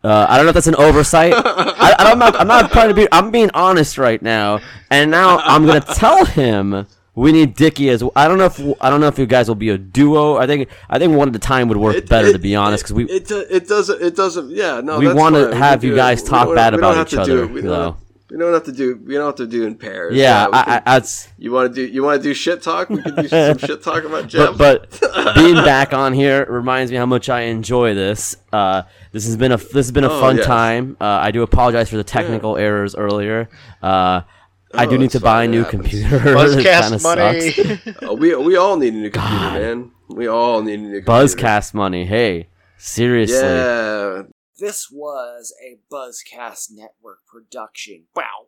Uh, 0.03 0.25
I 0.27 0.37
don't 0.39 0.47
know 0.47 0.49
if 0.51 0.55
that's 0.55 0.67
an 0.67 0.77
oversight. 0.77 1.35
I, 1.37 1.95
don't 1.99 2.19
know. 2.19 2.31
I'm 2.39 2.47
not 2.49 2.73
trying 2.73 2.89
to 2.89 2.95
be. 2.95 3.07
I'm 3.13 3.31
being 3.31 3.51
honest 3.53 3.99
right 3.99 4.21
now, 4.23 4.61
and 4.91 5.11
now 5.11 5.41
I'm 5.41 5.67
gonna 5.67 5.83
tell 5.83 6.25
him 6.25 6.87
we 7.17 7.31
need 7.33 7.55
Dickie 7.55 7.91
as. 7.91 8.03
well. 8.03 8.13
I 8.17 8.27
don't 8.29 8.39
know 8.39 8.47
if 8.47 8.61
I 8.81 8.91
don't 8.91 9.01
know 9.01 9.07
if 9.09 9.19
you 9.19 9.27
guys 9.27 9.49
will 9.49 9.55
be 9.55 9.69
a 9.71 9.79
duo. 9.79 10.37
I 10.37 10.47
think 10.47 10.69
I 10.91 10.99
think 10.99 11.17
one 11.17 11.29
at 11.29 11.37
a 11.37 11.39
time 11.39 11.69
would 11.69 11.77
work 11.79 11.97
It- 11.97 12.09
better 12.09 12.29
it- 12.29 12.33
to 12.33 12.39
be 12.39 12.55
honest 12.57 12.85
because 12.85 12.95
we 12.95 13.05
it, 13.05 13.31
it, 13.31 13.47
it 13.51 13.69
doesn't 13.69 14.03
it 14.03 14.17
doesn't 14.17 14.51
yeah 14.51 14.81
no 14.83 14.99
We 14.99 15.13
wanna 15.13 15.55
have 15.55 15.85
you 15.85 15.95
guys 15.95 16.23
talk 16.23 16.55
bad 16.55 16.75
about 16.75 17.07
each 17.07 17.19
other. 17.19 17.47
We 17.47 17.61
though. 17.61 17.69
don't, 17.69 17.97
we 18.31 18.39
don't 18.39 18.53
have 18.53 18.65
to 18.65 18.73
do 18.73 19.01
we 19.07 19.15
don't 19.15 19.27
have 19.27 19.35
to 19.37 19.47
do 19.47 19.65
in 19.65 19.77
pairs. 19.77 20.15
yeah. 20.17 20.47
we 20.49 20.53
I, 20.55 20.83
I, 20.87 21.03
you 21.39 21.53
want 21.53 21.73
to 21.73 21.87
do 21.87 21.93
you 21.93 22.03
want 22.03 22.21
to 22.21 22.29
do 22.29 22.35
shit 22.35 22.63
talk? 22.63 22.89
We 22.89 23.01
can 23.01 23.15
do 23.15 23.29
some 23.29 23.59
shit 23.69 23.83
talk 23.85 24.03
about 24.03 24.27
Jeff. 24.27 24.59
but, 24.59 24.99
but 25.01 25.35
being 25.37 25.55
back 25.57 25.93
on 25.93 26.13
here 26.15 26.45
reminds 26.51 26.91
me 26.91 26.97
how 26.97 27.07
much 27.07 27.29
I 27.29 27.43
enjoy 27.43 27.95
this. 27.95 28.35
Uh, 28.53 28.83
this 29.13 29.25
has 29.27 29.37
been 29.37 29.53
a 29.53 29.57
this 29.57 29.75
has 29.87 29.93
been 29.93 30.03
a 30.05 30.11
Oh, 30.13 30.21
fun 30.21 30.39
yes. 30.39 30.47
time. 30.47 30.97
Uh, 31.01 31.05
I 31.05 31.31
do 31.31 31.43
apologize 31.43 31.89
for 31.91 31.97
the 31.97 32.03
technical 32.03 32.57
errors 32.57 32.97
earlier. 32.97 33.49
Uh, 33.81 34.23
I 34.77 34.87
do 34.87 34.97
Oh, 34.97 34.99
need 34.99 35.11
to 35.11 35.21
buy 35.21 35.45
a 35.45 35.49
new 35.49 35.65
happens. 35.65 35.83
computer. 35.91 36.19
Buzzcast 36.39 37.03
money. 37.03 37.51
sucks. 37.51 38.03
Uh, 38.11 38.15
we 38.15 38.35
we 38.37 38.57
all 38.57 38.77
need 38.77 38.93
a 38.95 38.97
new 38.97 39.11
computer, 39.11 39.37
God. 39.39 39.61
man. 39.61 39.91
We 40.09 40.27
all 40.27 40.63
need 40.63 40.75
a 40.81 40.83
new 40.83 41.01
computer. 41.03 41.11
Buzzcast 41.13 41.75
money. 41.75 42.05
Hey, 42.07 42.49
seriously. 42.79 43.37
Yeah. 43.39 44.23
This 44.59 44.89
was 44.91 45.53
a 45.67 45.79
Buzzcast 45.93 46.71
Network 46.73 47.21
production. 47.27 48.05
Wow. 48.15 48.47